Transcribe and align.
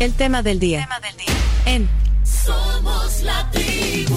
El 0.00 0.14
tema 0.14 0.42
del 0.42 0.60
día. 0.60 0.82
Tema 0.82 1.00
del 1.00 1.16
día. 1.16 1.34
En 1.66 1.88
Somos 2.24 3.22
la 3.22 3.50
tribu. 3.50 4.14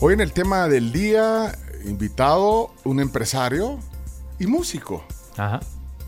Hoy 0.00 0.14
en 0.14 0.20
el 0.20 0.32
tema 0.32 0.66
del 0.68 0.90
día, 0.92 1.56
invitado 1.84 2.72
un 2.84 2.98
empresario 2.98 3.78
y 4.40 4.46
músico. 4.46 5.04
Ajá. 5.36 5.60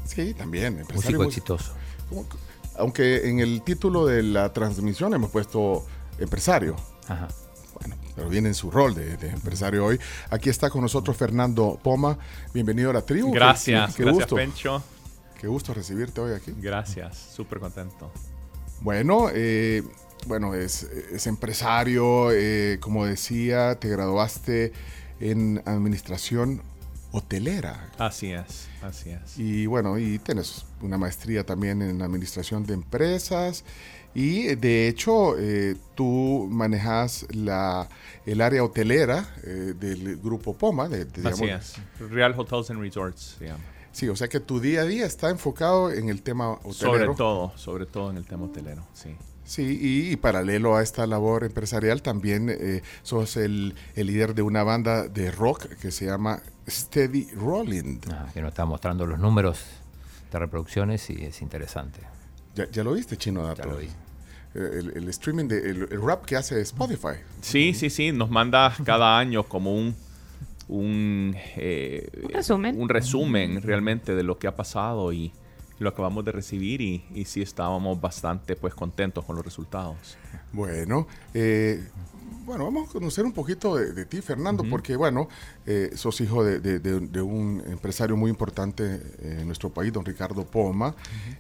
Sí, 0.05 0.35
también. 0.35 0.81
empresario 0.81 1.19
Músico 1.19 1.23
músico. 1.25 1.55
exitoso. 1.55 2.39
Aunque 2.77 3.29
en 3.29 3.39
el 3.39 3.63
título 3.63 4.05
de 4.05 4.25
la 4.25 4.53
transmisión 4.53 5.15
hemos 5.15 5.31
puesto 5.31 5.87
empresario. 6.19 6.75
Ajá. 7.07 7.29
Pero 8.21 8.29
viene 8.29 8.49
en 8.49 8.55
su 8.55 8.71
rol 8.71 8.95
de, 8.95 9.17
de 9.17 9.31
empresario 9.31 9.83
hoy. 9.83 9.99
Aquí 10.29 10.51
está 10.51 10.69
con 10.69 10.83
nosotros 10.83 11.17
Fernando 11.17 11.81
Poma. 11.83 12.19
Bienvenido 12.53 12.91
a 12.91 12.93
la 12.93 13.01
tribu. 13.01 13.33
Gracias, 13.33 13.93
Qué, 13.93 13.97
qué 13.97 14.03
gracias 14.03 14.25
gusto. 14.25 14.37
Pencho. 14.37 14.83
Qué 15.41 15.47
gusto 15.47 15.73
recibirte 15.73 16.21
hoy 16.21 16.35
aquí. 16.35 16.53
Gracias, 16.59 17.17
súper 17.35 17.61
contento. 17.61 18.13
Bueno, 18.83 19.29
eh, 19.33 19.83
bueno, 20.27 20.53
es, 20.53 20.83
es 20.83 21.27
empresario, 21.27 22.31
eh, 22.31 22.77
como 22.79 23.07
decía, 23.07 23.77
te 23.77 23.89
graduaste 23.89 24.75
en 25.19 25.63
administración 25.65 26.61
hotelera. 27.13 27.89
Así 27.97 28.33
es, 28.33 28.69
así 28.83 29.11
es. 29.13 29.39
Y 29.39 29.65
bueno, 29.65 29.99
y 29.99 30.19
tienes 30.19 30.67
una 30.83 30.99
maestría 30.99 31.47
también 31.47 31.81
en 31.81 32.03
administración 32.03 32.67
de 32.67 32.75
empresas. 32.75 33.65
Y 34.15 34.55
de 34.57 34.89
hecho, 34.89 35.37
eh, 35.39 35.77
tú 35.95 36.49
manejas 36.51 37.27
la, 37.33 37.89
el 38.27 38.41
área 38.41 38.65
hotelera 38.65 39.29
eh, 39.45 39.75
del 39.79 40.17
grupo 40.17 40.55
Poma. 40.55 40.89
De, 40.89 41.05
de, 41.05 41.29
Así 41.29 41.43
digamos- 41.45 41.79
es. 42.01 42.11
Real 42.11 42.35
Hotels 42.37 42.71
and 42.71 42.81
Resorts 42.81 43.37
se 43.39 43.47
llama. 43.47 43.65
Sí, 43.93 44.09
o 44.09 44.15
sea 44.17 44.29
que 44.29 44.41
tu 44.41 44.61
día 44.61 44.83
a 44.83 44.85
día 44.85 45.05
está 45.07 45.31
enfocado 45.31 45.93
en 45.93 46.09
el 46.09 46.23
tema 46.23 46.53
hotelero. 46.53 46.73
Sobre 46.75 47.07
todo, 47.17 47.53
sobre 47.57 47.87
todo 47.87 48.11
en 48.11 48.17
el 48.17 48.25
tema 48.27 48.45
hotelero, 48.47 48.83
sí. 48.95 49.17
Sí, 49.45 49.79
y, 49.81 50.13
y 50.13 50.17
paralelo 50.17 50.77
a 50.77 50.83
esta 50.83 51.09
labor 51.09 51.43
empresarial 51.43 52.03
también 52.03 52.49
eh, 52.51 52.83
sos 53.03 53.37
el, 53.37 53.75
el 53.97 54.07
líder 54.07 54.35
de 54.37 54.43
una 54.43 54.63
banda 54.63 55.09
de 55.09 55.33
rock 55.33 55.67
que 55.81 55.91
se 55.91 56.07
llama 56.07 56.41
Steady 56.69 57.29
Rolling. 57.35 57.99
Ajá, 58.13 58.29
que 58.33 58.41
nos 58.43 58.51
está 58.51 58.65
mostrando 58.65 59.07
los 59.07 59.19
números 59.19 59.59
de 60.31 60.39
reproducciones 60.39 61.11
y 61.11 61.25
es 61.25 61.43
interesante. 61.43 61.99
¿Ya, 62.55 62.69
ya 62.71 62.85
lo 62.85 62.93
viste, 62.95 63.17
Chino 63.17 63.43
Dato? 63.43 63.63
Ya 63.63 63.69
lo 63.69 63.77
vi. 63.79 63.87
Eh, 63.87 63.91
El, 64.55 64.93
el 64.97 65.09
streaming, 65.11 65.47
de, 65.47 65.59
el, 65.71 65.89
el 65.91 66.03
rap 66.03 66.25
que 66.25 66.37
hace 66.37 66.61
Spotify. 66.63 67.19
Sí, 67.41 67.73
sí, 67.75 67.89
sí, 67.91 68.13
nos 68.13 68.31
manda 68.31 68.75
cada 68.85 69.19
año 69.19 69.45
como 69.45 69.75
un 69.75 69.95
un, 70.69 71.35
eh, 71.57 72.09
Un 72.23 72.31
resumen. 72.31 72.81
un 72.81 72.89
resumen 72.89 73.61
realmente 73.61 74.15
de 74.15 74.23
lo 74.23 74.39
que 74.39 74.47
ha 74.47 74.55
pasado 74.55 75.13
y 75.13 75.33
lo 75.81 75.89
acabamos 75.89 76.25
de 76.25 76.31
recibir 76.31 76.81
y, 76.81 77.03
y 77.13 77.25
sí 77.25 77.43
estábamos 77.43 78.01
bastante 78.01 78.55
pues 78.55 78.73
contentos 78.75 79.25
con 79.25 79.35
los 79.35 79.45
resultados. 79.45 79.97
Bueno, 80.53 81.09
eh, 81.35 81.85
bueno, 82.45 82.67
vamos 82.67 82.89
a 82.89 82.93
conocer 82.93 83.25
un 83.25 83.33
poquito 83.33 83.75
de, 83.75 83.93
de 83.93 84.05
ti, 84.05 84.21
Fernando, 84.23 84.63
porque 84.71 84.95
bueno, 84.95 85.29
eh, 85.67 85.91
sos 85.97 86.21
hijo 86.21 86.45
de, 86.45 86.61
de- 86.61 86.79
de- 86.79 87.01
de 87.01 87.21
un 87.21 87.61
empresario 87.67 88.17
muy 88.17 88.31
importante 88.31 89.01
en 89.23 89.47
nuestro 89.47 89.71
país, 89.71 89.93
don 89.93 90.05
Ricardo 90.05 90.45
Poma. 90.47 90.95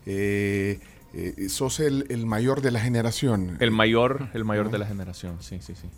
Eh, 0.06 0.80
eh, 1.14 1.48
sos 1.48 1.80
el, 1.80 2.06
el 2.10 2.26
mayor 2.26 2.60
de 2.62 2.70
la 2.70 2.80
generación. 2.80 3.56
El 3.60 3.70
mayor, 3.70 4.28
el 4.34 4.44
mayor 4.44 4.70
de 4.70 4.78
la 4.78 4.86
generación, 4.86 5.36
sí, 5.40 5.58
sí, 5.60 5.74
sí. 5.74 5.88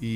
Y, 0.00 0.06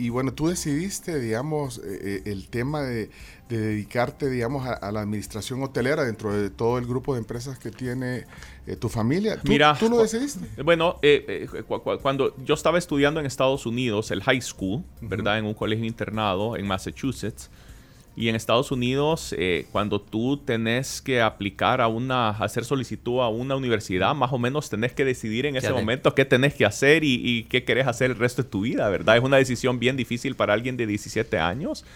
y- 0.00 0.06
y, 0.06 0.08
bueno, 0.08 0.32
tú 0.32 0.48
decidiste, 0.48 1.20
digamos, 1.20 1.76
eh, 1.78 1.82
eh, 1.84 2.22
el 2.32 2.48
tema 2.48 2.80
de, 2.80 3.10
de 3.50 3.58
dedicarte, 3.58 4.30
digamos, 4.30 4.66
a, 4.66 4.72
a 4.72 4.90
la 4.90 5.02
administración 5.02 5.62
hotelera 5.62 6.04
dentro 6.04 6.32
de 6.32 6.48
todo 6.48 6.78
el 6.78 6.86
grupo 6.86 7.12
de 7.12 7.18
empresas 7.20 7.58
que 7.58 7.70
tiene 7.70 8.24
eh, 8.66 8.76
tu 8.76 8.88
familia. 8.88 9.38
¿Tú, 9.38 9.48
Mira, 9.52 9.76
¿tú 9.78 9.90
lo 9.90 10.00
decidiste? 10.00 10.62
Bueno, 10.62 10.98
cu- 11.68 11.82
cu- 11.82 11.98
cuando 12.00 12.34
yo 12.42 12.54
estaba 12.54 12.78
estudiando 12.78 13.20
en 13.20 13.26
Estados 13.26 13.66
Unidos, 13.66 14.10
el 14.10 14.22
high 14.22 14.40
school, 14.40 14.82
¿verdad? 15.02 15.38
En 15.38 15.44
un 15.44 15.52
colegio 15.54 15.84
internado 15.84 16.56
en 16.56 16.66
Massachusetts. 16.66 17.50
Y 18.14 18.28
en 18.28 18.34
Estados 18.36 18.70
Unidos, 18.70 19.34
eh, 19.38 19.66
cuando 19.72 19.98
tú 20.00 20.36
tenés 20.36 21.00
que 21.00 21.22
aplicar 21.22 21.80
a 21.80 21.88
una, 21.88 22.28
hacer 22.30 22.64
solicitud 22.66 23.20
a 23.20 23.28
una 23.28 23.56
universidad, 23.56 24.14
más 24.14 24.32
o 24.32 24.38
menos 24.38 24.68
tenés 24.68 24.92
que 24.92 25.04
decidir 25.06 25.46
en 25.46 25.56
ese 25.56 25.68
momento 25.80 26.14
qué 26.14 26.26
tenés 26.26 26.52
que 26.54 26.66
hacer 26.66 27.04
y, 27.04 27.14
y 27.24 27.44
qué 27.44 27.64
querés 27.64 27.86
hacer 27.86 28.10
el 28.10 28.18
resto 28.18 28.42
de 28.42 28.50
tu 28.50 28.60
vida, 28.60 28.88
¿verdad? 28.90 29.16
Es 29.16 29.22
una 29.22 29.38
decisión 29.38 29.78
bien 29.78 29.96
difícil 29.96 30.34
para 30.36 30.52
alguien 30.52 30.76
de 30.76 30.86
17 30.86 31.38
años. 31.38 31.86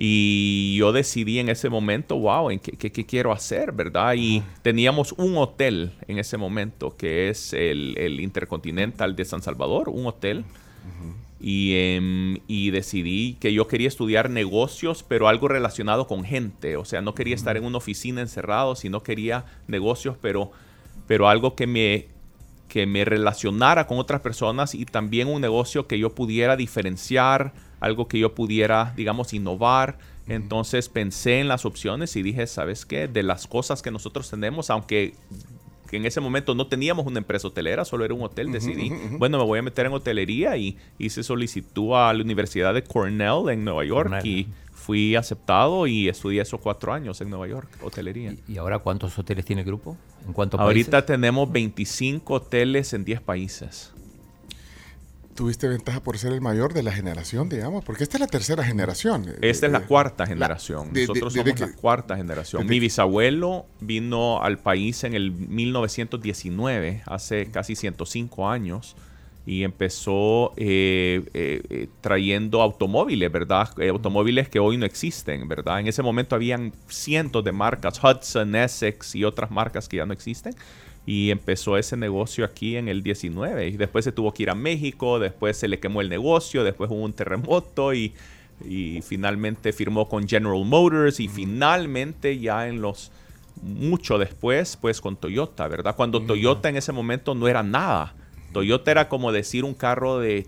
Y 0.00 0.76
yo 0.78 0.92
decidí 0.92 1.40
en 1.40 1.48
ese 1.48 1.68
momento, 1.68 2.16
wow, 2.16 2.50
¿en 2.50 2.60
qué, 2.60 2.70
qué- 2.72 2.92
qué 2.92 3.04
quiero 3.04 3.32
hacer, 3.32 3.72
verdad? 3.72 4.14
Y 4.16 4.44
teníamos 4.62 5.10
un 5.18 5.36
hotel 5.36 5.90
en 6.06 6.18
ese 6.20 6.36
momento, 6.36 6.96
que 6.96 7.28
es 7.30 7.52
el, 7.52 7.98
el 7.98 8.20
Intercontinental 8.20 9.16
de 9.16 9.24
San 9.24 9.42
Salvador, 9.42 9.88
un 9.88 10.06
hotel. 10.06 10.44
Y, 11.40 11.74
em, 11.76 12.38
y 12.48 12.70
decidí 12.70 13.34
que 13.34 13.52
yo 13.52 13.68
quería 13.68 13.86
estudiar 13.88 14.28
negocios, 14.28 15.04
pero 15.06 15.28
algo 15.28 15.48
relacionado 15.48 16.06
con 16.06 16.24
gente. 16.24 16.76
O 16.76 16.84
sea, 16.84 17.00
no 17.00 17.14
quería 17.14 17.34
estar 17.34 17.56
en 17.56 17.64
una 17.64 17.78
oficina 17.78 18.20
encerrado, 18.20 18.74
sino 18.74 19.02
quería 19.02 19.44
negocios, 19.68 20.16
pero, 20.20 20.50
pero 21.06 21.28
algo 21.28 21.54
que 21.54 21.66
me, 21.66 22.06
que 22.68 22.86
me 22.86 23.04
relacionara 23.04 23.86
con 23.86 23.98
otras 23.98 24.20
personas 24.20 24.74
y 24.74 24.84
también 24.84 25.28
un 25.28 25.40
negocio 25.40 25.86
que 25.86 25.98
yo 25.98 26.14
pudiera 26.14 26.56
diferenciar, 26.56 27.52
algo 27.80 28.08
que 28.08 28.18
yo 28.18 28.34
pudiera, 28.34 28.92
digamos, 28.96 29.32
innovar. 29.32 29.98
Entonces 30.28 30.88
pensé 30.88 31.40
en 31.40 31.48
las 31.48 31.64
opciones 31.64 32.14
y 32.16 32.22
dije, 32.22 32.46
¿sabes 32.46 32.84
qué? 32.84 33.08
De 33.08 33.22
las 33.22 33.46
cosas 33.46 33.80
que 33.80 33.90
nosotros 33.90 34.28
tenemos, 34.28 34.68
aunque 34.70 35.14
que 35.88 35.96
en 35.96 36.04
ese 36.06 36.20
momento 36.20 36.54
no 36.54 36.66
teníamos 36.66 37.06
una 37.06 37.18
empresa 37.18 37.48
hotelera, 37.48 37.84
solo 37.84 38.04
era 38.04 38.14
un 38.14 38.22
hotel, 38.22 38.52
decidí, 38.52 38.92
bueno, 39.18 39.38
me 39.38 39.44
voy 39.44 39.58
a 39.58 39.62
meter 39.62 39.86
en 39.86 39.92
hotelería 39.92 40.56
y 40.56 40.76
hice 40.98 41.22
solicitud 41.22 41.94
a 41.94 42.12
la 42.12 42.22
Universidad 42.22 42.74
de 42.74 42.82
Cornell 42.84 43.48
en 43.50 43.64
Nueva 43.64 43.84
York 43.84 44.10
Cornell. 44.10 44.26
y 44.26 44.46
fui 44.72 45.16
aceptado 45.16 45.86
y 45.86 46.08
estudié 46.08 46.40
esos 46.42 46.60
cuatro 46.60 46.92
años 46.92 47.20
en 47.20 47.30
Nueva 47.30 47.46
York, 47.48 47.68
hotelería. 47.82 48.32
¿Y, 48.46 48.52
y 48.54 48.58
ahora 48.58 48.78
cuántos 48.78 49.18
hoteles 49.18 49.44
tiene 49.44 49.62
el 49.62 49.66
grupo? 49.66 49.96
¿En 50.26 50.32
cuántos 50.32 50.60
Ahorita 50.60 50.90
países? 50.92 51.06
tenemos 51.06 51.50
25 51.50 52.34
hoteles 52.34 52.92
en 52.92 53.04
10 53.04 53.20
países. 53.22 53.92
Tuviste 55.38 55.68
ventaja 55.68 56.00
por 56.02 56.18
ser 56.18 56.32
el 56.32 56.40
mayor 56.40 56.74
de 56.74 56.82
la 56.82 56.90
generación, 56.90 57.48
digamos, 57.48 57.84
porque 57.84 58.02
esta 58.02 58.16
es 58.16 58.20
la 58.22 58.26
tercera 58.26 58.64
generación. 58.64 59.24
Esta 59.40 59.66
es 59.66 59.72
la 59.72 59.78
Eh, 59.78 59.84
cuarta 59.86 60.26
generación. 60.26 60.92
de- 60.92 61.02
de- 61.02 61.06
Nosotros 61.06 61.32
desde 61.32 61.50
somos 61.52 61.60
que- 61.60 61.76
la 61.76 61.80
cuarta 61.80 62.16
generación. 62.16 62.66
Mi 62.66 62.80
bisabuelo 62.80 63.66
vino 63.78 64.42
al 64.42 64.58
país 64.58 65.04
en 65.04 65.14
el 65.14 65.30
1919, 65.30 67.02
hace 67.06 67.46
casi 67.52 67.76
105 67.76 68.48
años, 68.48 68.96
y 69.46 69.62
empezó 69.62 70.52
eh, 70.56 71.22
eh, 71.32 71.62
eh, 71.70 71.88
trayendo 72.00 72.60
automóviles, 72.60 73.30
¿verdad? 73.30 73.68
Eh, 73.80 73.90
automóviles 73.90 74.48
que 74.48 74.58
hoy 74.58 74.76
no 74.76 74.86
existen, 74.86 75.46
¿verdad? 75.46 75.78
En 75.78 75.86
ese 75.86 76.02
momento 76.02 76.34
habían 76.34 76.72
cientos 76.88 77.44
de 77.44 77.52
marcas, 77.52 78.02
Hudson, 78.02 78.56
Essex 78.56 79.14
y 79.14 79.22
otras 79.22 79.52
marcas 79.52 79.88
que 79.88 79.98
ya 79.98 80.04
no 80.04 80.12
existen. 80.12 80.54
Y 81.08 81.30
empezó 81.30 81.78
ese 81.78 81.96
negocio 81.96 82.44
aquí 82.44 82.76
en 82.76 82.86
el 82.86 83.02
19. 83.02 83.68
Y 83.68 83.76
después 83.78 84.04
se 84.04 84.12
tuvo 84.12 84.34
que 84.34 84.42
ir 84.42 84.50
a 84.50 84.54
México, 84.54 85.18
después 85.18 85.56
se 85.56 85.66
le 85.66 85.80
quemó 85.80 86.02
el 86.02 86.10
negocio, 86.10 86.64
después 86.64 86.90
hubo 86.90 87.02
un 87.02 87.14
terremoto 87.14 87.94
y, 87.94 88.12
y 88.62 89.00
finalmente 89.00 89.72
firmó 89.72 90.06
con 90.06 90.28
General 90.28 90.62
Motors 90.66 91.18
y 91.18 91.28
finalmente 91.28 92.38
ya 92.38 92.68
en 92.68 92.82
los 92.82 93.10
mucho 93.62 94.18
después 94.18 94.76
pues 94.76 95.00
con 95.00 95.16
Toyota, 95.16 95.66
¿verdad? 95.66 95.96
Cuando 95.96 96.20
Toyota 96.20 96.68
en 96.68 96.76
ese 96.76 96.92
momento 96.92 97.34
no 97.34 97.48
era 97.48 97.62
nada. 97.62 98.14
Toyota 98.52 98.90
era 98.90 99.08
como 99.08 99.32
decir 99.32 99.64
un 99.64 99.72
carro 99.72 100.18
de 100.18 100.46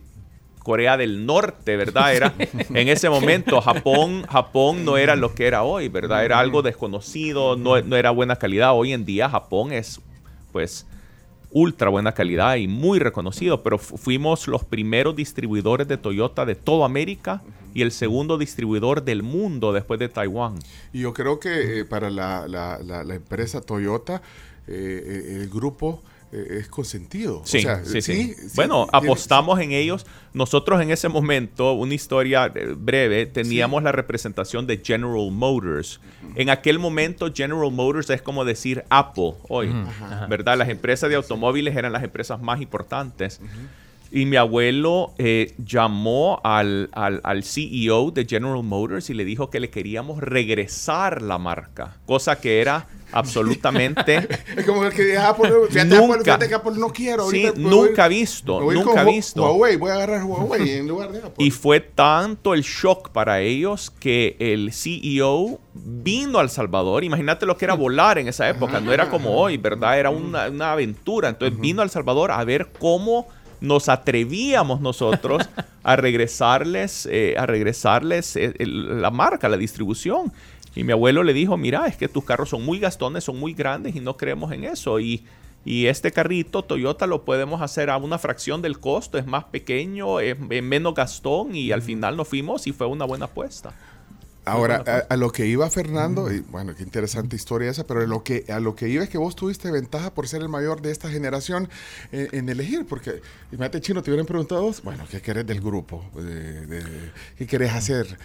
Corea 0.58 0.98
del 0.98 1.24
Norte, 1.24 1.78
¿verdad? 1.78 2.14
Era 2.14 2.34
en 2.74 2.88
ese 2.88 3.08
momento 3.08 3.62
Japón, 3.62 4.24
Japón 4.28 4.84
no 4.84 4.98
era 4.98 5.16
lo 5.16 5.34
que 5.34 5.46
era 5.46 5.62
hoy, 5.62 5.88
¿verdad? 5.88 6.22
Era 6.22 6.38
algo 6.38 6.60
desconocido, 6.60 7.56
no, 7.56 7.80
no 7.80 7.96
era 7.96 8.10
buena 8.10 8.36
calidad. 8.36 8.74
Hoy 8.74 8.92
en 8.92 9.06
día 9.06 9.30
Japón 9.30 9.72
es 9.72 10.02
pues 10.52 10.86
ultra 11.52 11.88
buena 11.90 12.12
calidad 12.12 12.56
y 12.56 12.68
muy 12.68 12.98
reconocido, 13.00 13.62
pero 13.62 13.76
fu- 13.78 13.96
fuimos 13.96 14.46
los 14.46 14.64
primeros 14.64 15.16
distribuidores 15.16 15.88
de 15.88 15.96
Toyota 15.96 16.46
de 16.46 16.54
toda 16.54 16.86
América 16.86 17.42
y 17.74 17.82
el 17.82 17.90
segundo 17.92 18.38
distribuidor 18.38 19.02
del 19.02 19.22
mundo 19.22 19.72
después 19.72 19.98
de 19.98 20.08
Taiwán. 20.08 20.54
Y 20.92 21.00
yo 21.00 21.12
creo 21.12 21.40
que 21.40 21.80
eh, 21.80 21.84
para 21.84 22.10
la, 22.10 22.46
la- 22.46 22.78
la- 22.84 23.02
la 23.04 23.14
empresa 23.14 23.60
Toyota, 23.60 24.22
eh, 24.68 25.02
eh, 25.28 25.36
el 25.42 25.48
grupo 25.48 26.02
es 26.32 26.68
consentido. 26.68 27.42
Sí, 27.44 27.58
O 27.58 27.60
sea, 27.62 27.84
sí, 27.84 28.00
sí, 28.02 28.34
sí, 28.34 28.48
Bueno, 28.54 28.86
apostamos 28.92 29.58
en 29.60 29.72
ellos. 29.72 30.06
Nosotros 30.32 30.80
en 30.80 30.90
ese 30.90 31.08
momento, 31.08 31.72
una 31.72 31.94
historia 31.94 32.50
eh, 32.54 32.74
breve, 32.76 33.26
teníamos 33.26 33.82
la 33.82 33.92
representación 33.92 34.66
de 34.66 34.80
General 34.84 35.30
Motors. 35.30 36.00
En 36.36 36.50
aquel 36.50 36.78
momento, 36.78 37.32
General 37.34 37.70
Motors 37.72 38.10
es 38.10 38.22
como 38.22 38.44
decir 38.44 38.84
Apple 38.90 39.34
hoy, 39.48 39.72
¿verdad? 40.28 40.56
Las 40.56 40.68
empresas 40.68 41.10
de 41.10 41.16
automóviles 41.16 41.76
eran 41.76 41.92
las 41.92 42.04
empresas 42.04 42.40
más 42.40 42.60
importantes. 42.60 43.40
Y 44.12 44.26
mi 44.26 44.36
abuelo 44.36 45.14
eh, 45.18 45.54
llamó 45.64 46.40
al, 46.42 46.88
al, 46.92 47.20
al 47.22 47.44
CEO 47.44 48.10
de 48.10 48.24
General 48.26 48.62
Motors 48.62 49.08
y 49.10 49.14
le 49.14 49.24
dijo 49.24 49.50
que 49.50 49.60
le 49.60 49.70
queríamos 49.70 50.18
regresar 50.20 51.22
la 51.22 51.38
marca, 51.38 51.96
cosa 52.06 52.40
que 52.40 52.60
era 52.60 52.88
absolutamente 53.12 54.28
Es 54.56 54.64
como 54.64 54.84
el 54.84 54.92
que 54.92 55.02
dice, 55.04 55.18
ah, 55.18 55.34
pues, 55.36 55.52
fíjate, 55.70 55.96
Nunca. 55.96 56.04
Apple, 56.04 56.24
fíjate 56.24 56.48
que 56.48 56.54
Apple 56.54 56.72
no 56.76 56.88
quiero. 56.92 57.30
Sí, 57.30 57.46
ahorita, 57.46 57.52
pues, 57.54 57.66
nunca 57.66 58.06
voy- 58.08 58.14
visto, 58.16 58.60
nunca 58.72 59.04
visto. 59.04 59.42
Huawei, 59.42 59.76
voy 59.76 59.90
a 59.90 59.94
agarrar 59.94 60.24
Huawei 60.24 60.70
en 60.78 60.88
lugar 60.88 61.12
de 61.12 61.18
Apple. 61.18 61.32
Y 61.44 61.50
fue 61.50 61.80
tanto 61.80 62.54
el 62.54 62.62
shock 62.62 63.10
para 63.10 63.40
ellos 63.40 63.90
que 63.90 64.36
el 64.38 64.72
CEO 64.72 65.60
vino 65.74 66.38
a 66.38 66.42
El 66.42 66.50
Salvador. 66.50 67.04
Imagínate 67.04 67.46
lo 67.46 67.56
que 67.56 67.64
era 67.64 67.74
volar 67.74 68.18
en 68.18 68.28
esa 68.28 68.48
época. 68.48 68.80
No 68.80 68.92
era 68.92 69.08
como 69.08 69.36
hoy, 69.40 69.56
¿verdad? 69.56 69.98
Era 69.98 70.10
una, 70.10 70.48
una 70.48 70.72
aventura. 70.72 71.28
Entonces 71.28 71.58
vino 71.58 71.80
a 71.80 71.84
El 71.84 71.90
Salvador 71.90 72.30
a 72.32 72.42
ver 72.44 72.68
cómo 72.78 73.28
nos 73.60 73.88
atrevíamos 73.88 74.80
nosotros 74.80 75.48
a 75.82 75.96
regresarles, 75.96 77.06
eh, 77.10 77.34
a 77.38 77.46
regresarles 77.46 78.36
eh, 78.36 78.54
el- 78.58 79.00
la 79.02 79.10
marca, 79.10 79.48
la 79.48 79.56
distribución. 79.56 80.32
Y 80.74 80.84
mi 80.84 80.92
abuelo 80.92 81.22
le 81.24 81.32
dijo, 81.32 81.56
mira, 81.56 81.86
es 81.86 81.96
que 81.96 82.08
tus 82.08 82.24
carros 82.24 82.48
son 82.50 82.64
muy 82.64 82.78
gastones, 82.78 83.24
son 83.24 83.38
muy 83.38 83.54
grandes 83.54 83.96
y 83.96 84.00
no 84.00 84.16
creemos 84.16 84.52
en 84.52 84.64
eso. 84.64 85.00
Y, 85.00 85.24
y 85.64 85.86
este 85.86 86.12
carrito 86.12 86.62
Toyota 86.62 87.06
lo 87.06 87.24
podemos 87.24 87.60
hacer 87.60 87.90
a 87.90 87.96
una 87.96 88.18
fracción 88.18 88.62
del 88.62 88.78
costo, 88.78 89.18
es 89.18 89.26
más 89.26 89.44
pequeño, 89.44 90.20
es, 90.20 90.36
es 90.48 90.62
menos 90.62 90.94
gastón 90.94 91.54
y 91.56 91.72
al 91.72 91.82
final 91.82 92.16
nos 92.16 92.28
fuimos 92.28 92.66
y 92.66 92.72
fue 92.72 92.86
una 92.86 93.04
buena 93.04 93.24
apuesta. 93.26 93.74
Ahora, 94.46 94.82
a, 94.86 95.12
a 95.14 95.16
lo 95.16 95.30
que 95.32 95.46
iba 95.46 95.68
Fernando, 95.70 96.32
y 96.32 96.40
bueno, 96.40 96.74
qué 96.74 96.82
interesante 96.82 97.36
historia 97.36 97.70
esa, 97.70 97.86
pero 97.86 98.00
a 98.00 98.06
lo 98.06 98.24
que, 98.24 98.44
a 98.48 98.58
lo 98.58 98.74
que 98.74 98.88
iba 98.88 99.04
es 99.04 99.10
que 99.10 99.18
vos 99.18 99.36
tuviste 99.36 99.70
ventaja 99.70 100.14
por 100.14 100.26
ser 100.28 100.40
el 100.42 100.48
mayor 100.48 100.80
de 100.80 100.90
esta 100.90 101.10
generación 101.10 101.68
eh, 102.10 102.28
en 102.32 102.48
elegir, 102.48 102.86
porque, 102.86 103.20
imagínate, 103.52 103.80
Chino, 103.80 104.02
te 104.02 104.10
hubieran 104.10 104.26
preguntado 104.26 104.62
vos, 104.62 104.82
bueno, 104.82 105.04
¿qué 105.10 105.20
querés 105.20 105.46
del 105.46 105.60
grupo? 105.60 106.04
De- 106.14 106.66
de- 106.66 107.12
¿Qué 107.36 107.46
querés 107.46 107.72
hacer? 107.72 108.16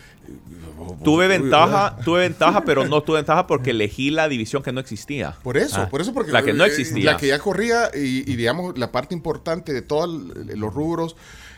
Tuve 1.03 1.27
ventaja, 1.27 1.97
tuve 2.03 2.21
ventaja, 2.21 2.63
pero 2.65 2.85
no 2.87 3.03
tuve 3.03 3.17
ventaja 3.17 3.45
porque 3.45 3.71
elegí 3.71 4.09
la 4.09 4.27
división 4.27 4.63
que 4.63 4.71
no 4.71 4.79
existía. 4.79 5.35
Por 5.43 5.57
eso, 5.57 5.81
Ah, 5.81 5.89
por 5.89 6.01
eso, 6.01 6.13
porque 6.13 6.31
la 6.31 6.41
que 6.43 6.53
no 6.53 6.63
eh, 6.63 6.67
existía. 6.67 7.11
La 7.11 7.17
que 7.17 7.27
ya 7.27 7.39
corría 7.39 7.91
y, 7.93 8.29
y, 8.31 8.35
digamos, 8.35 8.77
la 8.77 8.91
parte 8.91 9.13
importante 9.13 9.73
de 9.73 9.81
todos 9.81 10.09
los 10.09 10.73
rubros 10.73 11.15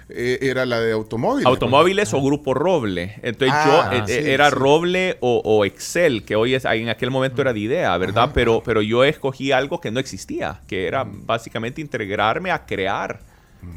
eh, 0.10 0.40
era 0.42 0.66
la 0.66 0.80
de 0.80 0.92
automóviles. 0.94 1.46
Automóviles 1.46 2.14
o 2.14 2.22
Grupo 2.22 2.54
Roble. 2.54 3.16
Entonces 3.24 3.54
Ah, 3.58 3.90
yo 3.92 3.98
eh, 3.98 4.04
sí, 4.08 4.14
eh, 4.14 4.34
era 4.34 4.50
sí. 4.50 4.56
Roble 4.56 5.18
o, 5.20 5.42
o 5.44 5.66
Excel, 5.66 6.24
que 6.24 6.36
hoy 6.36 6.54
es, 6.56 6.66
en 6.66 6.90
aquel 6.90 7.12
momento 7.12 7.42
era 7.42 7.54
de 7.54 7.60
idea, 7.60 7.98
¿verdad? 7.98 8.32
Pero, 8.34 8.62
pero 8.64 8.82
yo 8.82 9.04
escogí 9.04 9.52
algo 9.52 9.82
que 9.82 9.92
no 9.92 10.00
existía, 10.00 10.62
que 10.68 10.88
era 10.88 11.04
básicamente 11.06 11.82
integrarme 11.82 12.52
a 12.52 12.66
crear 12.66 13.20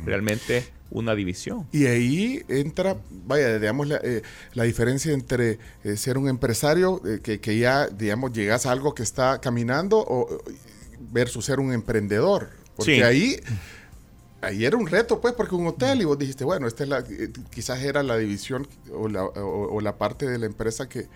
realmente 0.04 0.64
una 0.90 1.14
división. 1.14 1.66
Y 1.72 1.86
ahí 1.86 2.42
entra, 2.48 2.96
vaya, 3.10 3.58
digamos, 3.58 3.86
la, 3.88 3.96
eh, 4.02 4.22
la 4.54 4.64
diferencia 4.64 5.12
entre 5.12 5.58
eh, 5.84 5.96
ser 5.96 6.18
un 6.18 6.28
empresario 6.28 7.00
eh, 7.06 7.20
que, 7.22 7.40
que 7.40 7.58
ya, 7.58 7.86
digamos, 7.88 8.32
llegas 8.32 8.66
a 8.66 8.72
algo 8.72 8.92
que 8.94 9.02
está 9.04 9.40
caminando 9.40 9.98
o, 9.98 10.42
versus 11.12 11.44
ser 11.44 11.60
un 11.60 11.72
emprendedor. 11.72 12.50
Porque 12.74 12.96
Sí. 12.96 13.02
ahí, 13.02 13.36
ahí 14.42 14.64
era 14.64 14.76
un 14.76 14.86
reto, 14.86 15.20
pues, 15.20 15.34
porque 15.34 15.54
un 15.54 15.66
hotel 15.66 16.00
y 16.02 16.04
vos 16.04 16.18
dijiste, 16.18 16.44
bueno, 16.44 16.66
esta 16.66 16.82
es 16.84 16.88
la, 16.88 16.98
eh, 17.00 17.30
quizás 17.50 17.80
era 17.82 18.02
la 18.02 18.16
división 18.16 18.66
o 18.92 19.08
la, 19.08 19.24
o- 19.24 19.74
o 19.74 19.80
la 19.80 19.96
parte 19.98 20.26
de 20.28 20.38
la 20.38 20.46
empresa 20.46 20.88
que, 20.88 21.08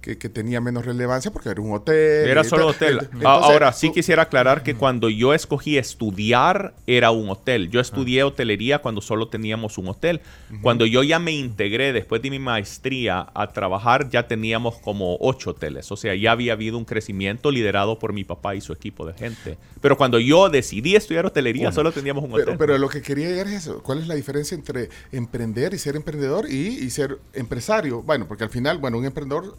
que, 0.00 0.18
que 0.18 0.28
tenía 0.28 0.60
menos 0.60 0.84
relevancia 0.84 1.30
porque 1.30 1.48
era 1.48 1.60
un 1.60 1.72
hotel. 1.72 2.28
Era 2.28 2.44
solo 2.44 2.68
hotel. 2.68 2.98
Entonces, 3.02 3.24
Ahora, 3.24 3.72
sí 3.72 3.90
quisiera 3.92 4.22
aclarar 4.22 4.62
que 4.62 4.74
cuando 4.74 5.08
yo 5.08 5.34
escogí 5.34 5.78
estudiar, 5.78 6.74
era 6.86 7.10
un 7.10 7.28
hotel. 7.28 7.70
Yo 7.70 7.80
estudié 7.80 8.22
hotelería 8.22 8.80
cuando 8.80 9.00
solo 9.00 9.28
teníamos 9.28 9.78
un 9.78 9.88
hotel. 9.88 10.20
Cuando 10.62 10.86
yo 10.86 11.02
ya 11.02 11.18
me 11.18 11.32
integré 11.32 11.92
después 11.92 12.22
de 12.22 12.30
mi 12.30 12.38
maestría 12.38 13.26
a 13.34 13.52
trabajar, 13.52 14.08
ya 14.10 14.26
teníamos 14.26 14.76
como 14.76 15.16
ocho 15.20 15.50
hoteles. 15.50 15.90
O 15.92 15.96
sea, 15.96 16.14
ya 16.14 16.32
había 16.32 16.52
habido 16.52 16.78
un 16.78 16.84
crecimiento 16.84 17.50
liderado 17.50 17.98
por 17.98 18.12
mi 18.12 18.24
papá 18.24 18.54
y 18.54 18.60
su 18.60 18.72
equipo 18.72 19.06
de 19.06 19.14
gente. 19.14 19.58
Pero 19.80 19.96
cuando 19.96 20.18
yo 20.18 20.48
decidí 20.48 20.96
estudiar 20.96 21.26
hotelería, 21.26 21.72
solo 21.72 21.92
teníamos 21.92 22.24
un 22.24 22.32
hotel. 22.32 22.44
Pero, 22.46 22.58
pero 22.58 22.78
lo 22.78 22.88
que 22.88 23.02
quería 23.02 23.28
llegar 23.28 23.46
es 23.48 23.54
eso. 23.54 23.82
¿Cuál 23.82 24.00
es 24.00 24.08
la 24.08 24.14
diferencia 24.14 24.54
entre 24.54 24.88
emprender 25.12 25.74
y 25.74 25.78
ser 25.78 25.96
emprendedor 25.96 26.50
y, 26.50 26.68
y 26.68 26.90
ser 26.90 27.18
empresario? 27.32 28.02
Bueno, 28.02 28.26
porque 28.28 28.44
al 28.44 28.50
final, 28.50 28.78
bueno, 28.78 28.98
un 28.98 29.04
emprendedor 29.04 29.56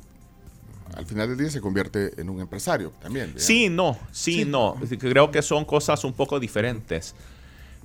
al 0.98 1.06
final 1.06 1.30
del 1.30 1.38
día 1.38 1.50
se 1.50 1.62
convierte 1.62 2.20
en 2.20 2.30
un 2.30 2.40
empresario 2.42 2.92
también. 3.02 3.28
digamos. 3.28 3.44
Sí, 3.44 3.70
no, 3.70 3.98
sí, 4.12 4.34
Sí. 4.34 4.46
no. 4.46 4.76
Creo 5.00 5.32
que 5.32 5.42
son 5.42 5.64
cosas 5.66 6.04
un 6.04 6.14
poco 6.14 6.40
diferentes. 6.40 7.16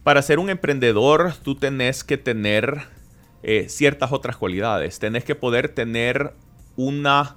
Para 0.02 0.22
ser 0.22 0.38
un 0.38 0.50
emprendedor, 0.50 1.34
tú 1.42 1.54
tenés 1.54 2.02
que 2.04 2.16
tener 2.16 2.86
eh, 3.42 3.66
ciertas 3.68 4.12
otras 4.12 4.36
cualidades. 4.36 4.98
Tenés 4.98 5.24
que 5.24 5.34
poder 5.34 5.68
tener 5.68 6.32
una, 6.76 7.36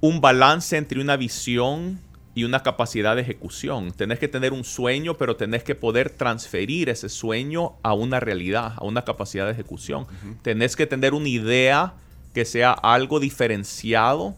un 0.00 0.20
balance 0.20 0.76
entre 0.76 1.00
una 1.00 1.16
visión 1.16 2.00
y 2.34 2.44
una 2.44 2.62
capacidad 2.62 3.16
de 3.16 3.22
ejecución. 3.22 3.92
Tenés 3.92 4.18
que 4.18 4.28
tener 4.28 4.52
un 4.52 4.64
sueño, 4.64 5.16
pero 5.18 5.36
tenés 5.36 5.62
que 5.62 5.74
poder 5.74 6.10
transferir 6.10 6.88
ese 6.88 7.08
sueño 7.08 7.72
a 7.82 7.92
una 7.92 8.18
realidad, 8.20 8.74
a 8.76 8.84
una 8.84 9.02
capacidad 9.04 9.46
de 9.46 9.52
ejecución. 9.52 10.06
Tenés 10.42 10.74
que 10.76 10.86
tener 10.86 11.12
una 11.12 11.28
idea 11.28 11.94
que 12.32 12.44
sea 12.44 12.70
algo 12.72 13.18
diferenciado, 13.20 14.36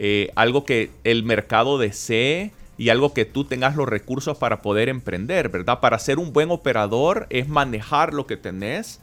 eh, 0.00 0.30
algo 0.36 0.64
que 0.64 0.90
el 1.02 1.24
mercado 1.24 1.76
desee 1.76 2.52
y 2.78 2.90
algo 2.90 3.12
que 3.12 3.24
tú 3.24 3.42
tengas 3.44 3.74
los 3.74 3.88
recursos 3.88 4.38
para 4.38 4.62
poder 4.62 4.88
emprender, 4.88 5.48
¿verdad? 5.48 5.80
Para 5.80 5.98
ser 5.98 6.20
un 6.20 6.32
buen 6.32 6.52
operador 6.52 7.26
es 7.30 7.48
manejar 7.48 8.14
lo 8.14 8.24
que 8.24 8.36
tenés, 8.36 9.00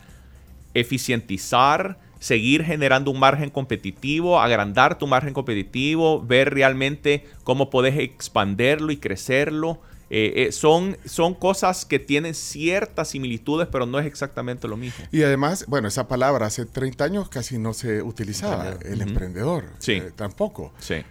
eficientizar, 0.73 1.97
seguir 2.19 2.63
generando 2.63 3.11
un 3.11 3.19
margen 3.19 3.49
competitivo, 3.49 4.39
agrandar 4.39 4.97
tu 4.97 5.05
margen 5.05 5.33
competitivo, 5.33 6.21
ver 6.21 6.53
realmente 6.53 7.25
cómo 7.43 7.69
puedes 7.69 7.99
expanderlo 7.99 8.93
y 8.93 8.97
crecerlo. 8.97 9.81
Eh, 10.17 10.47
eh, 10.47 10.51
son, 10.53 10.97
son 11.03 11.33
cosas 11.33 11.83
que 11.83 11.99
tienen 11.99 12.33
ciertas 12.35 13.09
similitudes, 13.09 13.67
pero 13.69 13.85
no 13.85 13.99
es 13.99 14.05
exactamente 14.05 14.65
lo 14.65 14.77
mismo. 14.77 15.03
Y 15.11 15.23
además, 15.23 15.65
bueno, 15.67 15.89
esa 15.89 16.07
palabra 16.07 16.45
hace 16.45 16.65
30 16.65 17.03
años 17.03 17.27
casi 17.27 17.57
no 17.57 17.73
se 17.73 18.01
utilizaba, 18.01 18.77
el 18.85 19.01
emprendedor. 19.01 19.65
Sí. 19.79 19.93
eh, 19.93 20.11
tampoco. 20.15 20.71
Sí. 20.79 21.03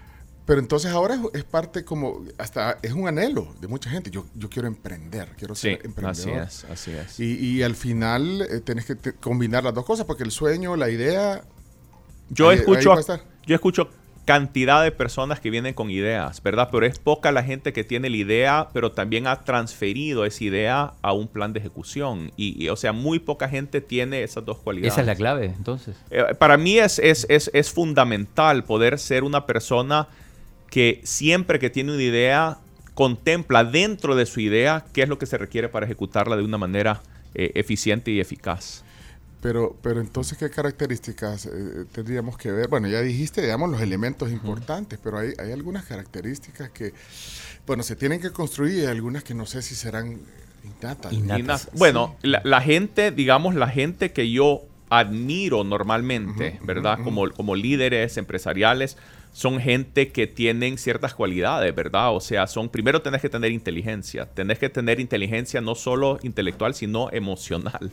Pero 0.47 0.59
entonces 0.61 0.91
ahora 0.91 1.17
es, 1.17 1.21
es 1.35 1.45
parte 1.45 1.85
como, 1.85 2.25
hasta 2.39 2.79
es 2.81 2.93
un 2.95 3.07
anhelo 3.07 3.55
de 3.61 3.69
mucha 3.69 3.91
gente. 3.91 4.11
Yo, 4.11 4.25
yo 4.35 4.49
quiero 4.49 4.69
emprender, 4.69 5.29
quiero 5.37 5.55
Sí, 5.55 5.69
ser 5.69 5.75
así 5.81 5.87
emprendedor. 5.87 6.43
es, 6.49 6.65
así 6.65 6.91
es. 6.93 7.21
Y, 7.21 7.35
y 7.59 7.63
al 7.63 7.75
final 7.75 8.63
tenés 8.65 8.87
que 8.87 8.95
te- 8.95 9.13
combinar 9.13 9.65
las 9.65 9.75
dos 9.75 9.85
cosas, 9.85 10.07
porque 10.07 10.23
el 10.23 10.31
sueño, 10.31 10.77
la 10.77 10.89
idea... 10.89 11.43
Yo 12.31 12.49
Ahí- 12.49 12.57
escucho, 12.59 12.95
yo 13.47 13.55
escucho 13.55 13.91
cantidad 14.25 14.83
de 14.83 14.91
personas 14.91 15.41
que 15.41 15.51
vienen 15.51 15.75
con 15.75 15.91
ideas, 15.91 16.43
¿verdad? 16.43 16.69
Pero 16.73 16.87
es 16.87 16.99
poca 16.99 17.31
la 17.33 17.43
gente 17.43 17.73
que 17.73 17.85
tiene 17.85 18.09
la 18.09 18.17
idea, 18.17 18.69
pero 18.73 18.93
también 18.93 19.27
ha 19.27 19.41
transferido 19.41 20.25
esa 20.25 20.45
idea 20.45 20.95
a 21.03 21.13
un 21.13 21.29
plan 21.29 21.53
de 21.53 21.61
ejecución. 21.61 22.33
Y, 22.37 22.63
y, 22.63 22.69
o 22.71 22.77
sea, 22.77 22.93
muy 22.93 23.19
poca 23.19 23.49
gente 23.49 23.81
tiene 23.81 24.23
esas 24.23 24.45
dos 24.45 24.59
cualidades. 24.59 24.95
Esa 24.95 25.03
es 25.03 25.07
la 25.07 25.15
clave, 25.15 25.47
entonces. 25.57 25.97
Eh, 26.11 26.35
para 26.39 26.57
mí 26.57 26.79
es, 26.79 26.99
es, 26.99 27.27
es, 27.29 27.51
es 27.53 27.71
fundamental 27.71 28.65
poder 28.65 28.99
ser 28.99 29.25
una 29.25 29.47
persona 29.47 30.09
que 30.71 31.01
siempre 31.05 31.59
que 31.59 31.71
tiene 31.71 31.93
una 31.93 32.03
idea 32.03 32.59
contempla 32.95 33.65
dentro 33.65 34.15
de 34.17 34.25
su 34.27 34.41
idea 34.41 34.85
qué 34.93 35.03
es 35.03 35.09
lo 35.09 35.19
que 35.19 35.27
se 35.27 35.37
requiere 35.37 35.69
para 35.69 35.87
ejecutarla 35.87 36.37
de 36.37 36.45
una 36.45 36.59
manera 36.59 37.03
eh, 37.35 37.53
eficiente 37.55 38.11
y 38.11 38.21
eficaz. 38.21 38.84
Pero, 39.45 39.77
pero 39.83 40.01
entonces, 40.01 40.39
¿qué 40.39 40.49
características 40.49 41.45
eh, 41.45 41.85
tendríamos 41.93 42.39
que 42.39 42.51
ver? 42.51 42.67
Bueno, 42.69 42.89
ya 42.89 43.03
dijiste, 43.03 43.43
digamos, 43.43 43.69
los 43.69 43.83
elementos 43.83 44.33
importantes, 44.33 44.99
pero 45.05 45.19
hay, 45.19 45.35
hay 45.39 45.53
algunas 45.53 45.85
características 45.85 46.71
que, 46.71 46.95
bueno, 47.67 47.83
se 47.83 47.95
tienen 47.95 48.23
que 48.23 48.31
construir 48.31 48.85
y 48.85 48.87
algunas 48.87 49.23
que 49.23 49.35
no 49.35 49.45
sé 49.45 49.61
si 49.61 49.75
serán 49.75 50.19
innatas. 50.65 51.13
Sí. 51.61 51.69
Bueno, 51.75 52.17
la, 52.23 52.41
la 52.43 52.63
gente, 52.63 53.11
digamos, 53.11 53.55
la 53.55 53.69
gente 53.69 54.13
que 54.13 54.31
yo 54.31 54.63
admiro 54.89 55.63
normalmente, 55.63 56.59
¿verdad? 56.63 57.01
Como, 57.05 57.31
como 57.31 57.55
líderes 57.55 58.17
empresariales, 58.17 58.97
son 59.35 59.61
gente 59.61 60.11
que 60.11 60.27
tienen 60.27 60.79
ciertas 60.79 61.13
cualidades, 61.13 61.75
¿verdad? 61.75 62.17
O 62.17 62.21
sea, 62.21 62.47
son, 62.47 62.71
primero 62.71 63.03
tenés 63.03 63.21
que 63.21 63.29
tener 63.29 63.53
inteligencia, 63.53 64.25
tenés 64.25 64.59
que 64.59 64.71
tener 64.71 65.01
inteligencia 65.01 65.61
no 65.61 65.75
solo 65.75 66.19
intelectual, 66.23 66.75
sino 66.75 67.11
emocional. 67.13 67.93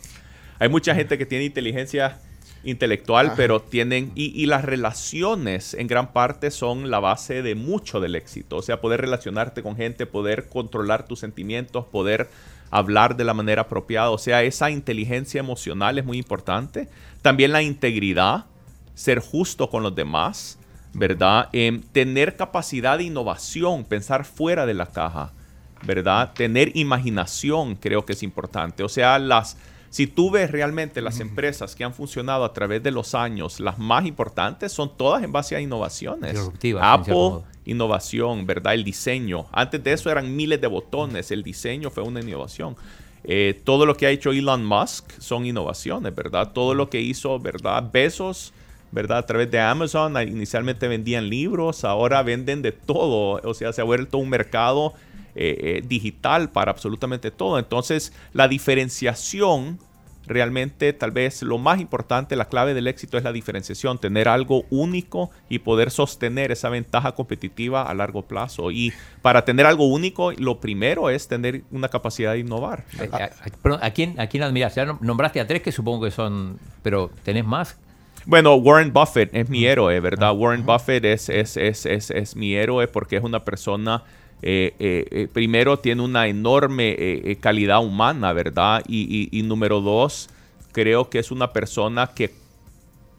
Hay 0.61 0.69
mucha 0.69 0.93
gente 0.93 1.17
que 1.17 1.25
tiene 1.25 1.45
inteligencia 1.45 2.19
intelectual, 2.63 3.25
Ajá. 3.25 3.35
pero 3.35 3.63
tienen, 3.63 4.11
y, 4.13 4.25
y 4.39 4.45
las 4.45 4.63
relaciones 4.63 5.73
en 5.73 5.87
gran 5.87 6.13
parte 6.13 6.51
son 6.51 6.91
la 6.91 6.99
base 6.99 7.41
de 7.41 7.55
mucho 7.55 7.99
del 7.99 8.13
éxito. 8.13 8.57
O 8.57 8.61
sea, 8.61 8.79
poder 8.79 9.01
relacionarte 9.01 9.63
con 9.63 9.75
gente, 9.75 10.05
poder 10.05 10.49
controlar 10.49 11.07
tus 11.07 11.17
sentimientos, 11.17 11.85
poder 11.87 12.29
hablar 12.69 13.17
de 13.17 13.23
la 13.23 13.33
manera 13.33 13.63
apropiada. 13.63 14.11
O 14.11 14.19
sea, 14.19 14.43
esa 14.43 14.69
inteligencia 14.69 15.39
emocional 15.39 15.97
es 15.97 16.05
muy 16.05 16.19
importante. 16.19 16.89
También 17.23 17.53
la 17.53 17.63
integridad, 17.63 18.45
ser 18.93 19.17
justo 19.17 19.67
con 19.67 19.81
los 19.81 19.95
demás, 19.95 20.59
¿verdad? 20.93 21.49
Em, 21.53 21.81
tener 21.81 22.35
capacidad 22.35 22.99
de 22.99 23.05
innovación, 23.05 23.83
pensar 23.83 24.25
fuera 24.25 24.67
de 24.67 24.75
la 24.75 24.85
caja, 24.85 25.33
¿verdad? 25.81 26.33
Tener 26.35 26.77
imaginación 26.77 27.77
creo 27.77 28.05
que 28.05 28.13
es 28.13 28.21
importante. 28.21 28.83
O 28.83 28.89
sea, 28.89 29.17
las, 29.17 29.57
si 29.91 30.07
tú 30.07 30.31
ves 30.31 30.49
realmente 30.49 31.01
las 31.01 31.19
empresas 31.19 31.75
que 31.75 31.83
han 31.83 31.93
funcionado 31.93 32.45
a 32.45 32.53
través 32.53 32.81
de 32.81 32.91
los 32.91 33.13
años, 33.13 33.59
las 33.59 33.77
más 33.77 34.05
importantes 34.05 34.71
son 34.71 34.95
todas 34.95 35.21
en 35.21 35.33
base 35.33 35.53
a 35.53 35.59
innovaciones. 35.59 36.39
Apple, 36.79 37.41
innovación, 37.65 38.45
¿verdad? 38.45 38.73
El 38.73 38.85
diseño. 38.85 39.47
Antes 39.51 39.83
de 39.83 39.91
eso 39.91 40.09
eran 40.09 40.33
miles 40.33 40.61
de 40.61 40.67
botones. 40.67 41.29
El 41.29 41.43
diseño 41.43 41.89
fue 41.89 42.03
una 42.03 42.21
innovación. 42.21 42.77
Eh, 43.25 43.61
todo 43.65 43.85
lo 43.85 43.97
que 43.97 44.07
ha 44.07 44.11
hecho 44.11 44.31
Elon 44.31 44.65
Musk 44.65 45.11
son 45.19 45.45
innovaciones, 45.45 46.15
¿verdad? 46.15 46.53
Todo 46.53 46.73
lo 46.73 46.89
que 46.89 47.01
hizo, 47.01 47.37
¿verdad? 47.37 47.89
Besos, 47.91 48.53
¿verdad? 48.93 49.17
A 49.17 49.25
través 49.25 49.51
de 49.51 49.59
Amazon, 49.59 50.15
inicialmente 50.25 50.87
vendían 50.87 51.29
libros, 51.29 51.83
ahora 51.83 52.23
venden 52.23 52.61
de 52.61 52.71
todo. 52.71 53.41
O 53.43 53.53
sea, 53.53 53.73
se 53.73 53.81
ha 53.81 53.83
vuelto 53.83 54.19
un 54.19 54.29
mercado 54.29 54.93
eh, 55.35 55.57
eh, 55.79 55.83
digital 55.87 56.49
para 56.49 56.71
absolutamente 56.71 57.31
todo. 57.31 57.59
Entonces, 57.59 58.13
la 58.33 58.47
diferenciación 58.47 59.79
realmente 60.27 60.93
tal 60.93 61.11
vez 61.11 61.41
lo 61.41 61.57
más 61.57 61.81
importante, 61.81 62.35
la 62.35 62.45
clave 62.45 62.73
del 62.75 62.87
éxito 62.87 63.17
es 63.17 63.23
la 63.23 63.33
diferenciación, 63.33 63.97
tener 63.97 64.27
algo 64.29 64.63
único 64.69 65.31
y 65.49 65.59
poder 65.59 65.89
sostener 65.91 66.51
esa 66.51 66.69
ventaja 66.69 67.13
competitiva 67.13 67.81
a 67.83 67.93
largo 67.95 68.21
plazo. 68.21 68.69
Y 68.71 68.93
para 69.23 69.43
tener 69.45 69.65
algo 69.65 69.87
único, 69.87 70.31
lo 70.33 70.59
primero 70.59 71.09
es 71.09 71.27
tener 71.27 71.63
una 71.71 71.89
capacidad 71.89 72.33
de 72.33 72.39
innovar. 72.39 72.85
A, 73.11 73.17
a- 73.17 73.29
perdón, 73.63 73.79
¿a 73.81 73.91
quién, 73.91 74.19
¿A 74.19 74.27
quién 74.27 74.43
admiras? 74.43 74.75
Ya 74.75 74.85
nom- 74.85 74.99
nombraste 75.01 75.39
a 75.39 75.47
tres 75.47 75.63
que 75.63 75.71
supongo 75.71 76.05
que 76.05 76.11
son. 76.11 76.59
Pero 76.83 77.09
¿tenés 77.23 77.43
más? 77.45 77.77
Bueno, 78.25 78.53
Warren 78.55 78.93
Buffett 78.93 79.33
es 79.33 79.49
mi 79.49 79.65
héroe, 79.65 79.99
¿verdad? 79.99 80.33
Warren 80.37 80.63
Buffett 80.63 81.03
es, 81.03 81.27
es, 81.29 81.57
es, 81.57 81.87
es, 81.87 82.11
es 82.11 82.35
mi 82.35 82.53
héroe 82.53 82.87
porque 82.87 83.17
es 83.17 83.23
una 83.23 83.43
persona, 83.43 84.03
eh, 84.41 84.73
eh, 84.79 85.05
eh, 85.11 85.27
primero 85.31 85.77
tiene 85.79 86.01
una 86.01 86.27
enorme 86.27 87.37
calidad 87.39 87.83
humana, 87.83 88.33
¿verdad? 88.33 88.83
Y, 88.87 89.29
y- 89.31 89.39
y 89.39 89.43
número 89.43 89.81
dos, 89.81 90.29
creo 90.71 91.09
que 91.09 91.19
es 91.19 91.31
una 91.31 91.51
persona 91.53 92.07
que, 92.07 92.33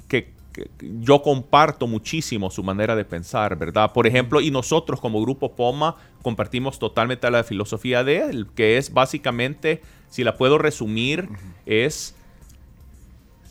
que, 0.09 0.29
que 0.53 0.69
yo 1.01 1.23
comparto 1.23 1.87
muchísimo 1.87 2.51
su 2.51 2.63
manera 2.63 2.97
de 2.97 3.05
pensar, 3.05 3.57
¿verdad? 3.57 3.93
Por 3.93 4.07
ejemplo, 4.07 4.41
y 4.41 4.51
nosotros 4.51 5.01
como 5.01 5.21
Grupo 5.23 5.53
Poma 5.55 5.97
compartimos 6.23 6.79
totalmente 6.79 7.31
la 7.31 7.45
filosofía 7.45 8.05
de 8.05 8.19
él, 8.23 8.47
que 8.55 8.77
es 8.77 8.93
básicamente, 8.93 9.81
si 10.11 10.25
la 10.25 10.37
puedo 10.37 10.59
resumir, 10.59 11.29
es 11.67 12.15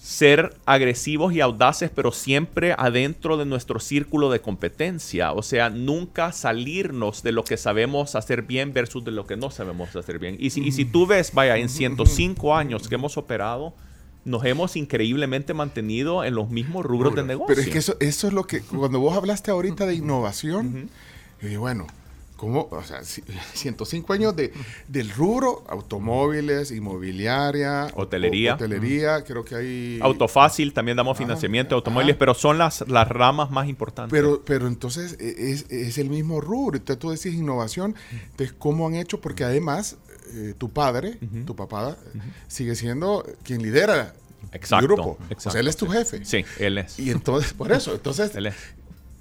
ser 0.02 0.56
agresivos 0.66 1.32
y 1.32 1.42
audaces, 1.42 1.92
pero 1.94 2.12
siempre 2.12 2.74
adentro 2.76 3.38
de 3.38 3.46
nuestro 3.46 3.80
círculo 3.80 4.32
de 4.32 4.42
competencia. 4.42 5.32
O 5.32 5.44
sea, 5.44 5.70
nunca 5.70 6.32
salirnos 6.32 7.22
de 7.22 7.32
lo 7.32 7.44
que 7.44 7.56
sabemos 7.56 8.16
hacer 8.16 8.42
bien 8.42 8.74
versus 8.74 9.06
de 9.06 9.12
lo 9.12 9.28
que 9.28 9.38
no 9.38 9.52
sabemos 9.52 9.96
hacer 9.96 10.18
bien. 10.18 10.38
Y 10.40 10.50
si, 10.50 10.62
y 10.64 10.72
si 10.72 10.86
tú 10.86 11.06
ves, 11.06 11.34
vaya, 11.34 11.58
en 11.58 11.70
105 11.70 12.56
años 12.56 12.88
que 12.88 12.96
hemos 12.96 13.16
operado, 13.16 13.76
nos 14.26 14.44
hemos 14.44 14.76
increíblemente 14.76 15.54
mantenido 15.54 16.24
en 16.24 16.34
los 16.34 16.50
mismos 16.50 16.84
rubros 16.84 17.14
de 17.14 17.24
negocio. 17.24 17.56
Pero 17.56 17.62
es 17.62 17.70
que 17.70 17.78
eso, 17.78 17.96
eso 18.00 18.28
es 18.28 18.34
lo 18.34 18.46
que, 18.46 18.62
cuando 18.62 19.00
vos 19.00 19.16
hablaste 19.16 19.52
ahorita 19.52 19.86
de 19.86 19.94
innovación, 19.94 20.90
yo 21.42 21.48
dije, 21.48 21.58
bueno, 21.58 21.86
¿cómo? 22.42 22.68
O 22.72 22.82
sea, 22.84 23.04
si- 23.04 23.24
105 23.54 24.14
años 24.14 24.36
de, 24.36 24.52
del 24.88 25.12
rubro, 25.12 25.64
automóviles, 25.70 26.72
inmobiliaria, 26.72 27.88
o- 27.94 28.02
Hotelería. 28.02 28.54
o- 28.54 28.56
hotelería, 28.56 29.24
creo 29.24 29.46
que 29.46 29.56
hay... 29.56 30.00
Autofácil, 30.02 30.74
también 30.74 30.98
damos 30.98 31.18
financiamiento 31.20 31.76
de 31.76 31.78
automóviles, 31.78 32.16
pero 32.16 32.34
son 32.34 32.58
las, 32.58 32.84
las 32.88 33.08
ramas 33.08 33.52
más 33.52 33.70
importantes. 33.70 34.12
Pero, 34.12 34.42
pero 34.44 34.68
entonces 34.68 35.18
e- 35.20 35.52
es, 35.52 35.68
es 35.70 36.00
el 36.00 36.10
mismo 36.10 36.42
rubro. 36.42 36.78
Entonces 36.78 37.00
tú 37.00 37.12
decís 37.12 37.34
innovación. 37.40 37.94
Entonces, 38.32 38.56
¿cómo 38.58 38.88
han 38.88 38.96
hecho? 38.96 39.22
Porque 39.22 39.44
además, 39.44 39.98
eh, 40.34 40.56
tu 40.58 40.70
padre, 40.70 41.20
tu 41.46 41.56
papá, 41.56 41.96
sigue 42.48 42.74
siendo 42.76 43.24
quien 43.44 43.62
lidera 43.62 44.16
Exacto, 44.52 44.78
el 44.84 44.88
grupo. 44.88 45.10
O 45.12 45.18
exacto, 45.26 45.52
sea, 45.52 45.62
él 45.62 45.68
es 45.68 45.78
tu 45.78 45.86
jefe. 45.88 46.26
sí, 46.26 46.44
él 46.58 46.80
es. 46.80 46.98
Y 46.98 47.12
entonces, 47.12 47.54
por 47.54 47.72
eso, 47.72 47.94
entonces, 47.94 48.34
Él 48.36 48.48
es. 48.48 48.56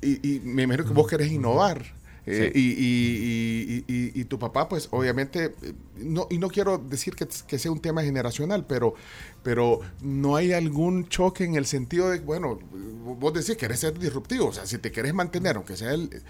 y, 0.01 0.37
y 0.37 0.41
me 0.41 0.63
imagino 0.63 0.87
que 0.87 0.95
vos 0.95 1.07
querés 1.07 1.31
innovar. 1.31 2.00
Eh, 2.27 2.51
Sí. 2.55 2.61
y, 2.61 3.85
y- 3.89 4.21
y- 4.21 4.25
tu 4.25 4.39
papá, 4.39 4.69
pues 4.69 4.89
obviamente, 4.93 5.55
eh, 5.63 5.73
no, 5.97 6.27
y 6.31 6.39
no 6.39 6.49
quiero 6.49 6.79
decir 6.79 7.15
que, 7.17 7.27
que 7.47 7.59
sea 7.59 7.71
un 7.73 7.81
tema 7.81 8.03
generacional, 8.03 8.67
pero, 8.67 8.95
pero 9.43 9.81
no 10.03 10.37
hay 10.37 10.53
algún 10.53 11.09
choque 11.09 11.45
en 11.45 11.55
el 11.57 11.67
sentido 11.67 12.11
de, 12.11 12.21
bueno, 12.21 12.59
vos 13.19 13.33
decís 13.33 13.51
que 13.51 13.57
querés 13.57 13.81
ser 13.81 13.99
disruptivo, 13.99 14.47
o 14.49 14.53
sea, 14.53 14.67
si 14.67 14.79
te 14.79 14.93
querés 14.93 15.15
mantener, 15.15 15.57
aunque 15.57 15.77
sea 15.77 15.93
el... 15.93 16.23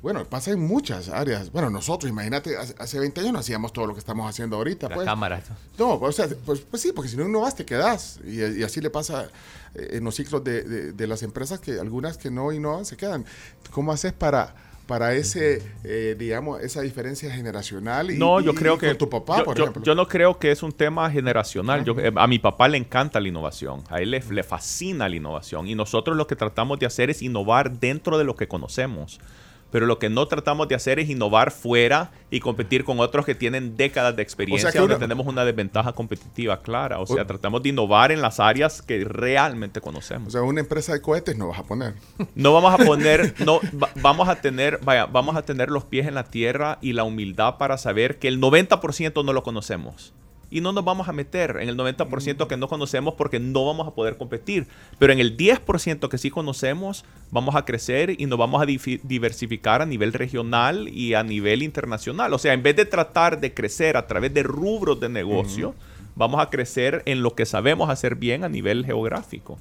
Bueno, 0.00 0.24
pasa 0.26 0.52
en 0.52 0.60
muchas 0.60 1.08
áreas. 1.08 1.50
Bueno, 1.50 1.70
nosotros, 1.70 2.08
imagínate, 2.08 2.56
hace, 2.56 2.72
hace 2.78 3.00
20 3.00 3.20
años 3.20 3.32
no 3.32 3.38
hacíamos 3.40 3.72
todo 3.72 3.84
lo 3.88 3.94
que 3.94 3.98
estamos 3.98 4.30
haciendo 4.30 4.54
ahorita. 4.54 4.88
La 4.88 4.94
pues. 4.94 5.04
cámara. 5.04 5.42
No, 5.76 5.94
o 5.94 6.12
sea, 6.12 6.28
pues, 6.46 6.60
pues 6.60 6.80
sí, 6.80 6.92
porque 6.94 7.10
si 7.10 7.16
no 7.16 7.26
innovas 7.26 7.56
te 7.56 7.64
quedas. 7.64 8.20
Y, 8.24 8.40
y 8.60 8.62
así 8.62 8.80
le 8.80 8.90
pasa 8.90 9.28
eh, 9.74 9.88
en 9.94 10.04
los 10.04 10.14
ciclos 10.14 10.44
de, 10.44 10.62
de- 10.62 10.92
de 10.92 11.06
las 11.08 11.24
empresas 11.24 11.58
que 11.58 11.80
algunas 11.80 12.16
que 12.16 12.30
no 12.30 12.52
innovan 12.52 12.84
se 12.84 12.96
quedan. 12.96 13.24
¿Cómo 13.72 13.90
haces 13.90 14.12
para, 14.12 14.54
para 14.88 15.14
ese, 15.14 15.62
eh, 15.84 16.16
digamos, 16.18 16.60
esa 16.62 16.80
diferencia 16.80 17.30
generacional? 17.30 18.10
Y, 18.10 18.18
No, 18.18 18.40
yo 18.40 18.50
y- 18.50 18.54
creo 18.56 18.74
y 18.74 18.78
que. 18.78 18.88
Con 18.88 18.98
tu 18.98 19.08
papá, 19.10 19.38
yo, 19.38 19.44
por 19.44 19.56
yo- 19.56 19.62
ejemplo. 19.64 19.82
yo 19.84 19.94
no 19.94 20.08
creo 20.08 20.38
que 20.40 20.50
es 20.50 20.64
un 20.64 20.72
tema 20.72 21.08
generacional. 21.10 21.84
Yo- 21.84 21.94
eh, 22.00 22.10
a 22.16 22.26
mi 22.26 22.40
papá 22.40 22.66
le 22.66 22.78
encanta 22.78 23.20
la 23.20 23.28
innovación. 23.28 23.84
A 23.90 24.00
él 24.00 24.10
le, 24.10 24.20
le 24.30 24.42
fascina 24.42 25.08
la 25.08 25.14
innovación. 25.14 25.68
Y 25.68 25.76
nosotros 25.76 26.16
lo 26.16 26.26
que 26.26 26.34
tratamos 26.34 26.80
de 26.80 26.86
hacer 26.86 27.10
es 27.10 27.22
innovar 27.22 27.78
dentro 27.78 28.18
de 28.18 28.24
lo 28.24 28.34
que 28.34 28.48
conocemos. 28.48 29.20
Pero 29.70 29.84
lo 29.84 29.98
que 29.98 30.08
no 30.08 30.26
tratamos 30.26 30.66
de 30.68 30.74
hacer 30.74 30.98
es 30.98 31.10
innovar 31.10 31.50
fuera 31.50 32.10
y 32.30 32.40
competir 32.40 32.84
con 32.84 33.00
otros 33.00 33.26
que 33.26 33.34
tienen 33.34 33.76
décadas 33.76 34.16
de 34.16 34.22
experiencia 34.22 34.72
que 34.72 34.78
donde 34.78 34.94
una- 34.94 35.04
tenemos 35.04 35.26
una 35.26 35.44
desventaja 35.44 35.92
competitiva 35.92 36.60
clara. 36.62 36.98
O 37.00 37.06
sea, 37.06 37.22
O- 37.22 37.26
tratamos 37.26 37.62
de 37.62 37.68
innovar 37.68 38.10
en 38.10 38.22
las 38.22 38.40
áreas 38.40 38.80
que 38.80 39.04
realmente 39.04 39.80
conocemos. 39.82 40.28
o 40.28 40.30
sea, 40.30 40.42
una 40.42 40.60
empresa 40.60 40.92
de 40.94 41.02
cohetes 41.02 41.36
no 41.36 41.48
vas 41.48 41.58
a 41.58 41.64
poner. 41.64 41.94
No 42.34 42.52
vamos 42.54 42.72
a 42.72 42.78
poner, 42.84 43.34
no, 43.44 43.60
va- 43.80 43.90
vamos 44.00 44.28
a 44.28 44.36
tener, 44.40 44.78
vaya, 44.82 45.04
vamos 45.06 45.36
a 45.36 45.42
tener 45.42 45.70
los 45.70 45.84
pies 45.84 46.06
en 46.06 46.14
la 46.14 46.24
tierra 46.24 46.78
y 46.80 46.94
la 46.94 47.04
humildad 47.04 47.56
para 47.58 47.76
saber 47.78 48.18
que 48.18 48.28
el 48.28 48.40
90% 48.40 49.22
no 49.24 49.32
lo 49.32 49.42
conocemos. 49.42 50.12
Y 50.50 50.60
no 50.60 50.72
nos 50.72 50.84
vamos 50.84 51.08
a 51.08 51.12
meter 51.12 51.58
en 51.60 51.68
el 51.68 51.76
90% 51.76 52.46
que 52.46 52.56
no 52.56 52.68
conocemos 52.68 53.14
porque 53.14 53.38
no 53.38 53.66
vamos 53.66 53.86
a 53.86 53.94
poder 53.94 54.16
competir. 54.16 54.66
Pero 54.98 55.12
en 55.12 55.18
el 55.18 55.36
10% 55.36 56.08
que 56.08 56.18
sí 56.18 56.30
conocemos, 56.30 57.04
vamos 57.30 57.54
a 57.54 57.64
crecer 57.64 58.20
y 58.20 58.26
nos 58.26 58.38
vamos 58.38 58.62
a 58.62 58.66
diversificar 58.66 59.82
a 59.82 59.86
nivel 59.86 60.12
regional 60.12 60.88
y 60.88 61.14
a 61.14 61.22
nivel 61.22 61.62
internacional. 61.62 62.32
O 62.32 62.38
sea, 62.38 62.54
en 62.54 62.62
vez 62.62 62.76
de 62.76 62.86
tratar 62.86 63.40
de 63.40 63.52
crecer 63.52 63.96
a 63.96 64.06
través 64.06 64.32
de 64.32 64.42
rubros 64.42 65.00
de 65.00 65.08
negocio, 65.08 65.74
vamos 66.16 66.40
a 66.40 66.50
crecer 66.50 67.02
en 67.06 67.22
lo 67.22 67.34
que 67.34 67.46
sabemos 67.46 67.90
hacer 67.90 68.16
bien 68.16 68.44
a 68.44 68.48
nivel 68.48 68.84
geográfico. 68.84 69.58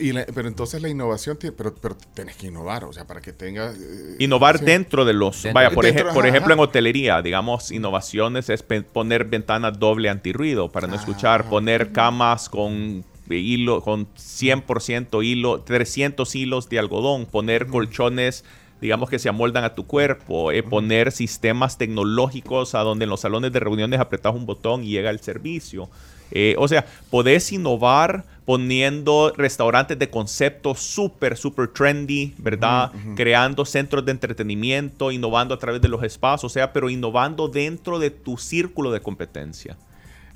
Y 0.00 0.12
la- 0.12 0.26
pero 0.26 0.48
entonces 0.48 0.80
la 0.82 0.88
innovación, 0.88 1.36
tiene- 1.36 1.54
pero, 1.56 1.74
pero 1.74 1.96
tenés 2.14 2.36
que 2.36 2.46
innovar, 2.48 2.84
o 2.84 2.92
sea, 2.92 3.06
para 3.06 3.20
que 3.20 3.32
tenga... 3.32 3.72
eh, 3.72 4.16
Innovar 4.18 4.58
sí. 4.58 4.64
dentro 4.64 5.04
de 5.04 5.12
los... 5.12 5.42
Dentro. 5.42 5.54
Vaya, 5.54 5.70
por, 5.70 5.84
Dentro, 5.84 6.12
por 6.14 6.26
ejemplo, 6.26 6.52
ajá. 6.54 6.62
en 6.62 6.68
hotelería, 6.68 7.22
digamos, 7.22 7.70
innovaciones 7.72 8.48
es 8.50 8.62
pe- 8.62 8.82
poner 8.82 9.24
ventanas 9.24 9.78
doble 9.78 10.08
antirruido 10.08 10.70
para 10.70 10.86
no 10.86 10.94
Ah. 10.94 10.96
escuchar, 10.96 11.48
poner 11.48 11.92
camas 11.92 12.48
con 12.48 13.04
hilo, 13.28 13.80
con 13.82 14.06
100% 14.14 15.24
hilo, 15.24 15.60
300 15.62 16.34
hilos 16.36 16.68
de 16.68 16.78
algodón, 16.78 17.26
poner 17.26 17.66
colchones 17.66 18.44
digamos 18.78 19.08
que 19.08 19.18
se 19.18 19.30
amoldan 19.30 19.64
a 19.64 19.74
tu 19.74 19.86
cuerpo, 19.86 20.52
eh, 20.52 20.62
poner 20.62 21.10
sistemas 21.10 21.78
tecnológicos 21.78 22.74
a 22.74 22.80
donde 22.80 23.04
en 23.04 23.10
los 23.10 23.20
salones 23.20 23.50
de 23.50 23.58
reuniones 23.58 23.98
apretas 24.00 24.34
un 24.34 24.44
botón 24.44 24.84
y 24.84 24.88
llega 24.90 25.08
el 25.08 25.18
servicio. 25.20 25.88
Eh, 26.30 26.54
o 26.58 26.68
sea, 26.68 26.84
podés 27.10 27.50
innovar 27.52 28.24
poniendo 28.46 29.32
restaurantes 29.36 29.98
de 29.98 30.08
concepto 30.08 30.74
súper, 30.76 31.36
súper 31.36 31.68
trendy, 31.68 32.32
¿verdad? 32.38 32.92
Creando 33.16 33.64
centros 33.64 34.04
de 34.06 34.12
entretenimiento, 34.12 35.10
innovando 35.10 35.52
a 35.52 35.58
través 35.58 35.82
de 35.82 35.88
los 35.88 36.02
espacios, 36.04 36.44
o 36.44 36.48
sea, 36.48 36.72
pero 36.72 36.88
innovando 36.88 37.48
dentro 37.48 37.98
de 37.98 38.10
tu 38.10 38.38
círculo 38.38 38.92
de 38.92 39.00
competencia. 39.00 39.76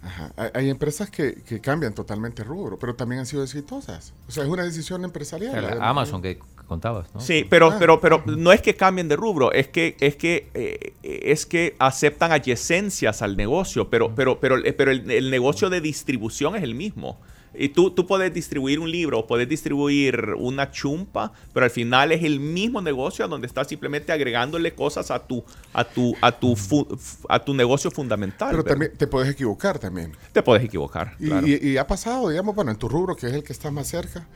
Ajá. 0.02 0.32
Hay, 0.54 0.70
empresas 0.70 1.10
que, 1.10 1.34
que 1.46 1.60
cambian 1.60 1.94
totalmente 1.94 2.42
rubro, 2.42 2.78
pero 2.78 2.94
también 2.96 3.20
han 3.20 3.26
sido 3.26 3.44
exitosas. 3.44 4.12
O 4.26 4.32
sea, 4.32 4.44
es 4.44 4.50
una 4.50 4.64
decisión 4.64 5.04
empresarial. 5.04 5.78
La 5.78 5.88
Amazon 5.88 6.20
que 6.20 6.38
contabas, 6.66 7.14
¿no? 7.14 7.20
Sí, 7.20 7.46
pero, 7.48 7.70
Ah. 7.70 7.76
pero, 7.78 8.00
pero 8.00 8.24
no 8.26 8.50
es 8.50 8.62
que 8.62 8.74
cambien 8.74 9.08
de 9.08 9.16
rubro, 9.16 9.52
es 9.52 9.68
que, 9.68 9.96
es 10.00 10.16
que, 10.16 10.48
eh, 10.54 10.94
es 11.02 11.44
que 11.46 11.76
aceptan 11.78 12.32
adyacencias 12.32 13.22
al 13.22 13.36
negocio, 13.36 13.90
pero, 13.90 14.14
pero, 14.14 14.40
pero, 14.40 14.56
eh, 14.58 14.72
pero 14.72 14.90
el, 14.90 15.08
el 15.10 15.30
negocio 15.30 15.68
de 15.68 15.80
distribución 15.80 16.56
es 16.56 16.62
el 16.62 16.74
mismo. 16.74 17.20
Y 17.52 17.70
tú, 17.70 17.90
tú 17.90 18.06
puedes 18.06 18.32
distribuir 18.32 18.78
un 18.78 18.90
libro, 18.90 19.26
puedes 19.26 19.48
distribuir 19.48 20.34
una 20.36 20.70
chumpa, 20.70 21.32
pero 21.52 21.64
al 21.64 21.70
final 21.70 22.12
es 22.12 22.22
el 22.22 22.38
mismo 22.40 22.80
negocio 22.80 23.24
a 23.24 23.28
donde 23.28 23.46
estás 23.46 23.66
simplemente 23.68 24.12
agregándole 24.12 24.72
cosas 24.72 25.10
a 25.10 25.18
tu, 25.18 25.44
a 25.72 25.84
tu, 25.84 26.14
a 26.20 26.30
tu, 26.32 26.54
fu- 26.54 26.86
a 27.28 27.38
tu 27.44 27.52
negocio 27.54 27.90
fundamental. 27.90 28.50
Pero 28.50 28.62
¿verdad? 28.62 28.70
también 28.76 28.92
te 28.96 29.06
puedes 29.06 29.28
equivocar 29.30 29.78
también. 29.78 30.12
te 30.32 30.42
puedes 30.42 30.64
equivocar. 30.64 31.14
Y, 31.18 31.26
claro. 31.26 31.46
y- 31.46 31.68
y 31.70 31.76
ha 31.76 31.86
pasado, 31.86 32.28
digamos, 32.28 32.54
bueno, 32.54 32.70
en 32.70 32.76
tu 32.76 32.88
rubro, 32.88 33.16
que 33.16 33.26
es 33.26 33.32
el 33.32 33.42
que 33.42 33.52
está 33.52 33.70
más 33.70 33.88
cerca. 33.88 34.26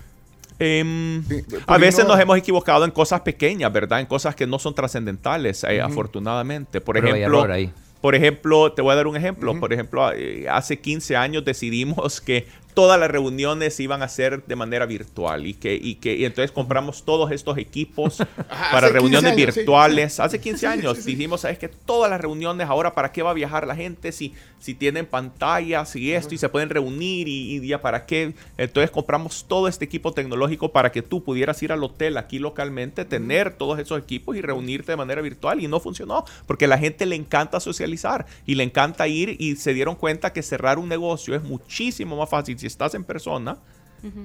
Em, 0.59 1.25
Sí, 1.29 1.43
a 1.67 1.79
veces 1.79 2.05
no- 2.05 2.13
nos 2.13 2.21
hemos 2.21 2.39
equivocado 2.39 2.85
en 2.85 2.91
cosas 2.93 3.21
pequeñas, 3.23 3.73
¿verdad? 3.73 4.01
En 4.01 4.07
cosas 4.07 4.35
que 4.37 4.47
no 4.47 4.59
son 4.59 4.75
trascendentales, 4.75 5.65
eh, 5.65 5.81
afortunadamente. 5.81 6.81
Por 6.81 6.97
ejemplo, 6.97 7.43
ahí. 7.53 7.73
Por 8.01 8.15
ejemplo, 8.15 8.71
te 8.73 8.83
voy 8.83 8.93
a 8.93 8.97
dar 8.97 9.07
un 9.07 9.17
ejemplo. 9.17 9.59
Por 9.59 9.73
ejemplo, 9.73 10.13
eh, 10.13 10.47
hace 10.49 10.79
15 10.79 11.17
años 11.17 11.45
decidimos 11.45 12.21
que 12.21 12.47
todas 12.75 12.99
las 13.01 13.11
reuniones 13.11 13.79
iban 13.81 14.03
a 14.03 14.09
ser 14.09 14.45
de 14.45 14.57
manera 14.57 14.85
virtual 14.87 15.47
y 15.47 15.55
que, 15.55 15.75
y 15.75 15.97
que 15.97 16.15
y 16.17 16.25
entonces 16.25 16.51
compramos 16.53 17.05
todos 17.05 17.31
estos 17.31 17.57
equipos 17.59 18.19
para 18.71 18.89
reuniones 18.89 19.35
15 19.35 19.43
años, 19.43 19.55
sí. 19.55 19.61
virtuales. 19.61 20.21
Hace 20.21 20.41
15 20.41 20.67
Sí, 20.67 20.67
años. 20.67 21.05
dijimos, 21.05 21.43
¿sabes 21.43 21.59
que 21.59 21.69
Todas 21.69 22.11
las 22.11 22.21
reuniones 22.21 22.69
ahora, 22.69 22.95
¿para 22.95 23.13
qué 23.13 23.23
va 23.23 23.31
a 23.31 23.35
viajar 23.35 23.67
la 23.67 23.77
gente 23.77 24.13
si, 24.13 24.35
si 24.59 24.75
tienen 24.75 25.07
pantallas 25.07 25.95
y 25.97 26.13
esto 26.13 26.35
y 26.35 26.39
se 26.39 26.49
pueden 26.49 26.71
reunir 26.71 27.29
y, 27.29 27.57
y 27.57 27.67
ya 27.67 27.81
para 27.83 28.07
qué? 28.07 28.35
Entonces 28.57 28.91
compramos 28.91 29.45
todo 29.49 29.69
este 29.69 29.85
equipo 29.85 30.13
tecnológico 30.13 30.73
para 30.73 30.91
que 30.93 31.03
tú 31.03 31.23
pudieras 31.23 31.63
ir 31.63 31.73
al 31.73 31.83
hotel 31.85 32.17
aquí 32.17 32.39
localmente, 32.39 33.05
tener 33.05 33.55
todos 33.57 33.79
esos 33.79 33.99
equipos 34.01 34.37
y 34.37 34.41
reunirte 34.43 34.93
de 34.93 34.97
manera 34.97 35.23
virtual 35.23 35.61
y 35.61 35.69
no 35.69 35.81
funcionó 35.81 36.25
porque 36.47 36.65
a 36.67 36.69
la 36.69 36.79
gente 36.79 37.07
le 37.07 37.17
encanta 37.17 37.61
socializar 37.61 38.27
y 38.47 38.55
le 38.55 38.65
encanta 38.65 39.07
ir 39.09 39.37
y 39.39 39.57
se 39.57 39.75
dieron 39.75 39.95
cuenta 39.97 40.33
que 40.33 40.43
cerrar 40.43 40.79
un 40.79 40.89
negocio 40.89 41.35
es 41.35 41.43
muchísimo 41.43 42.17
más 42.17 42.29
fácil 42.31 42.59
si 42.65 42.69
estás 42.69 42.95
en 42.95 43.05
persona 43.05 43.59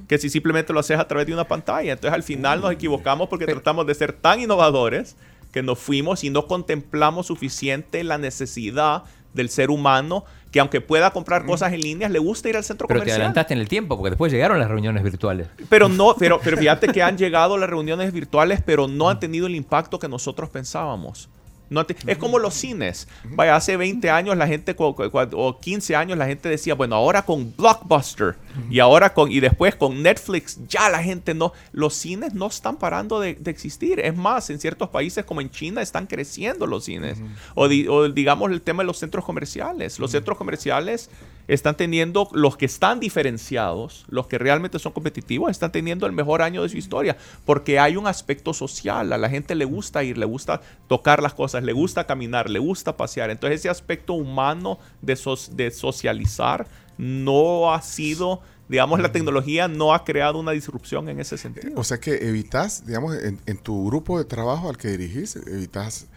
que 0.10 0.17
si 0.17 0.29
simplemente 0.29 0.74
lo 0.74 0.81
haces 0.81 1.00
a 1.00 1.08
través 1.08 1.25
de 1.25 1.34
una 1.34 1.46
pantalla. 1.46 1.93
Entonces 1.93 2.13
al 2.13 2.24
final 2.24 2.60
nos 2.60 2.72
equivocamos 2.72 3.29
porque 3.29 3.46
tratamos 3.46 3.88
de 3.88 3.96
ser 3.96 4.12
tan 4.12 4.41
innovadores 4.41 5.15
que 5.53 5.63
nos 5.63 5.79
fuimos 5.79 6.25
y 6.25 6.29
no 6.29 6.48
contemplamos 6.48 7.27
suficiente 7.27 8.03
la 8.03 8.17
necesidad 8.17 9.03
del 9.34 9.50
ser 9.50 9.69
humano 9.69 10.25
que 10.51 10.60
aunque 10.60 10.81
pueda 10.81 11.12
comprar 11.12 11.46
cosas 11.46 11.72
en 11.72 11.81
línea, 11.81 12.10
le 12.10 12.19
gusta 12.19 12.50
ir 12.50 12.58
al 12.58 12.63
centro 12.63 12.88
Pero 12.88 13.00
te 13.00 13.03
comercial. 13.03 13.22
adelantaste 13.22 13.53
en 13.53 13.60
el 13.60 13.69
tiempo, 13.69 13.96
porque 13.96 14.10
después 14.10 14.31
llegaron 14.34 14.60
las 14.60 14.67
reuniones 14.67 15.03
virtuales. 15.03 15.48
Pero 15.69 15.88
no, 15.88 16.15
pero, 16.19 16.41
pero 16.43 16.58
fíjate 16.58 16.88
que 16.88 17.03
han 17.03 17.17
llegado 17.17 17.58
las 17.58 17.69
reuniones 17.69 18.12
virtuales, 18.12 18.62
pero 18.65 18.88
no 18.88 19.10
han 19.10 19.19
tenido 19.19 19.48
el 19.48 19.55
impacto 19.55 20.00
que 20.00 20.10
nosotros 20.10 20.50
pensábamos. 20.50 21.29
No 21.69 21.85
te- 21.85 21.95
es 22.07 22.17
como 22.17 22.39
los 22.39 22.53
cines. 22.55 23.07
Vaya, 23.23 23.55
hace 23.55 23.77
20 23.77 24.09
años 24.09 24.35
la 24.38 24.47
gente, 24.47 24.75
o 24.77 25.59
15 25.59 25.95
años 25.95 26.17
la 26.17 26.25
gente 26.25 26.49
decía, 26.49 26.73
bueno, 26.75 26.95
ahora 26.95 27.21
con 27.23 27.53
Blockbuster 27.55 28.35
y 28.69 28.79
ahora 28.79 29.13
con, 29.13 29.31
y 29.31 29.39
después 29.39 29.75
con 29.75 30.01
Netflix, 30.01 30.59
ya 30.67 30.89
la 30.89 31.01
gente 31.03 31.33
no, 31.33 31.53
los 31.71 31.93
cines 31.93 32.33
no 32.33 32.47
están 32.47 32.77
parando 32.77 33.19
de, 33.19 33.35
de 33.35 33.51
existir. 33.51 33.99
Es 33.99 34.15
más, 34.15 34.49
en 34.49 34.59
ciertos 34.59 34.89
países 34.89 35.23
como 35.25 35.41
en 35.41 35.49
China 35.51 35.81
están 35.81 36.07
creciendo 36.07 36.65
los 36.67 36.85
cines. 36.85 37.19
o, 37.55 37.67
di- 37.67 37.88
o 37.88 38.09
digamos 38.09 38.51
el 38.51 38.61
tema 38.61 38.83
de 38.83 38.88
los 38.88 38.97
centros 38.97 39.23
comerciales. 39.25 39.99
Los 39.99 40.11
centros 40.11 40.38
comerciales 40.38 41.09
están 41.53 41.75
teniendo, 41.75 42.29
los 42.32 42.56
que 42.58 42.65
están 42.65 43.00
diferenciados, 43.00 44.06
los 44.10 44.27
que 44.27 44.38
realmente 44.38 44.79
son 44.79 44.91
competitivos, 44.94 45.51
están 45.51 45.72
teniendo 45.72 46.06
el 46.06 46.12
mejor 46.13 46.41
año 46.41 46.63
de 46.63 46.70
su 46.70 46.77
historia, 46.77 47.18
porque 47.46 47.79
hay 47.79 47.98
un 47.98 48.08
aspecto 48.08 48.53
social, 48.53 49.12
a 49.12 49.18
la 49.18 49.29
gente 49.29 49.56
le 49.56 49.65
gusta 49.65 50.03
ir, 50.03 50.18
le 50.18 50.25
gusta 50.25 50.62
tocar 50.88 51.22
las 51.22 51.34
cosas, 51.34 51.63
le 51.63 51.74
gusta 51.74 52.06
caminar, 52.06 52.50
le 52.50 52.60
gusta 52.60 52.96
pasear, 52.96 53.29
entonces 53.29 53.60
ese 53.62 53.70
aspecto 53.70 54.13
humano 54.13 54.79
de, 55.01 55.15
soc- 55.15 55.50
de 55.50 55.72
socializar 55.72 56.68
no 56.98 57.74
ha 57.74 57.82
sido, 57.82 58.41
digamos, 58.68 59.00
la 59.00 59.12
tecnología 59.12 59.68
no 59.68 59.94
ha 59.94 60.03
creado 60.03 60.38
una 60.39 60.51
disrupción 60.51 61.10
en 61.10 61.20
ese 61.20 61.38
sentido. 61.38 61.74
O 61.75 61.84
sea 61.84 62.00
que 62.00 62.27
evitas, 62.27 62.86
digamos, 62.86 63.15
en, 63.15 63.39
en 63.46 63.58
tu 63.58 63.88
grupo 63.88 64.18
de 64.18 64.25
trabajo 64.25 64.70
al 64.70 64.77
que 64.77 64.89
dirigís, 64.89 65.36
evitas 65.36 66.08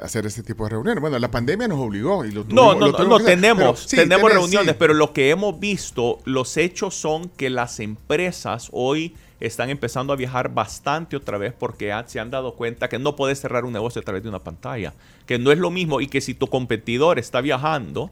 hacer 0.00 0.26
este 0.26 0.42
tipo 0.42 0.64
de 0.64 0.70
reuniones. 0.70 1.00
Bueno, 1.00 1.18
la 1.18 1.30
pandemia 1.30 1.68
nos 1.68 1.78
obligó 1.78 2.24
y 2.24 2.32
lo 2.32 2.44
No, 2.44 2.74
tuvimos- 2.74 2.74
no, 2.74 2.80
lo 2.80 2.86
no, 2.92 2.96
tuvimos 2.96 3.20
no, 3.20 3.26
tenemos, 3.26 3.58
pero 3.62 3.76
sí, 3.76 3.96
tenemos 3.96 4.22
tenés, 4.28 4.36
reuniones, 4.36 4.72
sí. 4.72 4.76
pero 4.78 4.94
lo 4.94 5.12
que 5.12 5.30
hemos 5.30 5.58
visto, 5.60 6.18
los 6.24 6.56
hechos 6.56 6.94
son 6.94 7.28
que 7.30 7.50
las 7.50 7.80
empresas 7.80 8.68
hoy 8.72 9.14
están 9.40 9.68
empezando 9.70 10.12
a 10.12 10.16
viajar 10.16 10.52
bastante 10.54 11.16
otra 11.16 11.38
vez 11.38 11.52
porque 11.58 11.92
se 12.06 12.18
han 12.20 12.30
dado 12.30 12.54
cuenta 12.54 12.88
que 12.88 12.98
no 12.98 13.14
puedes 13.14 13.40
cerrar 13.40 13.64
un 13.64 13.72
negocio 13.72 14.00
a 14.00 14.04
través 14.04 14.22
de 14.22 14.28
una 14.28 14.38
pantalla, 14.38 14.94
que 15.26 15.38
no 15.38 15.52
es 15.52 15.58
lo 15.58 15.70
mismo 15.70 16.00
y 16.00 16.06
que 16.08 16.20
si 16.20 16.34
tu 16.34 16.46
competidor 16.46 17.18
está 17.18 17.40
viajando 17.40 18.10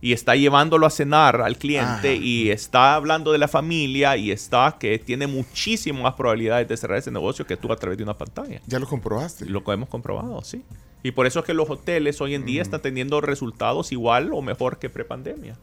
y 0.00 0.12
está 0.12 0.34
llevándolo 0.34 0.84
a 0.86 0.90
cenar 0.90 1.40
al 1.42 1.56
cliente 1.56 2.14
Ajá. 2.14 2.20
y 2.20 2.50
está 2.50 2.96
hablando 2.96 3.30
de 3.30 3.38
la 3.38 3.46
familia 3.46 4.16
y 4.16 4.32
está 4.32 4.76
que 4.80 4.98
tiene 4.98 5.28
muchísimas 5.28 6.02
más 6.02 6.14
probabilidades 6.14 6.66
de 6.66 6.76
cerrar 6.76 6.98
ese 6.98 7.12
negocio 7.12 7.46
que 7.46 7.56
tú 7.56 7.70
a 7.72 7.76
través 7.76 7.96
de 7.98 8.02
una 8.02 8.14
pantalla. 8.18 8.60
Ya 8.66 8.80
lo 8.80 8.86
comprobaste. 8.88 9.46
Lo 9.46 9.62
hemos 9.72 9.88
comprobado, 9.88 10.42
sí. 10.42 10.64
Y 11.02 11.12
por 11.12 11.26
eso 11.26 11.40
es 11.40 11.44
que 11.44 11.54
los 11.54 11.68
hoteles 11.68 12.20
hoy 12.20 12.34
en 12.34 12.44
día 12.44 12.62
están 12.62 12.80
teniendo 12.80 13.20
resultados 13.20 13.92
igual 13.92 14.32
o 14.32 14.40
mejor 14.40 14.78
que 14.78 14.88
prepandemia. 14.88 15.56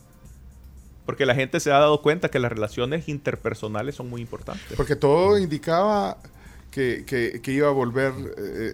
Porque 1.05 1.25
la 1.25 1.33
gente 1.33 1.59
se 1.59 1.71
ha 1.71 1.79
dado 1.79 2.01
cuenta 2.01 2.29
que 2.29 2.39
las 2.39 2.51
relaciones 2.51 3.07
interpersonales 3.09 3.95
son 3.95 4.09
muy 4.09 4.21
importantes. 4.21 4.73
Porque 4.75 4.95
todo 4.95 5.39
indicaba 5.39 6.17
que, 6.71 7.03
que- 7.05 7.41
que 7.41 7.51
iba 7.51 7.67
a 7.67 7.71
volver, 7.71 8.13
eh, 8.37 8.73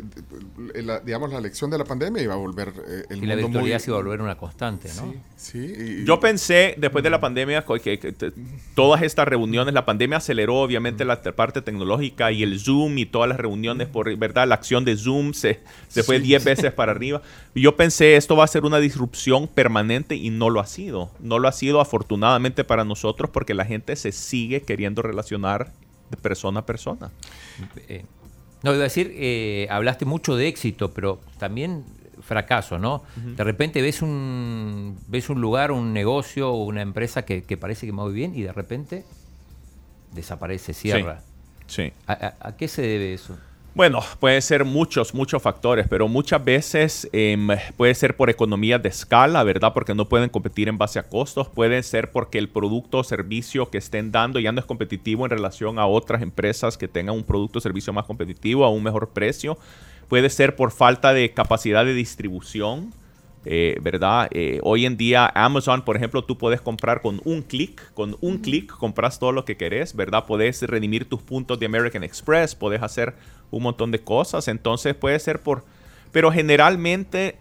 eh, 0.73 0.81
la- 0.81 0.99
digamos, 0.99 1.31
la 1.31 1.39
lección 1.39 1.69
de 1.69 1.77
la 1.77 1.85
pandemia 1.85 2.21
iba 2.21 2.33
a 2.33 2.37
volver 2.37 2.73
eh, 2.87 3.03
el 3.09 3.23
Y 3.23 3.25
la 3.25 3.35
mundo 3.35 3.47
virtualidad 3.47 3.75
muy... 3.77 3.79
se 3.83 3.89
iba 3.91 3.97
a 3.99 4.01
volver 4.01 4.21
una 4.21 4.35
constante, 4.37 4.89
¿no? 4.97 5.13
Sí, 5.37 5.73
sí. 5.73 5.73
y- 6.01 6.05
Yo 6.05 6.19
pensé, 6.19 6.75
después 6.77 7.03
de 7.03 7.09
la 7.09 7.21
pandemia, 7.21 7.63
que, 7.81 7.97
que 7.99 8.11
te- 8.11 8.33
todas 8.73 9.01
estas 9.01 9.27
reuniones, 9.27 9.73
la 9.73 9.85
pandemia 9.85 10.17
aceleró 10.17 10.55
obviamente 10.55 11.05
la 11.05 11.21
te- 11.21 11.31
parte 11.31 11.61
tecnológica 11.61 12.31
y 12.33 12.43
el 12.43 12.59
Zoom 12.59 12.97
y 12.97 13.05
todas 13.05 13.29
las 13.29 13.37
reuniones, 13.39 13.87
por 13.87 14.13
verdad, 14.17 14.47
la 14.47 14.55
acción 14.55 14.83
de 14.83 14.97
Zoom 14.97 15.33
se, 15.33 15.61
se 15.87 16.03
fue 16.03 16.19
10 16.19 16.43
veces 16.43 16.73
para 16.73 16.91
arriba. 16.91 17.21
Y 17.53 17.61
yo 17.61 17.77
pensé, 17.77 18.17
esto 18.17 18.35
va 18.35 18.43
a 18.43 18.47
ser 18.47 18.65
una 18.65 18.79
disrupción 18.79 19.47
permanente 19.47 20.15
y 20.15 20.29
no 20.31 20.49
lo 20.49 20.59
ha 20.59 20.65
sido. 20.65 21.11
No 21.21 21.39
lo 21.39 21.47
ha 21.47 21.53
sido 21.53 21.79
afortunadamente 21.79 22.63
para 22.65 22.83
nosotros 22.83 23.29
porque 23.31 23.53
la 23.53 23.63
gente 23.63 23.95
se 23.95 24.11
sigue 24.11 24.61
queriendo 24.63 25.01
relacionar 25.01 25.71
de 26.09 26.17
persona 26.17 26.59
a 26.61 26.65
persona. 26.65 27.11
Eh, 27.87 28.05
no, 28.63 28.71
iba 28.73 28.81
a 28.81 28.83
decir, 28.83 29.11
eh, 29.15 29.67
hablaste 29.69 30.05
mucho 30.05 30.35
de 30.35 30.47
éxito, 30.47 30.91
pero 30.93 31.19
también 31.37 31.83
fracaso, 32.21 32.79
¿no? 32.79 33.03
De 33.15 33.43
repente 33.43 33.81
ves 33.81 34.01
un, 34.01 34.97
ves 35.07 35.29
un 35.29 35.39
lugar, 35.41 35.71
un 35.71 35.93
negocio 35.93 36.49
o 36.51 36.63
una 36.65 36.81
empresa 36.81 37.23
que, 37.25 37.43
que 37.43 37.57
parece 37.57 37.85
que 37.85 37.91
va 37.91 38.03
muy 38.05 38.13
bien 38.13 38.33
y 38.35 38.41
de 38.41 38.51
repente 38.53 39.05
desaparece, 40.13 40.73
cierra. 40.73 41.21
Sí. 41.67 41.91
¿A, 42.07 42.13
a- 42.13 42.47
a 42.49 42.55
qué 42.57 42.67
se 42.67 42.81
debe 42.81 43.13
eso? 43.13 43.37
Bueno, 43.75 43.99
puede 44.21 44.39
ser 44.39 44.63
muchos, 44.63 45.13
muchos 45.13 45.41
factores, 45.41 45.85
pero 45.89 46.07
muchas 46.07 46.41
veces 46.45 47.09
em, 47.11 47.49
puede 47.75 47.93
ser 47.93 48.15
por 48.15 48.29
economías 48.29 48.81
de 48.81 48.87
escala, 48.87 49.43
¿verdad? 49.43 49.73
Porque 49.73 49.93
no 49.93 50.07
pueden 50.07 50.29
competir 50.29 50.69
en 50.69 50.77
base 50.77 50.97
a 50.97 51.03
costos. 51.03 51.49
Puede 51.49 51.83
ser 51.83 52.09
porque 52.09 52.37
el 52.37 52.47
producto 52.47 52.99
o 52.99 53.03
servicio 53.03 53.69
que 53.69 53.77
estén 53.77 54.13
dando 54.13 54.39
ya 54.39 54.53
no 54.53 54.61
es 54.61 54.65
competitivo 54.65 55.25
en 55.25 55.31
relación 55.31 55.77
a 55.77 55.87
otras 55.87 56.21
empresas 56.21 56.77
que 56.77 56.87
tengan 56.87 57.15
un 57.15 57.25
producto 57.25 57.59
o 57.59 57.61
servicio 57.61 57.91
más 57.91 58.05
competitivo 58.05 58.63
a 58.63 58.69
un 58.69 58.81
mejor 58.81 59.09
precio. 59.09 59.57
Puede 60.07 60.29
ser 60.29 60.55
por 60.55 60.71
falta 60.71 61.11
de 61.11 61.33
capacidad 61.33 61.83
de 61.83 61.93
distribución. 61.93 62.93
Eh, 63.45 63.77
¿Verdad? 63.81 64.27
Eh, 64.31 64.59
hoy 64.63 64.85
en 64.85 64.97
día 64.97 65.31
Amazon, 65.35 65.83
por 65.83 65.95
ejemplo, 65.95 66.23
tú 66.23 66.37
puedes 66.37 66.61
comprar 66.61 67.01
con 67.01 67.21
un 67.25 67.43
clic, 67.43 67.93
con 67.93 68.17
un 68.21 68.39
clic 68.39 68.71
compras 68.71 69.19
todo 69.19 69.31
lo 69.31 69.45
que 69.45 69.55
querés, 69.55 69.95
¿verdad? 69.95 70.25
Puedes 70.25 70.63
redimir 70.63 71.07
tus 71.07 71.21
puntos 71.21 71.59
de 71.59 71.67
American 71.67 72.03
Express, 72.03 72.55
puedes 72.55 72.81
hacer 72.81 73.13
un 73.51 73.63
montón 73.63 73.91
de 73.91 73.99
cosas, 73.99 74.47
entonces 74.47 74.95
puede 74.95 75.19
ser 75.19 75.41
por... 75.41 75.63
Pero 76.11 76.31
generalmente 76.31 77.37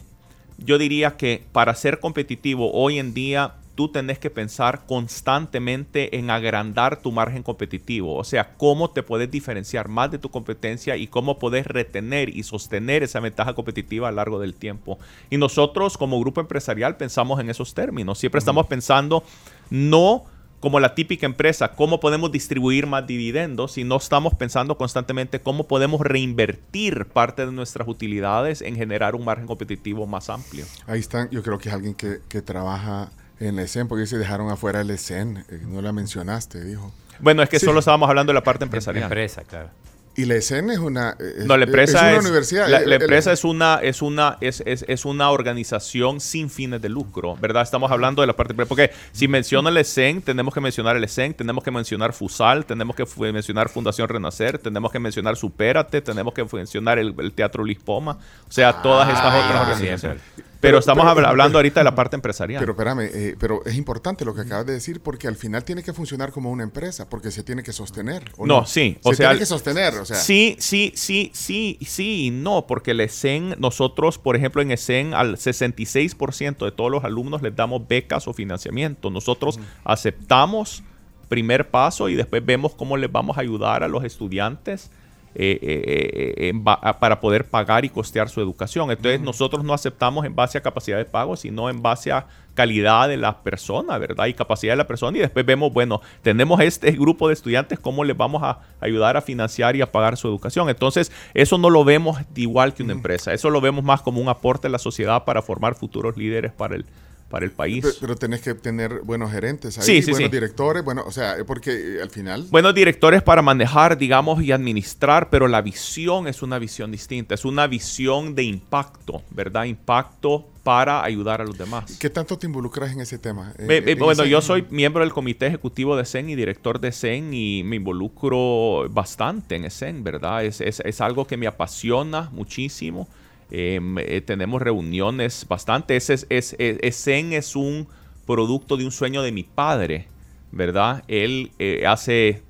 yo 0.59 0.79
diría 0.79 1.17
que 1.17 1.45
para 1.53 1.75
ser 1.75 2.01
competitivo 2.01 2.73
hoy 2.73 2.99
en 2.99 3.14
día 3.14 3.55
tú 3.75 3.89
tenés 3.89 4.19
que 4.19 4.31
pensar 4.31 4.87
constantemente 4.87 6.17
en 6.17 6.31
agrandar 6.31 7.01
tu 7.01 7.13
margen 7.13 7.43
competitivo, 7.43 8.15
o 8.15 8.25
sea, 8.25 8.55
cómo 8.57 8.91
te 8.91 9.03
puedes 9.03 9.31
diferenciar 9.31 9.89
más 9.89 10.11
de 10.11 10.19
tu 10.19 10.31
competencia 10.31 10.97
y 10.97 11.07
cómo 11.07 11.39
puedes 11.39 11.67
retener 11.67 12.35
y 12.37 12.43
sostener 12.43 13.03
esa 13.03 13.21
ventaja 13.21 13.55
competitiva 13.55 14.09
a 14.09 14.11
lo 14.13 14.17
largo 14.17 14.39
del 14.39 14.55
tiempo. 14.55 14.99
Y 15.31 15.37
nosotros 15.37 15.99
como 15.99 16.21
grupo 16.21 16.41
empresarial 16.41 16.97
pensamos 16.97 17.41
en 17.41 17.51
esos 17.51 17.75
términos, 17.75 18.19
siempre 18.19 18.39
estamos 18.39 18.67
pensando 18.67 19.25
no 19.71 20.25
como 20.65 20.81
la 20.81 20.95
típica 20.95 21.27
empresa, 21.27 21.73
cómo 21.73 22.01
podemos 22.01 22.33
distribuir 22.33 22.87
más 22.87 23.07
dividendos, 23.07 23.77
y 23.77 23.85
no 23.85 23.99
estamos 23.99 24.33
pensando 24.33 24.79
constantemente 24.79 25.43
cómo 25.43 25.69
podemos 25.69 26.01
reinvertir 26.01 27.05
parte 27.05 27.45
de 27.45 27.53
nuestras 27.53 27.87
utilidades 27.87 28.63
en 28.63 28.75
generar 28.75 29.15
un 29.15 29.27
margen 29.27 29.47
competitivo 29.47 30.07
más 30.07 30.31
amplio. 30.31 30.65
Ahí 30.87 31.01
están, 31.01 31.29
yo 31.29 31.43
creo 31.43 31.59
que 31.59 31.69
es 31.69 31.75
alguien 31.75 31.95
que, 31.95 32.21
que 32.31 32.41
trabaja 32.41 33.11
en 33.40 33.57
la 33.57 33.62
ESEN, 33.62 33.88
porque 33.88 34.07
se 34.07 34.18
dejaron 34.18 34.51
afuera 34.51 34.81
el 34.81 34.90
ESEN, 34.90 35.44
eh, 35.49 35.61
no 35.66 35.83
la 35.83 35.92
mencionaste, 35.92 36.64
dijo. 36.64 36.92
Bueno, 37.20 37.42
es 37.42 37.49
que 37.49 37.59
Sí. 37.61 37.66
solo 37.66 37.79
estábamos 37.81 38.09
hablando 38.09 38.31
de 38.33 38.35
la 38.35 38.42
parte 38.44 38.64
empresarial. 38.64 39.05
Empresa, 39.05 39.42
claro. 39.42 39.70
Y 40.16 40.27
la 40.27 40.37
ESEN 40.37 40.70
es 40.70 40.79
una... 40.79 41.16
eh, 41.18 41.42
No, 41.44 41.57
la 41.57 41.64
es- 41.64 41.68
empresa 41.68 41.99
es 42.09 42.12
es, 42.12 42.20
una 42.20 42.29
universidad. 42.29 42.68
La, 42.68 42.83
eh, 42.83 42.87
la 42.87 42.94
empresa 42.97 43.33
es 43.33 43.42
una 43.42 43.81
es 43.83 44.01
una 44.01 44.38
es, 44.40 44.62
es, 44.64 44.85
es 44.87 45.05
una 45.05 45.31
organización 45.33 46.20
sin 46.20 46.51
fines 46.51 46.81
de 46.81 46.88
lucro, 46.88 47.37
¿verdad? 47.40 47.62
Estamos 47.64 47.90
hablando 47.90 48.20
de 48.23 48.29
la 48.29 48.37
parte 48.37 48.55
porque 48.55 48.92
si 49.11 49.27
menciona 49.27 49.70
el 49.70 49.77
ESEN, 49.77 50.23
tenemos 50.23 50.55
que 50.55 50.61
mencionar 50.61 50.97
el 50.97 51.03
ESEN, 51.03 51.35
tenemos 51.35 51.64
que 51.64 51.73
mencionar 51.73 52.12
FUSAL, 52.12 52.64
tenemos 52.64 52.94
que 52.94 53.05
mencionar 53.33 53.68
Fundación 53.68 54.09
Renacer, 54.09 54.59
tenemos 54.59 54.92
que 54.92 55.01
mencionar 55.01 55.35
Supérate, 55.37 56.01
tenemos 56.01 56.33
que 56.33 56.44
mencionar 56.44 57.01
el, 57.01 57.12
el 57.18 57.33
Teatro 57.33 57.64
Lispoma, 57.64 58.12
o 58.49 58.53
sea, 58.53 58.83
todas 58.83 59.09
estas 59.09 59.25
Ah, 59.35 59.44
otras 59.49 59.66
sí, 59.79 59.83
organizaciones. 59.88 60.23
Pero, 60.64 60.79
estamos 60.79 61.07
hablando 61.07 61.59
ahorita 61.59 61.81
de 61.81 61.85
la 61.85 61.94
parte 61.94 62.16
empresarial. 62.16 62.61
Pero 62.61 62.72
espérame, 62.72 63.00
eh, 63.12 63.37
pero 63.38 63.64
es 63.64 63.77
importante 63.77 64.24
lo 64.24 64.35
que 64.35 64.42
acabas 64.42 64.66
de 64.66 64.72
decir 64.72 65.00
porque 65.00 65.29
al 65.29 65.37
final 65.37 65.64
tiene 65.64 65.83
que 65.83 65.92
funcionar 65.92 66.33
como 66.33 66.50
una 66.50 66.62
empresa 66.62 67.09
porque 67.09 67.31
se 67.31 67.42
tiene 67.42 67.62
que 67.62 67.72
sostener. 67.72 68.33
no, 68.38 68.66
sí. 68.66 68.98
O 69.03 69.11
se 69.12 69.18
tiene 69.18 69.38
que 69.38 69.46
sostener. 69.46 69.94
O 69.94 70.05
sea. 70.05 70.16
Sí, 70.16 70.57
sí, 70.59 70.92
sí, 70.96 71.31
sí, 71.35 71.79
sí 71.83 72.27
y 72.27 72.31
no, 72.31 72.66
porque 72.66 72.92
el 72.92 73.00
ESEN, 73.00 73.57
nosotros, 73.59 74.18
por 74.18 74.37
ejemplo, 74.37 74.62
en 74.62 74.70
ESEN, 74.70 75.14
al 75.14 75.37
66% 75.37 76.64
de 76.64 76.72
todos 76.72 76.90
los 76.90 77.05
alumnos 77.05 77.42
les 77.42 77.55
damos 77.55 77.87
becas 77.87 78.27
o 78.29 78.33
financiamiento. 78.33 79.11
Nosotros 79.11 79.59
aceptamos 79.85 80.83
primer 81.29 81.70
paso 81.70 82.09
y 82.09 82.14
después 82.14 82.44
vemos 82.44 82.74
cómo 82.74 82.96
les 82.96 83.11
vamos 83.11 83.38
a 83.38 83.40
ayudar 83.40 83.83
a 83.83 83.88
los 83.88 84.05
estudiantes 84.05 84.90
eh, 85.37 85.59
eh, 85.62 86.51
eh, 86.51 86.94
para 87.01 87.20
poder 87.20 87.44
pagar 87.47 87.85
y 87.85 87.88
costear 87.88 88.29
su 88.29 88.40
educación. 88.40 88.90
Entonces 88.90 89.20
nosotros 89.20 89.64
no 89.64 89.75
aceptamos 89.75 90.25
en 90.25 90.37
base 90.37 90.59
a 90.59 90.61
capacidad 90.61 90.97
de 90.97 91.05
pago, 91.05 91.37
sino 91.37 91.68
en 91.68 91.83
base 91.83 92.12
a 92.12 92.27
calidad 92.55 93.09
de 93.09 93.16
la 93.16 93.42
persona, 93.42 93.99
¿verdad? 93.99 94.27
Y 94.27 94.35
capacidad 94.35 94.73
de 94.73 94.77
la 94.77 94.87
persona. 94.87 95.18
Y 95.18 95.20
después 95.20 95.44
vemos, 95.44 95.73
bueno, 95.73 96.01
tenemos 96.23 96.61
este 96.61 96.92
grupo 96.92 97.27
de 97.29 97.35
estudiantes, 97.35 97.81
¿cómo 97.81 98.05
les 98.05 98.16
vamos 98.16 98.42
a 98.44 98.61
ayudar 98.81 99.16
a 99.16 99.23
financiar 99.23 99.75
y 99.75 99.83
a 99.83 99.90
pagar 99.90 100.16
su 100.16 100.29
educación? 100.29 100.68
Entonces, 100.68 101.11
eso 101.35 101.59
no 101.59 101.68
lo 101.68 101.85
vemos 101.85 102.18
igual 102.37 102.73
que 102.73 102.85
una 102.85 102.92
empresa. 102.92 103.33
Eso 103.33 103.51
lo 103.51 103.61
vemos 103.61 103.83
más 103.83 104.03
como 104.03 104.20
un 104.20 104.29
aporte 104.29 104.68
a 104.68 104.70
la 104.70 104.79
sociedad 104.79 105.25
para 105.25 105.42
formar 105.42 105.75
futuros 105.75 106.16
líderes 106.16 106.53
para 106.53 106.77
el, 106.77 106.87
para 107.35 107.47
el 107.47 107.51
país. 107.51 107.85
Pero, 108.01 108.14
tenés 108.14 108.42
que 108.42 108.55
tener 108.55 109.01
buenos 109.01 109.33
gerentes 109.33 109.77
ahí, 109.77 110.03
buenos 110.03 110.31
directores, 110.31 110.85
bueno, 110.85 111.03
o 111.05 111.11
sea, 111.11 111.35
porque 111.44 111.99
al 112.01 112.09
final... 112.09 112.47
Buenos 112.49 112.73
directores 112.77 113.25
para 113.25 113.42
manejar, 113.42 113.99
digamos, 113.99 114.40
y 114.40 114.53
administrar, 114.53 115.31
pero 115.31 115.49
la 115.49 115.61
visión 115.61 116.29
es 116.29 116.42
una 116.42 116.61
visión 116.61 116.92
distinta, 116.92 117.35
es 117.35 117.44
una 117.44 117.66
visión 117.66 118.37
de 118.37 118.44
impacto, 118.44 119.23
¿verdad? 119.31 119.64
Impacto 119.64 120.47
para 120.62 121.03
ayudar 121.03 121.40
a 121.40 121.44
los 121.44 121.59
demás. 121.59 121.99
¿Qué 121.99 122.09
tanto 122.09 122.38
te 122.38 122.47
involucras 122.47 122.92
en 122.92 123.01
ese 123.01 123.18
tema? 123.18 123.53
Eh, 123.59 123.97
bueno, 123.99 124.25
yo 124.25 124.40
soy 124.40 124.64
miembro 124.70 125.03
del 125.03 125.12
comité 125.12 125.49
ejecutivo 125.49 125.97
de 125.97 126.05
CEN 126.05 126.31
y 126.31 126.37
director 126.37 126.79
de 126.79 126.92
CEN 126.92 127.35
y 127.35 127.64
me 127.64 127.75
involucro 127.75 128.88
bastante 128.90 129.57
en 129.57 129.68
CEN, 129.73 130.05
¿verdad? 130.05 130.44
Es, 130.44 130.61
es, 130.61 130.79
es 130.85 131.01
algo 131.01 131.27
que 131.27 131.37
me 131.37 131.49
apasiona 131.49 132.31
muchísimo. 132.31 133.09
Em, 133.50 133.98
eh, 133.98 134.20
tenemos 134.20 134.61
reuniones 134.62 135.46
bastante. 135.48 135.96
Ese 135.96 136.14
es, 136.14 136.26
es, 136.28 136.57
es, 136.59 137.57
un 137.57 137.87
producto 138.26 138.76
de 138.76 138.85
un 138.85 138.90
sueño 138.90 139.22
de 139.22 139.33
mi 139.33 139.42
padre, 139.42 140.09
¿verdad? 140.50 141.04
Él 141.09 141.50
eh, 141.59 141.85
hace 141.87 142.42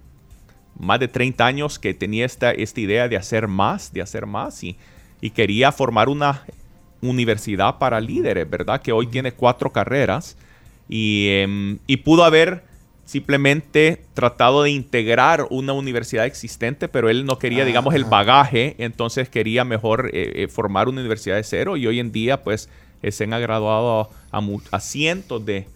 más 0.79 1.01
de 1.01 1.09
30 1.09 1.47
años 1.47 1.79
que 1.79 1.95
tenía 1.95 2.25
esta, 2.25 2.53
esta 2.53 2.81
idea 2.81 3.09
de 3.09 3.17
hacer 3.17 3.49
más, 3.49 3.93
de 3.93 4.03
hacer 4.03 4.27
más 4.27 4.63
y, 4.63 4.77
y 5.21 5.31
quería 5.31 5.73
formar 5.73 6.09
una 6.09 6.45
universidad 7.01 7.79
para 7.79 8.01
líderes, 8.01 8.49
¿verdad? 8.49 8.81
Que 8.81 8.93
hoy 8.93 9.07
tiene 9.07 9.33
cuatro 9.33 9.71
carreras 9.71 10.37
y, 10.89 11.29
em, 11.31 11.79
y 11.87 11.99
pudo 11.99 12.25
haber 12.25 12.65
simplemente 13.05 14.03
tratado 14.15 14.63
de 14.63 14.71
integrar 14.71 15.47
una 15.51 15.73
universidad 15.73 16.27
existente, 16.27 16.89
pero 16.89 17.11
él 17.11 17.27
no 17.27 17.39
quería, 17.39 17.65
digamos, 17.65 17.95
el 17.95 18.05
bagaje, 18.05 18.75
entonces 18.79 19.29
quería 19.29 19.65
mejor 19.65 20.11
eh, 20.13 20.45
eh, 20.45 20.49
formar 20.49 20.89
una 20.89 21.01
universidad 21.01 21.37
de 21.37 21.45
cero 21.45 21.77
y 21.77 21.87
hoy 21.87 22.01
en 22.01 22.13
día, 22.13 22.43
pues, 22.43 22.69
se 23.07 23.25
han 23.25 23.31
graduado 23.31 24.09
a, 24.31 24.81
cientos 24.81 25.45
de, 25.45 25.67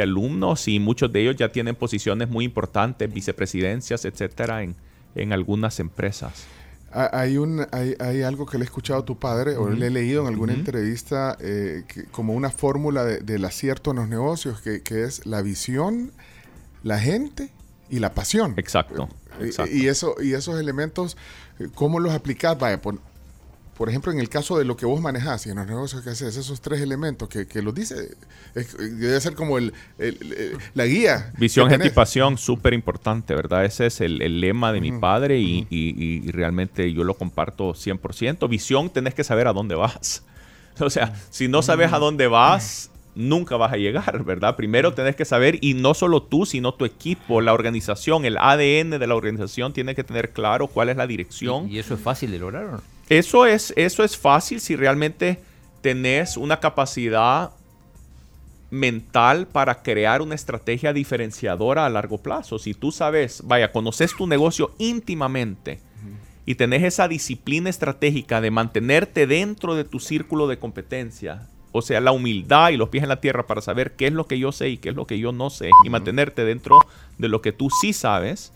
alumnos 0.00 0.68
y 0.68 0.78
muchos 0.78 1.12
de 1.12 1.22
ellos 1.22 1.36
ya 1.36 1.48
tienen 1.50 1.74
posiciones 1.74 2.28
muy 2.28 2.44
importantes, 2.44 3.12
vicepresidencias, 3.12 4.04
etcétera, 4.04 4.62
en, 4.62 4.76
en 5.16 5.32
algunas 5.32 5.80
empresas. 5.80 6.46
Hay, 6.92 7.36
un, 7.36 7.66
hay, 7.72 8.22
algo 8.22 8.46
que 8.46 8.56
le 8.56 8.64
he 8.64 8.66
escuchado 8.66 9.00
a 9.00 9.04
tu 9.04 9.18
padre 9.18 9.56
o 9.56 9.68
le 9.68 9.88
he 9.88 9.90
leído 9.90 10.22
en 10.22 10.28
alguna 10.28 10.54
entrevista 10.54 11.36
eh, 11.40 11.82
como 12.10 12.32
una 12.32 12.50
fórmula 12.50 13.04
del 13.04 13.44
acierto 13.44 13.90
en 13.90 13.96
los 13.96 14.08
negocios, 14.08 14.62
que, 14.62 14.82
que 14.82 15.04
es 15.04 15.26
la 15.26 15.42
visión, 15.42 16.12
la 16.86 17.00
gente 17.00 17.50
y 17.90 17.98
la 17.98 18.14
pasión. 18.14 18.54
Exacto. 18.56 19.08
Eh, 19.40 19.50
y, 19.72 19.88
eso, 19.88 20.14
y 20.22 20.34
esos 20.34 20.58
elementos, 20.58 21.16
eh, 21.58 21.68
¿cómo 21.74 21.98
los 21.98 22.14
aplicas? 22.14 22.56
Vaya, 22.56 22.80
por, 22.80 23.00
por 23.76 23.88
ejemplo, 23.88 24.12
en 24.12 24.20
el 24.20 24.28
caso 24.28 24.56
de 24.56 24.64
lo 24.64 24.76
que 24.76 24.86
vos 24.86 25.00
manejás 25.00 25.46
y 25.46 25.50
en 25.50 25.56
los 25.56 25.66
negocios 25.66 26.02
que 26.02 26.10
haces, 26.10 26.36
esos 26.36 26.60
tres 26.60 26.80
elementos 26.80 27.28
que, 27.28 27.48
que 27.48 27.60
los 27.60 27.74
dice, 27.74 28.16
debe 28.54 29.20
ser 29.20 29.34
como 29.34 29.58
el, 29.58 29.74
la 30.74 30.86
guía. 30.86 31.32
Visión, 31.36 31.68
gente 31.68 31.88
y 31.88 31.90
pasión, 31.90 32.38
súper 32.38 32.72
importante, 32.72 33.34
¿verdad? 33.34 33.64
Ese 33.64 33.86
es 33.86 34.00
el, 34.00 34.40
lema 34.40 34.72
de 34.72 34.80
mi 34.80 34.92
padre 34.92 35.40
y, 35.40 35.66
y, 35.68 36.30
realmente 36.30 36.92
yo 36.92 37.02
lo 37.02 37.14
comparto 37.14 37.74
100%. 37.74 38.48
Visión, 38.48 38.90
tenés 38.90 39.14
que 39.14 39.24
saber 39.24 39.48
a 39.48 39.52
dónde 39.52 39.74
vas. 39.74 40.22
O 40.78 40.90
sea, 40.90 41.14
si 41.30 41.48
no 41.48 41.62
sabes 41.62 41.90
a 41.94 41.98
dónde 41.98 42.26
vas, 42.26 42.90
nunca 43.16 43.56
vas 43.56 43.72
a 43.72 43.76
llegar, 43.76 44.22
¿verdad? 44.24 44.54
Primero 44.54 44.94
tenés 44.94 45.16
que 45.16 45.24
saber, 45.24 45.58
y 45.60 45.74
no 45.74 45.94
solo 45.94 46.22
tú, 46.22 46.46
sino 46.46 46.74
tu 46.74 46.84
equipo, 46.84 47.40
la 47.40 47.52
organización, 47.52 48.24
el 48.24 48.36
ADN 48.38 48.90
de 48.90 49.06
la 49.06 49.16
organización 49.16 49.72
tiene 49.72 49.94
que 49.96 50.04
tener 50.04 50.30
claro 50.30 50.68
cuál 50.68 50.90
es 50.90 50.96
la 50.96 51.06
dirección. 51.06 51.68
¿Y, 51.68 51.78
eso 51.78 51.94
es 51.94 52.00
fácil 52.00 52.30
de 52.30 52.38
lograr? 52.38 52.66
¿no? 52.66 52.80
Eso 53.08 53.46
es, 53.46 53.72
eso 53.76 54.04
es 54.04 54.16
fácil 54.16 54.60
si 54.60 54.76
realmente 54.76 55.40
tenés 55.80 56.36
una 56.36 56.60
capacidad 56.60 57.50
mental 58.70 59.46
para 59.46 59.82
crear 59.82 60.22
una 60.22 60.34
estrategia 60.34 60.92
diferenciadora 60.92 61.86
a 61.86 61.88
largo 61.88 62.18
plazo. 62.18 62.58
Si 62.58 62.74
tú 62.74 62.92
sabes, 62.92 63.42
vaya, 63.44 63.72
conoces 63.72 64.14
tu 64.14 64.26
negocio 64.26 64.74
íntimamente 64.78 65.80
y 66.44 66.56
tenés 66.56 66.84
esa 66.84 67.08
disciplina 67.08 67.70
estratégica 67.70 68.40
de 68.40 68.50
mantenerte 68.50 69.26
dentro 69.26 69.74
de 69.74 69.84
tu 69.84 70.00
círculo 70.00 70.46
de 70.46 70.58
competencia, 70.58 71.48
o 71.72 71.82
sea, 71.82 72.00
la 72.00 72.12
humildad 72.12 72.70
y 72.70 72.76
los 72.76 72.88
pies 72.88 73.02
en 73.02 73.08
la 73.08 73.20
tierra 73.20 73.46
para 73.46 73.60
saber 73.60 73.92
qué 73.96 74.06
es 74.06 74.12
lo 74.12 74.26
que 74.26 74.38
yo 74.38 74.52
sé 74.52 74.68
y 74.70 74.78
qué 74.78 74.90
es 74.90 74.94
lo 74.94 75.06
que 75.06 75.18
yo 75.18 75.32
no 75.32 75.50
sé 75.50 75.70
y 75.84 75.90
mantenerte 75.90 76.44
dentro 76.44 76.78
de 77.18 77.28
lo 77.28 77.42
que 77.42 77.52
tú 77.52 77.68
sí 77.70 77.92
sabes. 77.92 78.52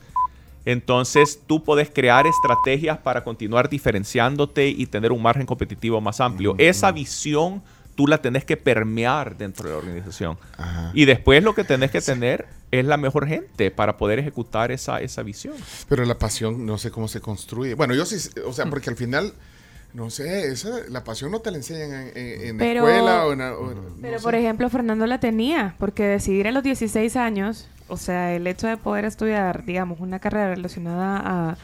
Entonces 0.64 1.40
tú 1.46 1.64
puedes 1.64 1.90
crear 1.90 2.27
estrategias 2.27 2.99
para 2.99 3.25
continuar 3.25 3.68
diferenciándote 3.68 4.68
y 4.68 4.87
tener 4.87 5.12
un 5.12 5.23
margen 5.23 5.46
competitivo 5.46 6.01
más 6.01 6.20
amplio. 6.20 6.55
Esa 6.59 6.92
visión 6.92 7.62
tú 7.94 8.07
la 8.07 8.18
tenés 8.18 8.44
que 8.44 8.57
permear 8.57 9.37
dentro 9.37 9.66
de 9.66 9.73
la 9.73 9.79
organización. 9.79 10.38
Y 10.94 11.05
después 11.05 11.42
lo 11.42 11.55
que 11.55 11.64
tenés 11.64 11.90
que 11.90 12.01
tener 12.01 12.46
es 12.70 12.85
la 12.85 12.96
mejor 12.96 13.27
gente 13.27 13.70
para 13.70 13.96
poder 13.96 14.18
ejecutar 14.18 14.70
esa, 14.70 15.01
esa 15.01 15.23
visión. 15.23 15.55
Pero 15.88 16.05
la 16.05 16.18
pasión 16.18 16.64
no 16.64 16.79
sé 16.79 16.90
cómo 16.90 17.09
se 17.09 17.20
construye. 17.20 17.75
Bueno, 17.75 17.94
yo 17.94 18.07
sí, 18.07 18.16
o 18.46 18.53
sea, 18.53 18.66
porque 18.66 18.90
al 18.90 18.96
final 18.96 19.35
no 19.92 20.11
sé, 20.11 20.46
esa, 20.53 20.70
la 20.88 21.05
pasión 21.05 21.31
no 21.31 21.40
te 21.40 21.50
la 21.50 21.57
enseñan 21.59 22.11
en, 22.14 22.59
la 22.59 22.64
escuela 22.64 23.26
o 23.26 23.33
en... 23.33 24.00
pero, 24.00 24.20
por 24.20 24.35
ejemplo, 24.35 24.70
Fernando 24.70 25.07
la 25.07 25.18
tenía, 25.18 25.74
porque 25.79 26.05
decidir 26.05 26.46
a 26.46 26.53
los 26.53 26.62
16 26.62 27.16
años, 27.16 27.68
o 27.88 27.96
sea, 27.96 28.35
el 28.35 28.46
hecho 28.46 28.66
de 28.66 28.76
poder 28.76 29.05
estudiar, 29.05 29.64
digamos, 29.64 30.00
una 30.00 30.20
carrera 30.20 30.55
relacionada 30.55 31.20
a 31.24 31.57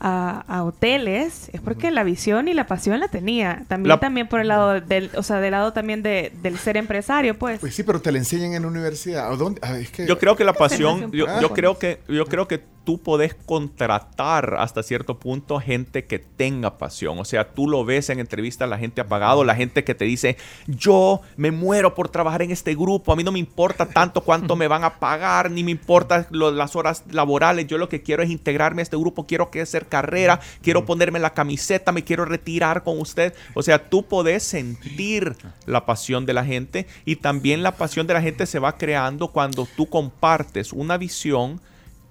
a, 0.00 0.62
hoteles 0.64 1.50
es 1.52 1.60
porque 1.60 1.90
la 1.90 2.04
visión 2.04 2.48
y 2.48 2.54
la 2.54 2.66
pasión 2.66 3.00
la 3.00 3.08
tenía. 3.08 3.64
También, 3.68 3.98
también 3.98 4.28
por 4.28 4.40
el 4.40 4.48
lado 4.48 4.80
del, 4.80 5.10
o 5.16 5.22
sea, 5.22 5.40
del 5.40 5.52
lado 5.52 5.72
también 5.72 6.02
de, 6.02 6.32
del 6.42 6.58
ser 6.58 6.76
empresario, 6.76 7.38
pues. 7.38 7.60
Pues 7.60 7.74
sí, 7.74 7.82
pero 7.82 8.00
te 8.00 8.12
la 8.12 8.18
enseñan 8.18 8.54
en 8.54 8.62
la 8.62 8.68
universidad. 8.68 9.30
dónde? 9.36 9.60
Ah, 9.62 9.76
yo 10.06 10.18
creo 10.18 10.36
que 10.36 10.44
la 10.44 10.52
pasión, 10.52 11.10
yo, 11.12 11.26
creo 11.52 11.78
que, 11.78 12.00
yo 12.08 12.26
creo 12.26 12.48
que 12.48 12.62
tú 12.88 12.96
podés 12.96 13.34
contratar 13.34 14.56
hasta 14.58 14.82
cierto 14.82 15.18
punto 15.18 15.60
gente 15.60 16.06
que 16.06 16.18
tenga 16.18 16.78
pasión. 16.78 17.18
O 17.18 17.24
sea, 17.26 17.52
tú 17.52 17.68
lo 17.68 17.84
ves 17.84 18.08
en 18.08 18.18
entrevistas, 18.18 18.66
la 18.66 18.78
gente 18.78 19.02
ha 19.02 19.08
pagado, 19.08 19.44
la 19.44 19.54
gente 19.54 19.84
que 19.84 19.94
te 19.94 20.06
dice, 20.06 20.38
yo 20.66 21.20
me 21.36 21.50
muero 21.50 21.94
por 21.94 22.08
trabajar 22.08 22.40
en 22.40 22.50
este 22.50 22.74
grupo, 22.74 23.12
a 23.12 23.16
mí 23.16 23.24
no 23.24 23.30
me 23.30 23.38
importa 23.38 23.84
tanto 23.86 24.22
cuánto 24.22 24.56
me 24.56 24.68
van 24.68 24.84
a 24.84 25.00
pagar, 25.00 25.50
ni 25.50 25.64
me 25.64 25.70
importan 25.70 26.26
las 26.30 26.76
horas 26.76 27.04
laborales, 27.10 27.66
yo 27.66 27.76
lo 27.76 27.90
que 27.90 28.00
quiero 28.00 28.22
es 28.22 28.30
integrarme 28.30 28.80
a 28.80 28.84
este 28.84 28.96
grupo, 28.96 29.26
quiero 29.26 29.50
que 29.50 29.66
ser 29.66 29.87
carrera, 29.88 30.40
quiero 30.62 30.84
ponerme 30.84 31.18
la 31.18 31.34
camiseta, 31.34 31.92
me 31.92 32.04
quiero 32.04 32.24
retirar 32.24 32.82
con 32.82 33.00
usted. 33.00 33.34
O 33.54 33.62
sea, 33.62 33.88
tú 33.88 34.06
podés 34.06 34.42
sentir 34.42 35.36
la 35.66 35.86
pasión 35.86 36.26
de 36.26 36.34
la 36.34 36.44
gente 36.44 36.86
y 37.04 37.16
también 37.16 37.62
la 37.62 37.76
pasión 37.76 38.06
de 38.06 38.14
la 38.14 38.22
gente 38.22 38.46
se 38.46 38.58
va 38.58 38.76
creando 38.76 39.28
cuando 39.28 39.66
tú 39.76 39.86
compartes 39.88 40.72
una 40.72 40.96
visión 40.96 41.60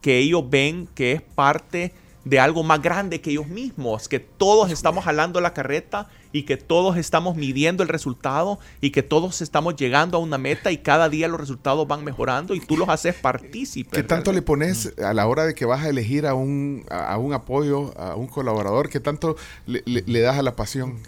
que 0.02 0.20
ellos 0.20 0.50
ven 0.50 0.88
que 0.96 1.14
es 1.14 1.22
parte 1.22 1.94
de 2.28 2.40
algo 2.40 2.64
más 2.64 2.82
grande 2.82 3.22
que 3.22 3.32
ellos 3.32 3.48
mismos, 3.48 4.10
que 4.10 4.20
todos 4.20 4.70
estamos 4.72 5.06
jalando 5.06 5.40
la 5.40 5.54
carreta 5.54 6.10
y 6.34 6.44
que 6.44 6.58
todos 6.58 6.98
estamos 6.98 7.38
midiendo 7.38 7.84
el 7.84 7.90
resultado 7.90 8.60
y 8.82 8.90
que 8.90 9.02
todos 9.02 9.42
estamos 9.42 9.78
llegando 9.78 10.18
a 10.18 10.20
una 10.20 10.38
meta 10.38 10.72
y 10.72 10.80
cada 10.80 11.08
día 11.08 11.30
los 11.30 11.40
resultados 11.40 11.88
van 11.88 12.04
mejorando 12.04 12.54
y 12.54 12.60
tú 12.60 12.76
los 12.76 12.90
haces 12.90 13.16
partícipes. 13.16 13.94
¿Qué 13.94 14.04
tanto 14.04 14.34
le 14.34 14.42
pones 14.42 14.94
a 15.02 15.14
la 15.14 15.26
hora 15.26 15.46
de 15.46 15.56
que 15.56 15.66
vas 15.66 15.86
a 15.86 15.90
elegir 15.90 16.28
a 16.28 16.34
un, 16.34 16.86
a 16.90 17.18
un 17.18 17.34
apoyo, 17.34 17.98
a 17.98 18.16
un 18.16 18.28
colaborador? 18.28 18.90
¿Qué 18.90 19.00
tanto 19.00 19.38
le, 19.66 20.22
das 20.22 20.38
a 20.38 20.42
la 20.42 20.56
pasión? 20.56 21.00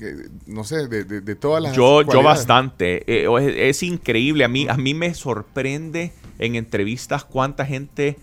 No 0.48 0.64
sé, 0.64 0.88
de, 0.88 1.36
todas 1.36 1.62
las... 1.62 1.76
Yo, 1.76 2.02
yo 2.04 2.24
bastante. 2.24 3.04
Eh, 3.08 3.70
es, 3.70 3.84
increíble. 3.84 4.46
A 4.46 4.48
mí, 4.48 4.68
a 4.70 4.78
mí 4.78 4.94
me 4.94 5.14
sorprende 5.14 6.14
en 6.40 6.56
entrevistas 6.56 7.26
cuánta 7.26 7.66
gente 7.66 8.18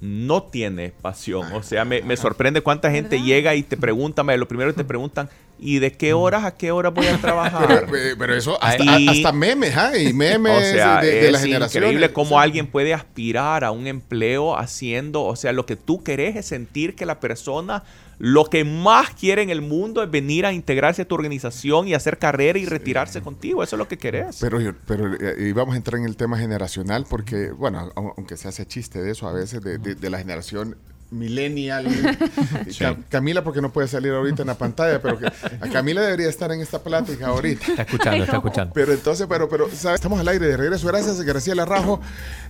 no 0.00 0.42
tiene 0.42 0.92
pasión. 1.02 1.52
O 1.52 1.62
sea, 1.62 1.84
me, 1.84 2.16
sorprende 2.16 2.60
cuánta 2.60 2.90
gente 2.90 3.20
llega 3.22 3.54
y 3.54 3.62
te 3.62 3.76
pregunta, 3.76 4.22
lo 4.22 4.48
primero 4.48 4.70
que 4.70 4.76
te 4.78 4.84
preguntan, 4.84 5.28
¿Y 5.58 5.78
de 5.78 5.90
qué 5.92 6.12
horas 6.12 6.44
a 6.44 6.54
qué 6.54 6.70
horas 6.70 6.92
voy 6.92 7.06
a 7.06 7.16
trabajar? 7.20 7.66
Pero, 7.66 7.96
eh, 7.96 8.14
pero 8.18 8.34
eso, 8.34 8.58
hasta, 8.62 9.00
Y- 9.00 9.08
hasta 9.08 9.32
memes, 9.32 9.74
¿ah? 9.76 9.96
Y 9.96 10.12
memes 10.12 10.52
O 10.52 10.60
sea, 10.60 11.00
de, 11.00 11.10
de 11.12 11.26
es 11.26 11.32
la 11.32 11.38
generación. 11.38 11.84
increíble 11.84 12.12
cómo 12.12 12.38
alguien 12.38 12.66
puede 12.66 12.92
aspirar 12.92 13.64
a 13.64 13.70
un 13.70 13.86
empleo 13.86 14.56
haciendo, 14.58 15.24
o 15.24 15.34
sea, 15.34 15.52
lo 15.52 15.64
que 15.64 15.76
tú 15.76 16.02
querés 16.02 16.36
es 16.36 16.46
sentir 16.46 16.94
que 16.94 17.06
la 17.06 17.20
persona 17.20 17.84
lo 18.18 18.46
que 18.46 18.64
más 18.64 19.10
quiere 19.10 19.42
en 19.42 19.50
el 19.50 19.60
mundo 19.60 20.02
es 20.02 20.10
venir 20.10 20.46
a 20.46 20.52
integrarse 20.52 21.02
a 21.02 21.04
tu 21.04 21.14
organización 21.14 21.86
y 21.88 21.94
hacer 21.94 22.18
carrera 22.18 22.58
y 22.58 22.64
retirarse 22.64 23.20
contigo. 23.20 23.62
Eso 23.62 23.76
es 23.76 23.78
lo 23.78 23.88
que 23.88 23.98
querés. 23.98 24.38
Pero, 24.40 24.58
pero 24.86 25.12
eh, 25.14 25.36
y 25.48 25.52
vamos 25.52 25.74
a 25.74 25.76
entrar 25.76 25.98
en 26.00 26.06
el 26.06 26.16
tema 26.16 26.38
generacional 26.38 27.04
porque, 27.08 27.50
bueno, 27.50 27.92
au- 27.94 28.14
aunque 28.16 28.36
se 28.36 28.48
hace 28.48 28.64
chiste 28.66 29.02
de 29.02 29.10
eso 29.12 29.28
a 29.28 29.32
veces, 29.32 29.60
de, 29.62 29.78
de- 29.78 29.94
de 29.96 30.10
la 30.10 30.18
generación 30.18 30.76
millennial. 31.10 31.86
Ca- 32.78 32.96
Camila, 33.08 33.44
porque 33.44 33.60
no 33.60 33.72
puede 33.72 33.86
salir 33.86 34.12
ahorita 34.12 34.42
en 34.42 34.48
la 34.48 34.58
pantalla, 34.58 35.00
pero 35.00 35.18
que, 35.18 35.26
a 35.26 35.68
Camila 35.72 36.00
debería 36.00 36.28
estar 36.28 36.50
en 36.52 36.60
esta 36.60 36.82
plática 36.82 37.28
ahorita. 37.28 37.64
Está 37.66 37.82
escuchando, 37.82 38.24
está 38.24 38.36
escuchando. 38.36 38.74
Pero 38.74 38.92
entonces, 38.92 39.26
pero, 39.28 39.48
pero, 39.48 39.68
¿sabes? 39.72 39.96
Estamos 39.96 40.18
al 40.18 40.26
aire 40.28 40.46
de 40.48 40.56
regreso. 40.56 40.86
Gracias, 40.88 41.20
Graciela 41.22 41.64
Rajo. 41.64 42.00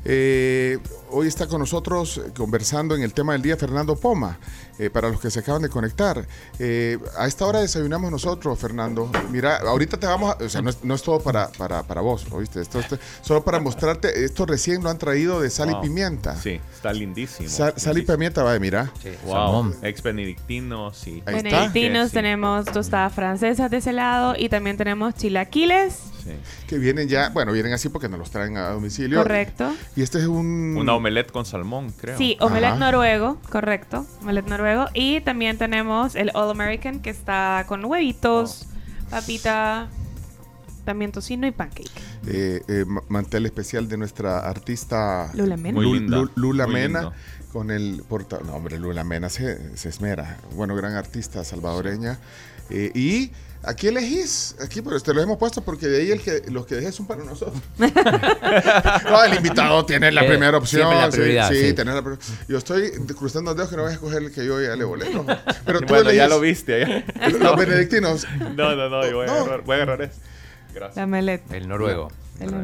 Eh, 0.07 0.79
hoy 1.10 1.28
está 1.28 1.46
con 1.46 1.60
nosotros 1.60 2.18
eh, 2.18 2.32
conversando 2.36 2.94
en 2.94 3.02
el 3.02 3.12
tema 3.12 3.32
del 3.32 3.42
día 3.42 3.56
Fernando 3.56 3.96
Poma, 3.96 4.38
eh, 4.78 4.90
para 4.90 5.08
los 5.08 5.20
que 5.20 5.30
se 5.30 5.40
acaban 5.40 5.62
de 5.62 5.68
conectar. 5.68 6.26
Eh, 6.58 6.98
a 7.18 7.26
esta 7.26 7.46
hora 7.46 7.60
desayunamos 7.60 8.10
nosotros, 8.10 8.58
Fernando. 8.58 9.10
Mira, 9.30 9.56
ahorita 9.58 9.98
te 9.98 10.06
vamos 10.06 10.36
a, 10.38 10.44
o 10.44 10.48
sea, 10.48 10.62
no 10.62 10.70
es, 10.70 10.82
no 10.84 10.94
es 10.94 11.02
todo 11.02 11.20
para, 11.20 11.48
para, 11.52 11.82
para 11.82 12.00
vos, 12.00 12.26
¿oíste? 12.30 12.60
Esto, 12.60 12.80
esto- 12.80 12.98
solo 13.22 13.42
para 13.44 13.60
mostrarte, 13.60 14.24
esto 14.24 14.46
recién 14.46 14.82
lo 14.82 14.90
han 14.90 14.98
traído 14.98 15.40
de 15.40 15.50
sal 15.50 15.70
Wow. 15.70 15.78
y 15.84 15.88
pimienta. 15.88 16.36
Sí, 16.36 16.60
está 16.74 16.92
lindísimo. 16.92 17.48
Sal, 17.48 17.74
sal 17.76 17.98
y 17.98 18.02
pimienta, 18.02 18.42
va, 18.42 18.58
mira. 18.58 18.92
Sí, 19.02 19.10
Wow, 19.24 19.74
ex 19.82 20.02
benedictino, 20.02 20.92
sí. 20.92 21.22
Ahí 21.26 21.36
está. 21.36 21.48
Benedictinos, 21.50 22.08
Sí. 22.08 22.14
tenemos 22.14 22.64
tostadas 22.66 23.12
francesas 23.12 23.70
de 23.70 23.78
ese 23.78 23.92
lado 23.92 24.34
y 24.38 24.48
también 24.48 24.76
tenemos 24.76 25.14
chilaquiles. 25.14 25.98
Sí. 26.26 26.66
Que 26.66 26.78
vienen 26.78 27.08
ya, 27.08 27.30
bueno, 27.30 27.52
vienen 27.52 27.72
así 27.72 27.88
porque 27.88 28.08
nos 28.08 28.18
los 28.18 28.30
traen 28.30 28.56
a 28.56 28.70
domicilio. 28.70 29.18
Correcto. 29.18 29.72
Y 29.96 30.02
este 30.02 30.18
es 30.18 30.26
un... 30.26 30.76
Una 30.78 30.94
omelette 30.94 31.30
con 31.32 31.46
salmón, 31.46 31.92
creo. 31.98 32.18
Sí, 32.18 32.36
omelette 32.40 32.72
Ajá. 32.72 32.78
noruego, 32.78 33.40
correcto. 33.50 34.06
Omelette 34.22 34.48
noruego. 34.48 34.86
Y 34.94 35.20
también 35.22 35.58
tenemos 35.58 36.14
el 36.16 36.30
All 36.34 36.50
American 36.50 37.00
que 37.00 37.10
está 37.10 37.64
con 37.68 37.84
huevitos, 37.84 38.66
Oh. 39.06 39.10
papita, 39.10 39.88
también 40.84 41.10
tocino 41.12 41.46
y 41.46 41.50
pancake. 41.52 41.90
eh, 42.28 42.62
eh, 42.68 42.84
ma- 42.86 43.02
mantel 43.08 43.46
especial 43.46 43.88
de 43.88 43.96
nuestra 43.96 44.38
artista 44.40 45.30
Lula 45.34 45.56
Mena. 45.56 45.80
Muy 45.80 46.00
Lula 46.34 46.66
muy 46.66 46.74
Mena 46.74 47.00
lindo. 47.00 47.14
Con 47.56 47.70
el 47.70 48.02
porta 48.06 48.38
no 48.44 48.52
hombre 48.52 48.78
Lula 48.78 49.02
Mena 49.02 49.30
se, 49.30 49.74
se 49.78 49.88
esmera 49.88 50.36
bueno 50.52 50.76
gran 50.76 50.94
artista 50.94 51.42
salvadoreña 51.42 52.18
Eh, 52.68 52.90
y 52.94 53.30
aquí 53.62 53.86
elegís 53.88 54.56
aquí 54.60 54.82
pero 54.82 55.00
te 55.00 55.14
lo 55.14 55.22
hemos 55.22 55.38
puesto 55.38 55.62
porque 55.62 55.86
de 55.86 56.02
ahí 56.02 56.10
el 56.10 56.20
que 56.20 56.42
los 56.50 56.66
que 56.66 56.74
dejes 56.74 56.94
son 56.94 57.06
para 57.06 57.24
nosotros 57.24 57.62
no 57.78 59.24
el 59.24 59.34
invitado 59.34 59.86
tiene 59.86 60.12
la 60.12 60.24
Eh, 60.24 60.28
primera 60.28 60.58
opción 60.58 60.90
la 60.90 61.10
sí, 61.10 61.16
prioridad, 61.16 61.48
sí, 61.48 61.68
sí. 61.68 61.72
tener 61.72 61.94
la 61.94 62.18
yo 62.46 62.58
estoy 62.58 62.90
cruzando 63.16 63.52
los 63.52 63.56
dedos 63.56 63.70
que 63.70 63.76
no 63.76 63.82
voy 63.84 63.92
a 63.92 63.94
escoger 63.94 64.22
el 64.22 64.32
que 64.32 64.44
yo 64.44 64.60
ya 64.60 64.76
le 64.76 64.84
volé 64.84 65.08
¿no? 65.14 65.24
pero 65.64 65.80
tú 65.80 65.86
Bueno, 65.94 66.12
ya 66.12 66.28
lo 66.28 66.40
viste. 66.40 66.80
ya. 66.80 67.28
los 67.30 67.56
benedictinos 67.56 68.26
No, 68.54 68.74
no, 68.76 68.88
no, 68.90 69.06
yo 69.08 69.16
voy 69.16 69.24
a 69.24 69.28
No. 69.28 69.32
agarrar, 69.34 69.62
voy 69.62 69.74
a 69.78 69.82
agarrar 69.82 70.02
este. 70.02 70.20
Gracias. 70.74 70.96
La 70.96 71.04
omelette. 71.04 71.50
El 71.52 71.68
noruego. 71.68 72.10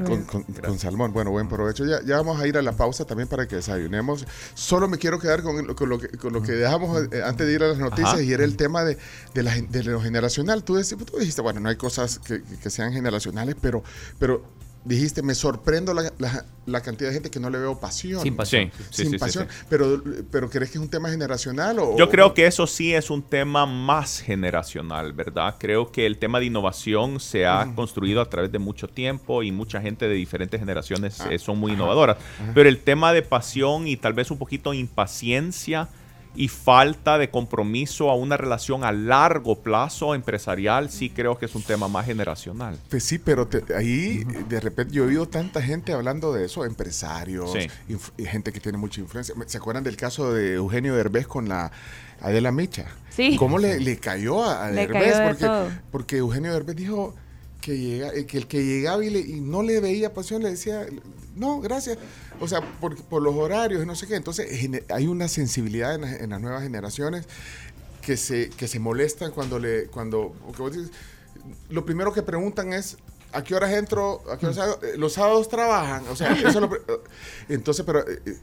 Con, 0.04 0.22
con- 0.24 0.42
con 0.44 0.78
salmón. 0.78 1.12
Bueno, 1.12 1.30
buen 1.30 1.48
provecho. 1.48 1.84
Ya, 1.84 2.02
ya 2.04 2.16
vamos 2.16 2.40
a 2.40 2.46
ir 2.46 2.56
a 2.58 2.62
la 2.62 2.72
pausa 2.72 3.04
también 3.04 3.28
para 3.28 3.46
que 3.48 3.56
desayunemos. 3.56 4.26
Solo 4.54 4.88
me 4.88 4.98
quiero 4.98 5.18
quedar 5.18 5.42
con, 5.42 5.66
lo- 5.66 5.74
con 5.74 5.88
lo, 5.88 5.98
que, 5.98 6.08
con 6.18 6.32
lo 6.32 6.42
que 6.42 6.52
dejamos 6.52 7.08
eh, 7.12 7.22
antes 7.24 7.46
de 7.46 7.52
ir 7.54 7.62
a 7.62 7.68
las 7.68 7.78
noticias 7.78 8.14
Ajá. 8.14 8.22
y 8.22 8.32
era 8.32 8.44
el 8.44 8.56
tema 8.56 8.84
de, 8.84 8.98
de, 9.34 9.42
la 9.42 9.54
de 9.54 9.82
lo 9.84 10.00
generacional. 10.00 10.62
Tú, 10.64 10.74
deci- 10.76 11.02
tú 11.04 11.18
dijiste, 11.18 11.40
bueno, 11.42 11.60
no 11.60 11.68
hay 11.68 11.76
cosas 11.76 12.18
que, 12.18 12.42
que- 12.42 12.56
que 12.58 12.70
sean 12.70 12.92
generacionales, 12.92 13.56
pero, 13.60 13.82
pero 14.18 14.42
dijiste, 14.84 15.22
me 15.22 15.34
sorprendo 15.34 15.94
la, 15.94 16.12
la- 16.18 16.44
la 16.64 16.80
cantidad 16.80 17.08
de 17.10 17.14
gente 17.14 17.30
que 17.30 17.40
no 17.40 17.50
le 17.50 17.58
veo 17.58 17.80
pasión. 17.80 18.22
Sin 18.22 18.36
pasión. 18.36 18.70
Sí, 18.76 18.84
sí, 18.90 19.02
Sin 19.02 19.10
sí, 19.12 19.18
pasión. 19.18 19.48
sí. 19.50 19.64
Pero, 19.68 20.00
pero 20.30 20.48
¿crees 20.48 20.70
que 20.70 20.78
es 20.78 20.82
un 20.82 20.88
tema 20.88 21.10
generacional? 21.10 21.78
O, 21.80 21.96
Yo 21.98 22.08
creo 22.08 22.34
que 22.34 22.46
eso 22.46 22.68
sí 22.68 22.94
es 22.94 23.10
un 23.10 23.22
tema 23.22 23.66
más 23.66 24.20
generacional, 24.20 25.12
¿verdad? 25.12 25.56
Creo 25.58 25.90
que 25.90 26.06
el 26.06 26.18
tema 26.18 26.38
de 26.38 26.46
innovación 26.46 27.18
se 27.18 27.46
ha 27.46 27.72
construido 27.74 28.20
a 28.20 28.30
través 28.30 28.52
de 28.52 28.58
mucho 28.60 28.86
tiempo 28.86 29.42
y 29.42 29.50
mucha 29.50 29.80
gente 29.80 30.06
de 30.08 30.14
diferentes 30.14 30.60
generaciones 30.60 31.20
Ah, 31.20 31.28
eh, 31.32 31.38
son 31.40 31.58
muy 31.58 31.72
innovadoras. 31.72 32.16
Pero 32.54 32.68
el 32.68 32.78
tema 32.78 33.12
de 33.12 33.22
pasión 33.22 33.88
y 33.88 33.96
tal 33.96 34.12
vez 34.12 34.30
un 34.30 34.38
poquito 34.38 34.72
impaciencia 34.72 35.88
y 36.34 36.48
falta 36.48 37.18
de 37.18 37.28
compromiso 37.30 38.10
a 38.10 38.14
una 38.16 38.36
relación 38.38 38.84
a 38.84 38.92
largo 38.92 39.60
plazo 39.62 40.14
empresarial, 40.14 40.90
sí 40.90 41.10
creo 41.10 41.38
que 41.38 41.44
es 41.46 41.54
un 41.54 41.62
tema 41.62 41.88
más 41.88 42.06
generacional. 42.06 42.78
Pues 42.88 43.04
sí, 43.04 43.18
pero 43.18 43.46
te- 43.46 43.74
ahí 43.74 44.24
de 44.48 44.60
repente 44.60 44.94
yo 44.94 45.04
he 45.04 45.08
oído 45.08 45.28
tanta 45.28 45.60
gente 45.60 45.92
hablando 45.92 46.32
de 46.32 46.46
eso, 46.46 46.64
empresarios, 46.64 47.52
Sí. 47.52 47.68
inf- 47.92 48.12
y 48.16 48.24
gente 48.24 48.50
que 48.52 48.60
tiene 48.60 48.78
mucha 48.78 49.00
influencia. 49.00 49.34
¿Se 49.46 49.58
acuerdan 49.58 49.84
del 49.84 49.96
caso 49.96 50.32
de 50.32 50.54
Eugenio 50.54 50.94
Derbez 50.94 51.26
con 51.26 51.48
la 51.48 51.70
Adela 52.20 52.50
Micha? 52.50 52.86
Sí. 53.10 53.36
¿Cómo 53.36 53.58
le, 53.58 53.78
le 53.80 53.98
cayó 53.98 54.42
a, 54.48 54.70
Le 54.70 54.86
Derbez? 54.86 55.02
cayó 55.12 55.18
de 55.18 55.26
porque, 55.28 55.44
todo. 55.44 55.68
porque 55.90 56.16
Eugenio 56.16 56.52
Derbez 56.54 56.76
dijo 56.76 57.14
que, 57.60 57.78
llega, 57.78 58.08
eh, 58.14 58.24
que 58.26 58.38
el 58.38 58.46
que 58.46 58.64
llegaba 58.64 59.04
y, 59.04 59.10
le- 59.10 59.20
y 59.20 59.40
no 59.40 59.62
le 59.62 59.80
veía 59.80 60.14
pasión 60.14 60.42
le 60.42 60.50
decía, 60.50 60.86
no, 61.36 61.60
gracias. 61.60 61.98
O 62.40 62.48
sea, 62.48 62.60
por, 62.80 62.96
por 63.04 63.22
los 63.22 63.34
horarios 63.34 63.82
y 63.82 63.86
no 63.86 63.94
sé 63.94 64.06
qué. 64.06 64.16
Entonces 64.16 64.48
hay 64.88 65.06
una 65.06 65.28
sensibilidad 65.28 65.94
en, 65.94 66.00
la- 66.02 66.16
en 66.16 66.30
las 66.30 66.40
nuevas 66.40 66.62
generaciones 66.62 67.26
que 68.02 68.16
se, 68.16 68.50
que 68.50 68.68
se 68.68 68.78
molestan 68.78 69.30
cuando 69.32 69.58
le... 69.58 69.86
cuando 69.86 70.34
Lo 71.70 71.84
primero 71.84 72.12
que 72.12 72.22
preguntan 72.22 72.72
es... 72.72 72.96
¿A 73.32 73.42
qué 73.42 73.54
horas 73.54 73.72
entro? 73.72 74.22
¿A 74.30 74.36
qué 74.38 74.46
horas? 74.46 74.78
Eh, 74.82 74.98
Los 74.98 75.14
sábados 75.14 75.48
trabajan. 75.48 76.02
O 76.10 76.16
sea, 76.16 76.32
eso 76.32 76.48
es 76.48 76.54
lo 76.56 76.68
pri- 76.68 76.80
Entonces, 77.48 77.84
pero 77.86 78.00
eh, 78.00 78.20
eh, 78.26 78.34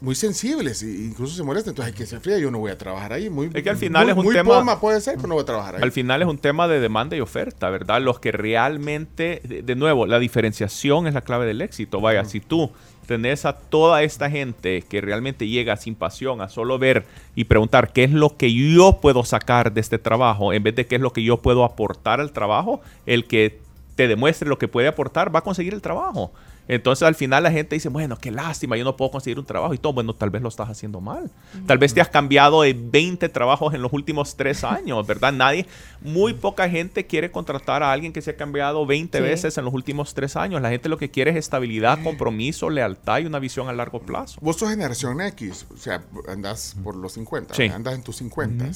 muy 0.00 0.14
sensibles, 0.14 0.82
e 0.82 0.90
incluso 0.90 1.34
se 1.34 1.42
molestan. 1.42 1.72
Entonces, 1.72 1.92
hay 1.94 1.98
que 1.98 2.06
se 2.06 2.20
fría, 2.20 2.38
yo 2.38 2.50
no 2.50 2.58
voy 2.58 2.70
a 2.70 2.78
trabajar 2.78 3.12
ahí. 3.14 3.30
Muy, 3.30 3.50
Es 3.54 3.62
que 3.62 3.70
al 3.70 3.76
final 3.76 4.04
muy- 4.04 4.12
es 4.12 4.18
un 4.18 4.24
muy 4.24 4.34
tema- 4.34 4.58
poma 4.58 4.80
puede 4.80 5.00
ser, 5.00 5.16
pero 5.16 5.28
no 5.28 5.34
voy 5.34 5.42
a 5.42 5.46
trabajar 5.46 5.76
ahí. 5.76 5.82
Al 5.82 5.92
final 5.92 6.20
es 6.22 6.28
un 6.28 6.38
tema 6.38 6.68
de 6.68 6.78
demanda 6.80 7.16
y 7.16 7.20
oferta, 7.20 7.70
¿verdad? 7.70 8.00
Los 8.02 8.20
que 8.20 8.32
realmente, 8.32 9.40
de, 9.44 9.62
de 9.62 9.74
nuevo, 9.76 10.06
la 10.06 10.18
diferenciación 10.18 11.06
es 11.06 11.14
la 11.14 11.22
clave 11.22 11.46
del 11.46 11.62
éxito. 11.62 12.00
Vaya, 12.00 12.24
si 12.24 12.40
tú 12.40 12.70
tenés 13.06 13.44
a 13.44 13.54
toda 13.54 14.02
esta 14.04 14.30
gente 14.30 14.82
que 14.82 15.00
realmente 15.00 15.48
llega 15.48 15.76
sin 15.76 15.94
pasión 15.96 16.40
a 16.40 16.48
solo 16.48 16.78
ver 16.78 17.04
y 17.34 17.44
preguntar 17.44 17.92
qué 17.92 18.04
es 18.04 18.12
lo 18.12 18.36
que 18.36 18.52
yo 18.54 19.00
puedo 19.00 19.24
sacar 19.24 19.72
de 19.72 19.80
este 19.80 19.98
trabajo, 19.98 20.52
en 20.52 20.62
vez 20.62 20.76
de 20.76 20.86
qué 20.86 20.94
es 20.96 21.00
lo 21.00 21.12
que 21.12 21.22
yo 21.24 21.38
puedo 21.42 21.64
aportar 21.64 22.20
al 22.20 22.32
trabajo, 22.32 22.80
el 23.06 23.26
que 23.26 23.60
te 23.94 24.08
demuestre 24.08 24.48
lo 24.48 24.58
que 24.58 24.68
puede 24.68 24.88
aportar 24.88 25.34
va 25.34 25.40
a 25.40 25.42
conseguir 25.42 25.74
el 25.74 25.82
trabajo. 25.82 26.32
Entonces 26.68 27.02
al 27.02 27.16
final 27.16 27.42
la 27.42 27.50
gente 27.50 27.74
dice, 27.74 27.88
bueno, 27.88 28.16
qué 28.16 28.30
lástima, 28.30 28.76
yo 28.76 28.84
no 28.84 28.96
puedo 28.96 29.10
conseguir 29.10 29.38
un 29.40 29.44
trabajo 29.44 29.74
y 29.74 29.78
todo. 29.78 29.92
Bueno, 29.94 30.14
tal 30.14 30.30
vez 30.30 30.40
lo 30.42 30.48
estás 30.48 30.70
haciendo 30.70 31.00
mal. 31.00 31.28
Tal 31.66 31.76
vez 31.76 31.92
te 31.92 32.00
has 32.00 32.08
cambiado 32.08 32.62
de 32.62 32.72
20 32.72 33.28
trabajos 33.30 33.74
en 33.74 33.82
los 33.82 33.92
últimos 33.92 34.36
tres 34.36 34.62
años, 34.64 35.04
¿verdad? 35.04 35.32
Nadie, 35.32 35.66
muy 36.00 36.34
poca 36.34 36.70
gente 36.70 37.04
quiere 37.04 37.32
contratar 37.32 37.82
a 37.82 37.90
alguien 37.92 38.12
que 38.12 38.22
se 38.22 38.30
ha 38.30 38.36
cambiado 38.36 38.86
20 38.86 39.18
Sí. 39.18 39.24
veces 39.24 39.58
en 39.58 39.64
los 39.64 39.74
últimos 39.74 40.14
tres 40.14 40.36
años. 40.36 40.62
La 40.62 40.70
gente 40.70 40.88
lo 40.88 40.98
que 40.98 41.10
quiere 41.10 41.32
es 41.32 41.36
estabilidad, 41.36 42.00
compromiso, 42.04 42.70
lealtad 42.70 43.18
y 43.18 43.26
una 43.26 43.40
visión 43.40 43.68
a 43.68 43.72
largo 43.72 44.00
plazo. 44.00 44.38
Vos 44.40 44.56
sos 44.56 44.70
generación 44.70 45.20
X, 45.20 45.66
o 45.74 45.76
sea, 45.76 46.04
andás 46.28 46.76
por 46.84 46.94
los 46.94 47.12
50, 47.14 47.54
Sí. 47.54 47.64
andas 47.64 47.94
en 47.94 48.02
tus 48.04 48.16
50. 48.18 48.66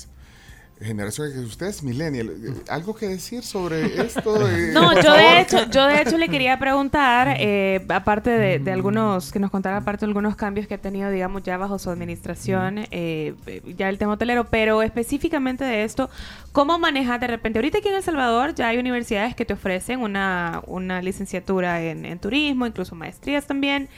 Generación 0.81 1.29
X, 1.31 1.39
usted 1.41 1.67
es 1.67 1.83
millennial. 1.83 2.29
Eh, 2.29 2.53
¿Algo 2.69 2.95
que 2.95 3.09
decir 3.09 3.43
sobre 3.43 4.01
esto? 4.01 4.37
Eh, 4.49 4.71
No, 4.73 4.93
yo 5.01 5.15
de 5.15 5.41
hecho, 5.41 5.71
yo 5.71 5.87
de 5.87 6.03
hecho 6.03 6.19
le 6.19 6.29
quería 6.29 6.59
preguntar, 6.59 7.37
eh, 7.41 7.85
aparte 7.89 8.31
de, 8.31 8.59
de 8.59 8.73
algunos, 8.73 9.33
que 9.33 9.39
nos 9.39 9.51
contara 9.51 9.79
aparte 9.79 10.05
de 10.05 10.11
algunos 10.11 10.37
cambios 10.37 10.67
que 10.67 10.75
ha 10.75 10.79
tenido, 10.79 11.11
digamos, 11.11 11.43
ya 11.43 11.57
bajo 11.57 11.79
su 11.79 11.89
administración, 11.91 12.79
eh, 12.91 13.35
eh, 13.47 13.63
ya 13.77 13.89
el 13.89 13.97
tema 13.99 14.13
hotelero, 14.13 14.45
pero 14.45 14.83
específicamente 14.83 15.65
de 15.65 15.85
esto, 15.85 16.11
¿cómo 16.53 16.79
manejas 16.79 17.21
de 17.21 17.27
repente? 17.27 17.59
Ahorita 17.59 17.79
aquí 17.79 17.89
en 17.89 17.95
El 17.95 18.03
Salvador 18.03 18.55
ya 18.55 18.69
hay 18.69 18.77
universidades 18.79 19.35
que 19.35 19.45
te 19.47 19.55
ofrecen 19.55 20.01
una, 20.01 20.61
una 20.67 21.01
licenciatura 21.01 21.83
en, 21.83 22.05
en 22.05 22.19
turismo, 22.19 22.67
incluso 22.67 22.95
maestrías 22.95 23.47
también. 23.47 23.89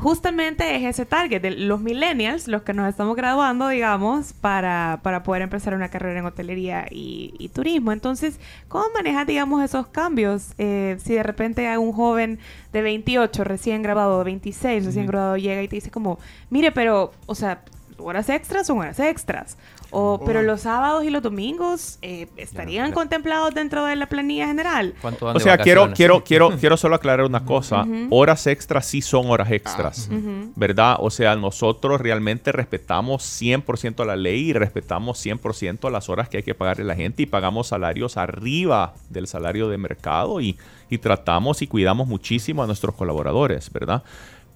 Justamente 0.00 0.76
es 0.76 0.84
ese 0.84 1.04
target 1.04 1.42
de 1.42 1.50
los 1.50 1.78
millennials, 1.80 2.48
los 2.48 2.62
que 2.62 2.72
nos 2.72 2.88
estamos 2.88 3.16
graduando, 3.16 3.68
digamos, 3.68 4.32
para, 4.32 5.00
para 5.02 5.22
poder 5.22 5.42
empezar 5.42 5.74
una 5.74 5.90
carrera 5.90 6.20
en 6.20 6.24
hotelería 6.24 6.86
y, 6.90 7.34
y 7.38 7.50
turismo. 7.50 7.92
Entonces, 7.92 8.40
¿cómo 8.68 8.86
manejas, 8.94 9.26
digamos, 9.26 9.62
esos 9.62 9.88
cambios? 9.88 10.54
Eh, 10.56 10.96
si 11.04 11.14
de 11.14 11.22
repente 11.22 11.68
hay 11.68 11.76
un 11.76 11.92
joven 11.92 12.38
de 12.72 12.80
28, 12.80 13.44
recién 13.44 13.82
graduado, 13.82 14.24
26, 14.24 14.86
recién 14.86 15.06
graduado, 15.06 15.36
llega 15.36 15.62
y 15.62 15.68
te 15.68 15.76
dice 15.76 15.90
como, 15.90 16.18
mire, 16.48 16.72
pero, 16.72 17.12
o 17.26 17.34
sea, 17.34 17.60
horas 17.98 18.30
extras 18.30 18.66
son 18.66 18.78
horas 18.78 18.98
extras. 19.00 19.58
O, 19.90 20.20
Pero 20.24 20.42
los 20.42 20.62
sábados 20.62 21.04
y 21.04 21.10
los 21.10 21.22
domingos 21.22 21.98
eh, 22.02 22.28
estarían 22.36 22.86
claro. 22.86 23.00
contemplados 23.00 23.54
dentro 23.54 23.84
de 23.84 23.96
la 23.96 24.06
planilla 24.06 24.46
general. 24.46 24.94
¿Cuánto 25.00 25.26
dan 25.26 25.36
O 25.36 25.40
sea, 25.40 25.58
quiero, 25.58 25.92
quiero, 25.92 26.22
quiero, 26.22 26.50
quiero 26.58 26.76
solo 26.76 26.94
aclarar 26.94 27.26
una 27.26 27.44
cosa. 27.44 27.86
Horas 28.10 28.46
extras 28.46 28.86
sí 28.86 29.02
son 29.02 29.30
horas 29.30 29.50
extras, 29.50 30.08
¿verdad? 30.56 30.96
O 31.00 31.10
sea, 31.10 31.36
nosotros 31.36 32.00
realmente 32.00 32.52
respetamos 32.52 33.22
100% 33.40 34.04
la 34.04 34.16
ley 34.16 34.50
y 34.50 34.52
respetamos 34.52 35.24
100% 35.24 35.90
las 35.90 36.08
horas 36.08 36.28
que 36.28 36.38
hay 36.38 36.42
que 36.42 36.54
pagarle 36.54 36.84
a 36.84 36.86
la 36.86 36.94
gente 36.96 37.22
y 37.22 37.26
pagamos 37.26 37.68
salarios 37.68 38.16
arriba 38.16 38.94
del 39.08 39.26
salario 39.26 39.68
de 39.68 39.78
mercado 39.78 40.40
y, 40.40 40.56
y 40.88 40.98
tratamos 40.98 41.62
y 41.62 41.66
cuidamos 41.66 42.06
muchísimo 42.06 42.62
a 42.62 42.66
nuestros 42.66 42.94
colaboradores, 42.94 43.72
¿verdad? 43.72 44.02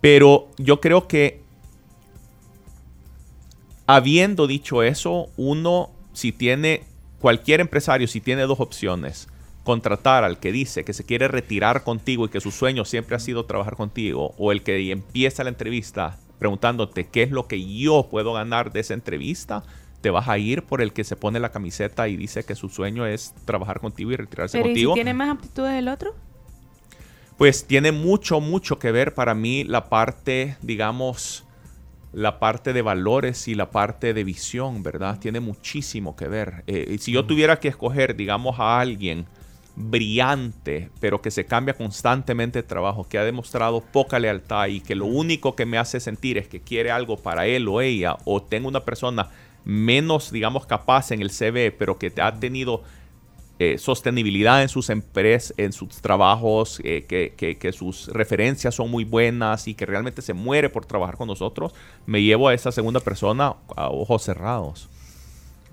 Pero 0.01 0.49
yo 0.59 0.81
creo 0.81 1.09
que 1.09 1.43
habiendo 3.87 4.47
dicho 4.47 4.83
eso, 4.83 5.29
uno, 5.37 5.90
si 6.12 6.33
tiene, 6.33 6.83
cualquier 7.20 7.61
empresario, 7.61 8.07
si 8.07 8.20
tiene 8.20 8.42
dos 8.42 8.61
opciones, 8.61 9.29
contratar 9.64 10.25
al 10.25 10.38
que 10.38 10.53
dice 10.53 10.85
que 10.85 10.92
se 10.92 11.05
quiere 11.05 11.29
retirar 11.29 11.85
contigo 11.85 12.27
y 12.27 12.29
que 12.29 12.40
su 12.40 12.51
sueño 12.51 12.85
siempre 12.85 13.16
ha 13.16 13.20
sido 13.20 13.47
trabajar 13.47 13.77
contigo, 13.77 14.35
o 14.38 14.53
el 14.53 14.62
que 14.62 14.90
empieza 14.90 15.44
la 15.44 15.51
entrevista 15.51 16.18
preguntándote 16.38 17.07
qué 17.07 17.23
es 17.23 17.31
lo 17.31 17.47
que 17.47 17.64
yo 17.64 18.09
puedo 18.11 18.33
ganar 18.33 18.73
de 18.73 18.81
esa 18.81 18.94
entrevista, 18.94 19.62
te 20.01 20.11
vas 20.11 20.29
a 20.29 20.37
ir 20.37 20.62
por 20.62 20.83
el 20.83 20.92
que 20.92 21.05
se 21.05 21.16
pone 21.16 21.40
la 21.40 21.51
camiseta 21.51 22.09
y 22.09 22.16
dice 22.16 22.44
que 22.44 22.55
su 22.55 22.68
sueño 22.68 23.07
es 23.07 23.35
trabajar 23.47 23.81
contigo 23.81 24.12
y 24.12 24.16
retirarse 24.16 24.59
Pero 24.59 24.68
¿y 24.68 24.75
si 24.75 24.85
contigo 24.85 24.94
tiene 24.94 25.14
más 25.14 25.31
aptitudes 25.31 25.73
el 25.73 25.88
otro? 25.88 26.14
pues 27.37 27.66
tiene 27.66 27.92
mucho, 27.92 28.40
mucho 28.40 28.79
que 28.79 28.92
ver 28.92 29.14
para 29.14 29.35
mí 29.35 29.64
la 29.64 29.88
parte, 29.88 30.57
digamos, 30.62 31.43
la 32.14 32.38
parte 32.38 32.72
de 32.72 32.83
valores 32.83 33.48
y 33.48 33.55
la 33.55 33.70
parte 33.70 34.14
de 34.14 34.24
visión, 34.24 34.83
¿verdad? 34.83 35.18
Tiene 35.18 35.40
muchísimo 35.40 36.16
que 36.16 36.29
ver. 36.29 36.64
Eh, 36.66 36.94
y 36.94 36.98
si 36.98 37.12
yo 37.12 37.24
tuviera 37.24 37.59
que 37.59 37.68
escoger, 37.68 38.16
digamos, 38.16 38.59
a 38.61 38.81
alguien 38.81 39.27
brillante, 39.77 40.90
pero 41.00 41.20
que 41.20 41.33
se 41.33 41.46
cambia 41.46 41.74
constantemente 41.74 42.61
de 42.61 42.68
trabajo, 42.68 43.09
que 43.09 43.18
ha 43.18 43.24
demostrado 43.24 43.81
poca 43.81 44.18
lealtad 44.18 44.68
y 44.68 44.81
que 44.81 44.94
lo 44.94 45.07
único 45.07 45.57
que 45.57 45.66
me 45.66 45.79
hace 45.79 45.98
sentir 45.98 46.38
es 46.38 46.46
que 46.46 46.61
quiere 46.61 46.92
algo 46.92 47.16
para 47.16 47.46
él 47.46 47.66
o 47.66 47.81
ella, 47.81 48.16
o 48.24 48.40
tengo 48.40 48.68
una 48.68 48.85
persona 48.85 49.31
menos, 49.64 50.31
digamos, 50.31 50.66
capaz 50.66 51.11
en 51.11 51.22
el 51.22 51.31
CV, 51.31 51.72
pero 51.72 51.98
que 51.98 52.12
ha 52.20 52.38
tenido 52.38 52.83
eh, 53.59 53.79
sostenibilidad 53.79 54.62
en 54.62 54.69
sus 54.69 54.90
empresas, 54.90 55.55
en 55.57 55.73
sus 55.73 55.88
trabajos, 56.01 56.81
eh, 56.85 57.05
que, 57.09 57.35
que- 57.37 57.57
que 57.57 57.73
sus 57.73 58.09
referencias 58.09 58.75
son 58.75 58.90
muy 58.90 59.05
buenas 59.05 59.69
y 59.69 59.75
que 59.75 59.87
realmente 59.87 60.23
se 60.23 60.33
muere 60.35 60.69
por 60.71 60.87
trabajar 60.87 61.17
con 61.17 61.29
nosotros, 61.29 61.73
me 62.07 62.23
llevo 62.23 62.49
a 62.49 62.55
esa 62.55 62.73
segunda 62.73 63.01
persona 63.01 63.55
a 63.77 63.88
ojos 63.90 64.23
cerrados. 64.23 64.88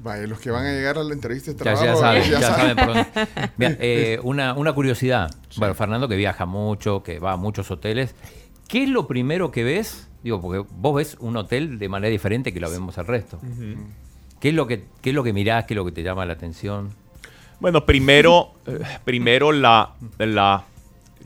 Vaya, 0.04 0.26
los 0.26 0.39
que 0.39 0.50
van 0.50 0.65
a 0.65 0.72
llegar 0.72 0.98
a 0.98 1.04
la 1.04 1.13
entrevista 1.13 1.52
de 1.52 1.58
Ya, 1.58 1.63
trabajo 1.63 1.86
ya 1.86 1.96
saben, 1.96 2.24
ya 2.24 2.39
ya 2.39 2.48
saben. 2.56 2.78
Mira, 3.58 3.78
eh, 3.80 4.20
una, 4.24 4.54
una 4.56 4.74
curiosidad. 4.74 5.30
Bueno, 5.58 5.76
Fernando 5.76 6.08
que 6.08 6.15
viaja 6.15 6.46
mucho, 6.48 7.04
que 7.04 7.20
va 7.20 7.34
a 7.34 7.38
muchos 7.38 7.70
hoteles. 7.70 8.15
¿Qué 8.67 8.84
es 8.84 8.89
lo 8.89 9.06
primero 9.08 9.52
que 9.52 9.63
ves? 9.63 10.08
Digo, 10.24 10.39
porque 10.41 10.65
vos 10.78 10.96
ves 10.96 11.17
un 11.20 11.36
hotel 11.38 11.78
de 11.78 11.89
manera 11.89 12.10
diferente 12.12 12.52
que 12.54 12.60
lo 12.60 12.70
vemos 12.72 12.98
al 12.98 13.06
resto. 13.08 13.39
¿Qué, 14.39 14.50
es 14.50 14.56
lo 14.56 14.65
que, 14.65 14.86
¿Qué 15.02 15.10
es 15.12 15.15
lo 15.15 15.24
que 15.24 15.34
mirás? 15.34 15.65
¿Qué 15.65 15.74
es 15.74 15.78
lo 15.78 15.86
que 15.86 15.91
te 15.91 16.02
llama 16.04 16.26
la 16.26 16.34
atención? 16.34 16.89
Bueno, 17.62 17.86
primero, 17.86 18.56
eh, 18.65 18.80
primero 19.06 19.52
la, 19.52 19.93
la, 20.17 20.65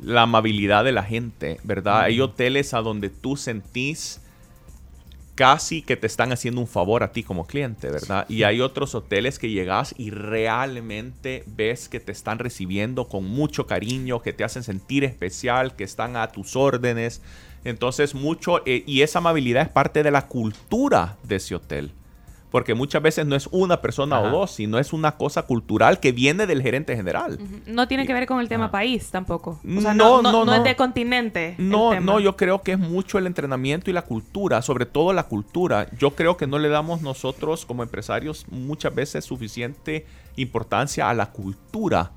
la 0.04 0.22
amabilidad 0.24 0.84
de 0.84 0.92
la 0.92 1.04
gente, 1.04 1.62
¿verdad? 1.64 2.02
Hay 2.02 2.20
hoteles 2.20 2.74
a 2.74 2.82
donde 2.82 3.10
tú 3.10 3.38
sentís 3.38 4.20
casi 5.36 5.82
que 5.82 5.96
te 5.96 6.08
están 6.08 6.34
haciendo 6.34 6.60
un 6.60 6.68
favor 6.68 7.04
a 7.04 7.14
ti 7.14 7.24
como 7.24 7.48
cliente, 7.48 7.90
¿verdad? 7.90 8.26
Y 8.28 8.44
hay 8.44 8.60
otros 8.60 8.96
hoteles 8.96 9.40
que 9.40 9.50
llegas 9.50 9.96
y 9.98 10.10
realmente 10.10 11.46
ves 11.48 11.88
que 11.88 12.02
te 12.02 12.12
están 12.12 12.40
recibiendo 12.40 13.08
con 13.08 13.24
mucho 13.24 13.66
cariño, 13.66 14.22
que 14.22 14.34
te 14.34 14.44
hacen 14.44 14.64
sentir 14.64 15.06
especial, 15.06 15.78
que 15.78 15.86
están 15.86 16.18
a 16.18 16.34
tus 16.34 16.58
órdenes. 16.58 17.22
Entonces, 17.64 18.14
mucho, 18.14 18.62
eh, 18.66 18.84
y 18.86 19.04
esa 19.04 19.20
amabilidad 19.20 19.64
es 19.64 19.70
parte 19.70 20.04
de 20.04 20.12
la 20.12 20.28
cultura 20.28 21.16
de 21.24 21.38
ese 21.38 21.56
hotel. 21.56 21.92
Porque 22.52 22.74
muchas 22.74 23.02
veces 23.02 23.26
no 23.26 23.36
es 23.36 23.48
una 23.52 23.82
persona 23.82 24.18
Ajá. 24.18 24.28
o 24.28 24.32
dos, 24.32 24.52
sino 24.52 24.80
es 24.80 24.94
una 24.94 25.18
cosa 25.18 25.42
cultural 25.44 26.00
que 26.00 26.14
viene 26.14 26.48
del 26.48 26.62
gerente 26.62 26.96
general. 26.96 27.38
No 27.66 27.88
tiene 27.88 28.06
que 28.08 28.14
ver 28.14 28.28
con 28.28 28.40
el 28.40 28.48
tema 28.48 28.72
país 28.72 29.10
tampoco. 29.12 29.60
O 29.78 29.82
sea, 29.82 29.94
No, 29.94 30.22
no, 30.22 30.32
no, 30.32 30.46
no, 30.46 30.54
es 30.54 30.64
de 30.64 30.76
continente. 30.78 31.56
el 31.58 31.70
No, 31.70 31.90
tema. 31.90 32.06
no, 32.14 32.20
yo 32.22 32.38
creo 32.38 32.62
que 32.62 32.74
es 32.74 32.80
mucho 32.80 33.18
el 33.18 33.28
entrenamiento 33.28 33.90
y 33.90 33.94
la 33.94 34.04
cultura, 34.04 34.62
sobre 34.62 34.86
todo 34.86 35.12
la 35.12 35.24
cultura. 35.24 35.88
Yo 36.00 36.12
creo 36.16 36.38
que 36.38 36.48
no 36.48 36.58
le 36.58 36.70
damos 36.70 37.02
nosotros 37.02 37.66
como 37.66 37.84
empresarios 37.84 38.46
muchas 38.50 38.96
veces 38.96 39.26
suficiente 39.26 40.06
importancia 40.38 41.10
a 41.10 41.14
la 41.14 41.32
cultura, 41.32 42.12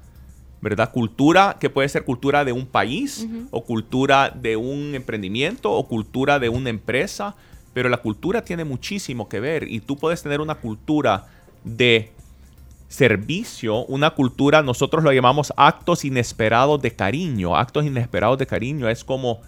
¿verdad? 0.61 0.93
Cultura 0.93 1.57
que 1.59 1.71
puede 1.71 1.89
ser 1.89 2.05
cultura 2.05 2.45
de 2.45 2.53
un 2.53 2.67
país 2.67 3.27
o 3.51 3.65
cultura 3.65 4.31
de 4.31 4.57
un 4.57 4.95
emprendimiento 4.95 5.73
o 5.73 5.89
cultura 5.89 6.39
de 6.39 6.49
una 6.49 6.71
empresa, 6.71 7.35
pero 7.75 7.89
la 7.89 7.99
cultura 7.99 8.43
tiene 8.43 8.65
muchísimo 8.65 9.29
que 9.29 9.41
ver 9.41 9.71
y 9.71 9.81
tú 9.81 9.97
puedes 9.97 10.23
tener 10.23 10.41
una 10.41 10.57
cultura 10.57 11.27
de 11.65 12.13
servicio, 12.89 13.85
una 13.87 14.11
cultura, 14.11 14.63
nosotros 14.63 15.05
lo 15.05 15.13
llamamos 15.13 15.53
actos 15.57 16.05
inesperados 16.05 16.81
de 16.81 16.91
cariño. 16.93 17.57
Actos 17.57 17.85
inesperados 17.85 18.39
de 18.39 18.47
cariño 18.47 18.89
es 18.89 19.05
como 19.05 19.41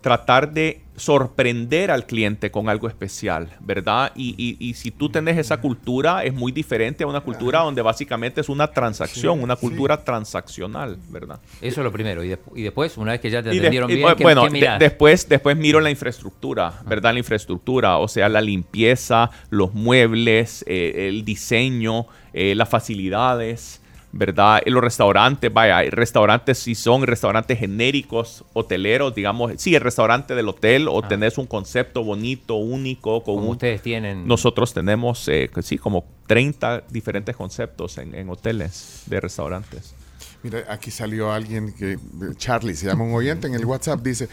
tratar 0.00 0.52
de 0.52 0.82
sorprender 0.96 1.90
al 1.90 2.06
cliente 2.06 2.50
con 2.50 2.68
algo 2.70 2.88
especial, 2.88 3.50
¿verdad? 3.60 4.12
Y, 4.14 4.34
y- 4.38 4.56
y 4.66 4.74
si 4.74 4.90
tú 4.90 5.08
tenés 5.10 5.36
esa 5.36 5.60
cultura, 5.60 6.24
es 6.24 6.32
muy 6.32 6.52
diferente 6.52 7.04
a 7.04 7.06
una 7.06 7.20
cultura 7.20 7.60
donde 7.60 7.82
básicamente 7.82 8.40
es 8.40 8.48
una 8.48 8.68
transacción, 8.68 9.36
Sí, 9.38 9.44
una 9.44 9.56
sí. 9.56 9.60
cultura 9.60 10.02
transaccional, 10.02 10.96
¿verdad? 11.10 11.38
Eso 11.60 11.80
es 11.80 11.84
lo 11.84 11.92
primero. 11.92 12.24
Y, 12.24 12.30
despu- 12.30 12.52
y 12.56 12.62
después, 12.62 12.96
una 12.96 13.12
vez 13.12 13.20
que 13.20 13.30
ya 13.30 13.42
te 13.42 13.50
de- 13.50 13.56
y, 13.56 13.60
bien, 13.60 13.86
¿qué, 13.86 14.22
bueno, 14.22 14.48
qué 14.50 14.58
de- 14.60 14.76
después, 14.78 15.28
después 15.28 15.56
miro 15.56 15.80
la 15.80 15.90
infraestructura, 15.90 16.72
¿verdad? 16.86 17.12
La 17.12 17.18
infraestructura, 17.18 17.98
o 17.98 18.08
sea, 18.08 18.28
la 18.28 18.40
limpieza, 18.40 19.30
los 19.50 19.74
muebles, 19.74 20.64
eh, 20.66 21.08
el 21.08 21.24
diseño, 21.24 22.06
eh, 22.32 22.54
las 22.54 22.68
facilidades, 22.68 23.82
¿verdad? 24.12 24.60
En 24.64 24.72
los 24.72 24.82
restaurantes, 24.82 25.52
vaya, 25.52 25.78
hay 25.78 25.90
restaurantes 25.90 26.58
si 26.58 26.74
son 26.74 27.02
restaurantes 27.06 27.58
genéricos, 27.58 28.44
hoteleros, 28.54 29.14
digamos, 29.14 29.52
sí, 29.58 29.74
el 29.74 29.80
restaurante 29.82 30.34
del 30.34 30.48
hotel 30.48 30.88
o 30.88 31.02
Ah. 31.04 31.08
tenés 31.08 31.36
un 31.38 31.46
concepto 31.46 32.02
bonito, 32.02 32.54
único, 32.56 33.22
con 33.22 33.34
Como 33.36 33.46
un- 33.48 33.52
ustedes 33.52 33.82
tienen... 33.82 34.26
Nosotros 34.26 34.72
tenemos, 34.72 35.28
eh, 35.28 35.50
sí, 35.62 35.76
como 35.78 36.04
30 36.26 36.84
diferentes 36.90 37.36
conceptos 37.36 37.98
en, 37.98 38.14
en 38.14 38.28
hoteles 38.30 39.02
de 39.06 39.20
restaurantes. 39.20 39.94
Mira, 40.42 40.64
aquí 40.68 40.90
salió 40.92 41.32
alguien 41.32 41.74
que, 41.74 41.98
Charlie, 42.36 42.74
se 42.74 42.86
llama 42.86 43.04
un 43.04 43.14
oyente 43.14 43.48
en 43.48 43.54
el 43.54 43.64
WhatsApp, 43.64 44.00
dice, 44.00 44.28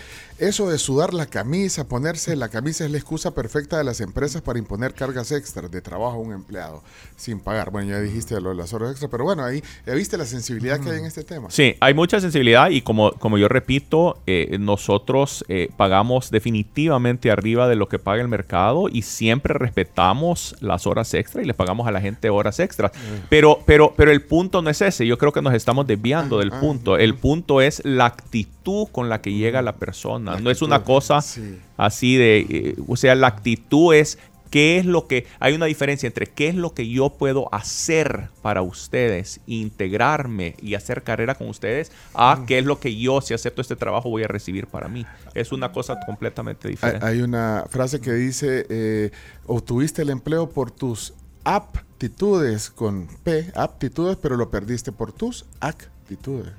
eso 0.47 0.69
de 0.69 0.77
sudar 0.77 1.13
la 1.13 1.25
camisa, 1.25 1.87
ponerse 1.87 2.35
la 2.35 2.49
camisa 2.49 2.85
es 2.85 2.91
la 2.91 2.97
excusa 2.97 3.33
perfecta 3.33 3.77
de 3.77 3.83
las 3.83 4.01
empresas 4.01 4.41
para 4.41 4.59
imponer 4.59 4.93
cargas 4.93 5.31
extras 5.31 5.71
de 5.71 5.81
trabajo 5.81 6.17
a 6.17 6.19
un 6.19 6.33
empleado 6.33 6.83
sin 7.15 7.39
pagar. 7.39 7.71
Bueno, 7.71 7.91
ya 7.91 7.99
dijiste 7.99 8.39
lo 8.41 8.49
de 8.49 8.55
las 8.55 8.73
horas 8.73 8.91
extras, 8.91 9.09
pero 9.09 9.23
bueno, 9.23 9.43
ahí 9.43 9.63
ya 9.85 9.93
viste 9.93 10.17
la 10.17 10.25
sensibilidad 10.25 10.79
que 10.79 10.89
hay 10.89 10.99
en 10.99 11.05
este 11.05 11.23
tema. 11.23 11.49
Sí, 11.49 11.75
hay 11.79 11.93
mucha 11.93 12.19
sensibilidad 12.19 12.69
y 12.69 12.81
como, 12.81 13.11
como 13.13 13.37
yo 13.37 13.47
repito, 13.47 14.19
eh, 14.27 14.57
nosotros 14.59 15.45
eh, 15.47 15.69
pagamos 15.77 16.31
definitivamente 16.31 17.31
arriba 17.31 17.67
de 17.67 17.75
lo 17.75 17.87
que 17.87 17.99
paga 17.99 18.21
el 18.21 18.27
mercado 18.27 18.89
y 18.89 19.03
siempre 19.03 19.53
respetamos 19.53 20.55
las 20.59 20.87
horas 20.87 21.13
extra 21.13 21.41
y 21.41 21.45
le 21.45 21.53
pagamos 21.53 21.87
a 21.87 21.91
la 21.91 22.01
gente 22.01 22.29
horas 22.29 22.59
extras. 22.59 22.91
Pero, 23.29 23.59
pero, 23.65 23.93
pero 23.95 24.11
el 24.11 24.21
punto 24.21 24.61
no 24.61 24.69
es 24.69 24.81
ese, 24.81 25.07
yo 25.07 25.17
creo 25.17 25.31
que 25.31 25.41
nos 25.41 25.53
estamos 25.53 25.87
desviando 25.87 26.39
del 26.39 26.51
ah, 26.53 26.59
punto. 26.59 26.97
El 26.97 27.15
punto 27.15 27.61
es 27.61 27.81
la 27.85 28.05
actitud 28.05 28.87
con 28.91 29.09
la 29.09 29.21
que 29.21 29.33
llega 29.33 29.61
la 29.61 29.75
persona. 29.75 30.32
No 30.39 30.49
es 30.49 30.61
una 30.61 30.83
cosa 30.83 31.21
sí. 31.21 31.59
así 31.77 32.15
de, 32.15 32.39
eh, 32.49 32.75
o 32.87 32.95
sea, 32.95 33.15
la 33.15 33.27
actitud 33.27 33.93
es 33.93 34.17
qué 34.53 34.77
es 34.77 34.85
lo 34.85 35.07
que, 35.07 35.25
hay 35.39 35.55
una 35.55 35.65
diferencia 35.65 36.05
entre 36.05 36.27
qué 36.27 36.47
es 36.47 36.53
lo 36.53 36.75
que 36.75 36.87
yo 36.87 37.09
puedo 37.09 37.49
hacer 37.51 38.29
para 38.43 38.61
ustedes, 38.61 39.41
integrarme 39.47 40.55
y 40.61 40.75
hacer 40.75 41.01
carrera 41.01 41.33
con 41.33 41.49
ustedes, 41.49 41.91
a 42.13 42.43
qué 42.45 42.59
es 42.59 42.65
lo 42.65 42.79
que 42.79 42.95
yo, 42.95 43.19
si 43.21 43.33
acepto 43.33 43.61
este 43.61 43.75
trabajo, 43.75 44.11
voy 44.11 44.21
a 44.21 44.27
recibir 44.27 44.67
para 44.67 44.87
mí. 44.87 45.07
Es 45.33 45.51
una 45.51 45.71
cosa 45.71 45.97
completamente 46.05 46.67
Hay, 46.67 46.73
diferente. 46.75 47.03
hay 47.03 47.21
una 47.23 47.65
frase 47.67 47.99
que 47.99 48.13
dice, 48.13 48.67
eh, 48.69 49.09
obtuviste 49.47 50.03
el 50.03 50.11
empleo 50.11 50.47
por 50.47 50.69
tus 50.69 51.15
aptitudes 51.43 52.69
con 52.69 53.07
P, 53.23 53.51
aptitudes, 53.55 54.17
pero 54.21 54.37
lo 54.37 54.51
perdiste 54.51 54.91
por 54.91 55.13
tus 55.13 55.45
actitudes. 55.61 56.53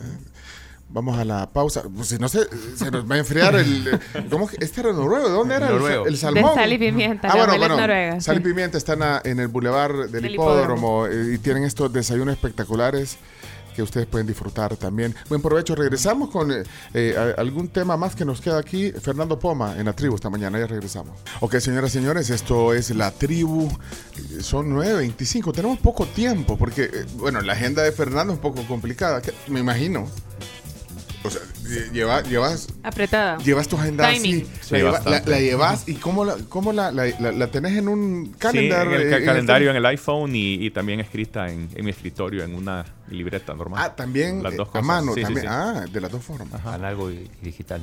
Eh, 0.00 0.18
Vamos 0.90 1.18
a 1.18 1.24
la 1.24 1.50
pausa. 1.50 1.82
Pues 1.94 2.08
si 2.08 2.18
no 2.18 2.28
se, 2.28 2.40
se 2.76 2.90
nos 2.90 3.08
va 3.10 3.16
a 3.16 3.18
enfriar 3.18 3.54
el... 3.56 4.00
¿Cómo 4.30 4.46
que? 4.48 4.56
¿Este 4.64 4.80
era 4.80 4.92
noruego? 4.92 5.26
¿De 5.28 5.34
dónde 5.34 5.54
era? 5.56 5.66
El, 5.68 5.74
Noruego. 5.74 6.06
el 6.06 6.16
salmón. 6.16 6.44
De 6.54 6.54
sal 6.54 6.72
y 6.72 6.78
pimienta, 6.78 7.28
Ah, 7.28 7.36
bueno, 7.36 7.52
es 7.52 7.58
bueno. 7.58 7.76
noruega, 7.76 8.20
Sal 8.20 8.36
y 8.36 8.38
sí. 8.38 8.44
pimienta 8.48 8.78
están 8.78 9.02
a- 9.02 9.20
en 9.24 9.38
el 9.38 9.48
bulevar 9.48 9.92
del, 10.08 10.22
Del 10.22 10.34
hipódromo, 10.34 11.06
eh, 11.06 11.34
y 11.34 11.38
tienen 11.38 11.64
estos 11.64 11.92
desayunos 11.92 12.32
espectaculares 12.34 13.18
que 13.76 13.82
ustedes 13.82 14.06
pueden 14.08 14.26
disfrutar 14.26 14.76
también. 14.76 15.14
Buen 15.28 15.40
provecho. 15.42 15.74
Regresamos 15.76 16.30
con 16.30 16.50
eh, 16.50 16.64
eh, 16.94 17.34
algún 17.36 17.68
tema 17.68 17.96
más 17.96 18.16
que 18.16 18.24
nos 18.24 18.40
queda 18.40 18.58
aquí. 18.58 18.90
Fernando 18.90 19.38
Poma 19.38 19.76
en 19.78 19.84
la 19.84 19.92
tribu 19.92 20.16
esta 20.16 20.30
mañana. 20.30 20.58
Ya 20.58 20.66
regresamos. 20.66 21.16
Ok, 21.40 21.58
señoras 21.58 21.90
y 21.90 21.98
señores, 21.98 22.28
esto 22.30 22.74
es 22.74 22.90
la 22.90 23.12
tribu. 23.12 23.68
Son 24.40 24.74
9.25. 24.74 25.52
Tenemos 25.54 25.78
poco 25.78 26.06
tiempo 26.06 26.56
porque, 26.58 26.84
eh, 26.84 27.06
bueno, 27.18 27.40
la 27.40 27.52
agenda 27.52 27.82
de 27.82 27.92
Fernando 27.92 28.32
es 28.32 28.38
un 28.38 28.42
poco 28.42 28.66
complicada. 28.66 29.20
que- 29.22 29.32
Me 29.46 29.60
imagino. 29.60 30.08
O 31.24 31.30
sea, 31.30 31.40
lle- 31.64 31.90
lleva- 31.92 32.22
llevas 32.22 32.68
Apretada. 32.82 33.38
Llevas 33.38 33.66
tu 33.66 33.76
agenda 33.76 34.08
Timing. 34.10 34.42
así. 34.42 34.50
Sí, 34.60 34.72
la, 34.72 34.78
lleva- 34.78 35.02
la- 35.04 35.22
la 35.26 35.40
llevas 35.40 35.88
y 35.88 35.94
cómo 35.94 36.24
la, 36.24 36.36
cómo 36.48 36.72
la, 36.72 36.92
la, 36.92 37.06
la- 37.18 37.32
la 37.32 37.50
tenés 37.50 37.76
en 37.76 37.88
un 37.88 38.26
Sí, 38.26 38.38
calendar. 38.38 38.86
en 38.86 38.92
el 38.94 39.02
eh, 39.02 39.10
ca- 39.10 39.16
en 39.18 39.24
calendario 39.24 39.70
en 39.70 39.76
el- 39.76 39.82
el 39.82 39.86
iPhone 39.86 40.34
y, 40.36 40.54
y 40.64 40.70
también 40.70 41.00
escrita 41.00 41.50
en, 41.50 41.68
en 41.74 41.84
mi 41.84 41.90
escritorio 41.90 42.44
en 42.44 42.54
una 42.54 42.84
libreta 43.10 43.52
normal. 43.54 43.82
Ah, 43.84 43.96
también 43.96 44.42
Las 44.42 44.52
eh, 44.54 44.56
dos 44.56 44.68
a 44.68 44.72
cosas. 44.72 44.86
mano. 44.86 45.12
Sí, 45.14 45.20
sí, 45.20 45.24
también. 45.24 45.46
sí. 45.46 45.52
Ah, 45.52 45.84
de 45.92 46.00
las 46.00 46.12
dos 46.12 46.22
formas. 46.24 46.64
Análogo 46.64 47.10
y 47.10 47.28
digital. 47.42 47.80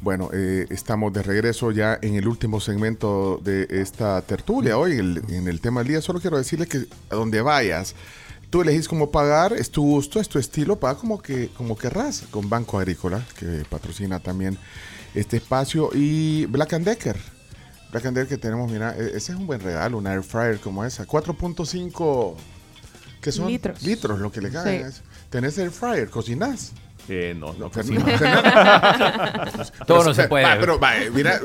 Bueno, 0.00 0.28
eh, 0.34 0.66
estamos 0.70 1.12
de 1.12 1.22
regreso 1.22 1.70
ya 1.70 1.98
en 2.02 2.14
el 2.16 2.28
último 2.28 2.60
segmento 2.60 3.40
de 3.42 3.66
esta 3.70 4.20
tertulia. 4.22 4.76
Hoy 4.76 4.92
en 4.92 4.98
el, 5.00 5.22
en 5.28 5.48
el 5.48 5.60
tema 5.60 5.80
del 5.80 5.88
día 5.88 6.00
solo 6.02 6.20
quiero 6.20 6.36
decirle 6.36 6.66
que 6.66 6.84
a 7.10 7.14
donde 7.14 7.40
vayas, 7.40 7.94
tú 8.54 8.62
elegís 8.62 8.86
cómo 8.86 9.10
pagar, 9.10 9.52
es 9.52 9.68
tu 9.68 9.82
gusto, 9.82 10.20
es 10.20 10.28
tu 10.28 10.38
estilo, 10.38 10.78
paga 10.78 10.96
como 10.96 11.20
que 11.20 11.48
como 11.56 11.76
querrás 11.76 12.22
con 12.30 12.48
Banco 12.48 12.78
Agrícola, 12.78 13.20
que 13.36 13.64
patrocina 13.68 14.20
también 14.20 14.56
este 15.12 15.38
espacio, 15.38 15.90
y 15.92 16.46
Black 16.46 16.74
and 16.74 16.84
Decker. 16.86 17.16
Black 17.90 18.06
and 18.06 18.16
Decker 18.16 18.28
que 18.28 18.38
tenemos, 18.40 18.70
mira, 18.70 18.94
e- 18.96 19.08
ese 19.16 19.32
es 19.32 19.38
un 19.38 19.48
buen 19.48 19.58
regalo, 19.58 19.98
una 19.98 20.12
air 20.12 20.22
fryer 20.22 20.60
como 20.60 20.84
esa, 20.84 21.04
4.5 21.04 22.36
que 23.20 23.32
son 23.32 23.48
Litros. 23.48 23.82
litros 23.82 24.20
lo 24.20 24.30
que 24.30 24.40
le 24.40 24.50
cae. 24.50 24.88
Sí. 24.88 25.00
Tenés 25.30 25.58
air 25.58 25.72
fryer, 25.72 26.08
cocinás. 26.08 26.70
Eh, 27.08 27.34
no, 27.38 27.52
no, 27.54 27.70
Todo 29.86 30.04
no 30.04 30.14
se 30.14 30.22
Va, 30.22 30.28
puede. 30.28 30.46
pero 30.58 30.78
va, 30.78 30.96
eh, 30.98 31.10
mira, 31.10 31.38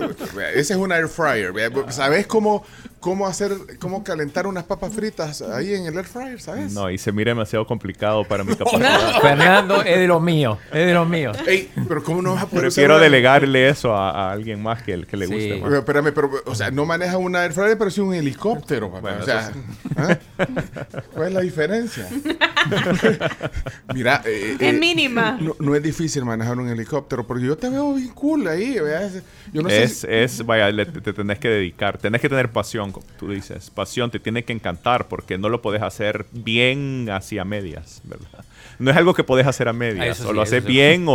ese 0.53 0.73
es 0.73 0.79
un 0.79 0.91
air 0.91 1.07
fryer. 1.09 1.51
¿Sabes 1.89 2.27
cómo, 2.27 2.63
cómo 2.99 3.27
hacer, 3.27 3.51
cómo 3.79 4.03
calentar 4.03 4.47
unas 4.47 4.63
papas 4.63 4.93
fritas 4.93 5.41
ahí 5.41 5.73
en 5.73 5.85
el 5.85 5.97
air 5.97 6.05
fryer? 6.05 6.39
¿Sabes? 6.39 6.71
No, 6.73 6.89
y 6.89 6.97
se 6.97 7.11
mira 7.11 7.31
demasiado 7.31 7.65
complicado 7.67 8.23
para 8.23 8.43
mi 8.45 8.55
capacidad. 8.55 9.19
Fernando 9.21 9.81
es 9.83 9.97
de 9.99 10.07
los 10.07 10.21
míos, 10.21 10.57
es 10.71 10.85
de 10.87 10.93
los 10.93 11.07
míos. 11.09 11.37
Ey, 11.45 11.69
pero 11.87 12.03
¿cómo 12.03 12.21
no 12.21 12.33
vas 12.35 12.43
a 12.43 12.47
poder 12.47 12.61
Prefiero 12.65 12.93
usar 12.93 13.01
una- 13.01 13.03
delegarle 13.03 13.67
eso 13.69 13.93
a, 13.95 14.11
a 14.11 14.31
alguien 14.31 14.61
más 14.63 14.81
que, 14.83 14.93
el 14.93 15.07
que 15.07 15.17
le 15.17 15.27
Sí. 15.27 15.33
guste. 15.33 15.49
Pero, 15.49 15.61
más. 15.69 15.79
Espérame, 15.79 16.13
pero, 16.13 16.31
o 16.45 16.55
sea, 16.55 16.71
no 16.71 16.85
maneja 16.85 17.17
una 17.17 17.43
air 17.43 17.51
fryer, 17.51 17.77
pero 17.77 17.91
sí 17.91 17.99
un 18.01 18.13
helicóptero, 18.13 18.87
papá. 18.89 19.01
Bueno, 19.01 19.17
o 19.23 19.25
sea, 19.25 19.51
¿ah? 19.97 20.17
¿cuál 21.13 21.27
es 21.27 21.33
la 21.33 21.41
diferencia? 21.41 22.07
Mira, 23.93 24.21
eh, 24.25 24.55
Es 24.59 24.73
eh, 24.73 24.79
mínima. 24.79 25.37
no, 25.39 25.55
no 25.59 25.75
es 25.75 25.83
difícil 25.83 26.25
manejar 26.25 26.57
un 26.57 26.69
helicóptero, 26.69 27.25
porque 27.25 27.45
yo 27.45 27.57
te 27.57 27.69
veo 27.69 27.93
bien 27.93 28.09
cool 28.09 28.47
ahí, 28.47 28.79
¿verdad? 28.79 29.11
Yo 29.53 29.61
no 29.61 29.69
sé 29.69 29.83
es, 29.83 29.97
si- 29.99 30.07
es, 30.09 30.45
vaya, 30.45 30.71
le- 30.71 30.85
te, 30.85 31.01
te 31.01 31.13
tenés 31.13 31.39
que 31.39 31.47
dedicar, 31.49 31.97
tenés 31.97 32.21
que 32.21 32.29
tener 32.29 32.51
pasión, 32.51 32.91
como 32.91 33.05
tú 33.17 33.29
dices, 33.31 33.69
pasión, 33.69 34.11
te 34.11 34.19
tiene 34.19 34.43
que 34.43 34.53
encantar 34.53 35.07
porque 35.07 35.37
no 35.37 35.49
lo 35.49 35.61
podés 35.61 35.81
hacer 35.81 36.25
bien 36.31 37.09
hacia 37.11 37.43
medias, 37.45 38.01
¿verdad? 38.03 38.45
No 38.77 38.91
es 38.91 38.97
algo 38.97 39.13
que 39.13 39.23
podés 39.23 39.47
hacer 39.47 39.67
a 39.67 39.73
medias, 39.73 40.21
Ah, 40.21 40.27
o 40.27 40.33
lo 40.33 40.41
haces 40.41 40.63
sí. 40.63 40.67
bien 40.67 41.05
o, 41.07 41.11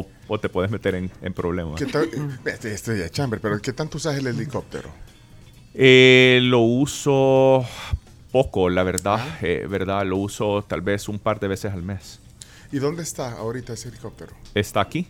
o- 0.00 0.06
o 0.28 0.38
te 0.40 0.48
puedes 0.48 0.70
meter 0.70 0.94
en, 0.94 1.10
en 1.20 1.32
problemas. 1.32 1.78
¿Qué 1.78 1.86
tal? 1.86 2.08
Este, 2.44 2.72
este 2.72 2.98
ya 2.98 3.08
chamber, 3.10 3.40
pero 3.40 3.60
¿qué 3.60 3.72
tanto 3.72 3.98
usas 3.98 4.16
el 4.16 4.26
helicóptero? 4.26 4.88
Eh, 5.74 6.40
lo 6.42 6.60
uso 6.60 7.66
poco, 8.32 8.68
la 8.70 8.82
verdad, 8.82 9.20
eh, 9.42 9.66
verdad, 9.68 10.04
lo 10.06 10.16
uso 10.16 10.64
tal 10.66 10.80
vez 10.80 11.08
un 11.08 11.18
par 11.18 11.38
de 11.38 11.48
veces 11.48 11.72
al 11.72 11.82
mes. 11.82 12.18
¿Y 12.72 12.78
dónde 12.78 13.02
está 13.02 13.32
ahorita 13.32 13.74
ese 13.74 13.88
helicóptero? 13.88 14.32
Está 14.54 14.80
aquí, 14.80 15.06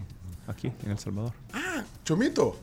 aquí, 0.49 0.73
en 0.85 0.91
El 0.91 0.99
Salvador. 0.99 1.33
Chomito. 2.05 2.59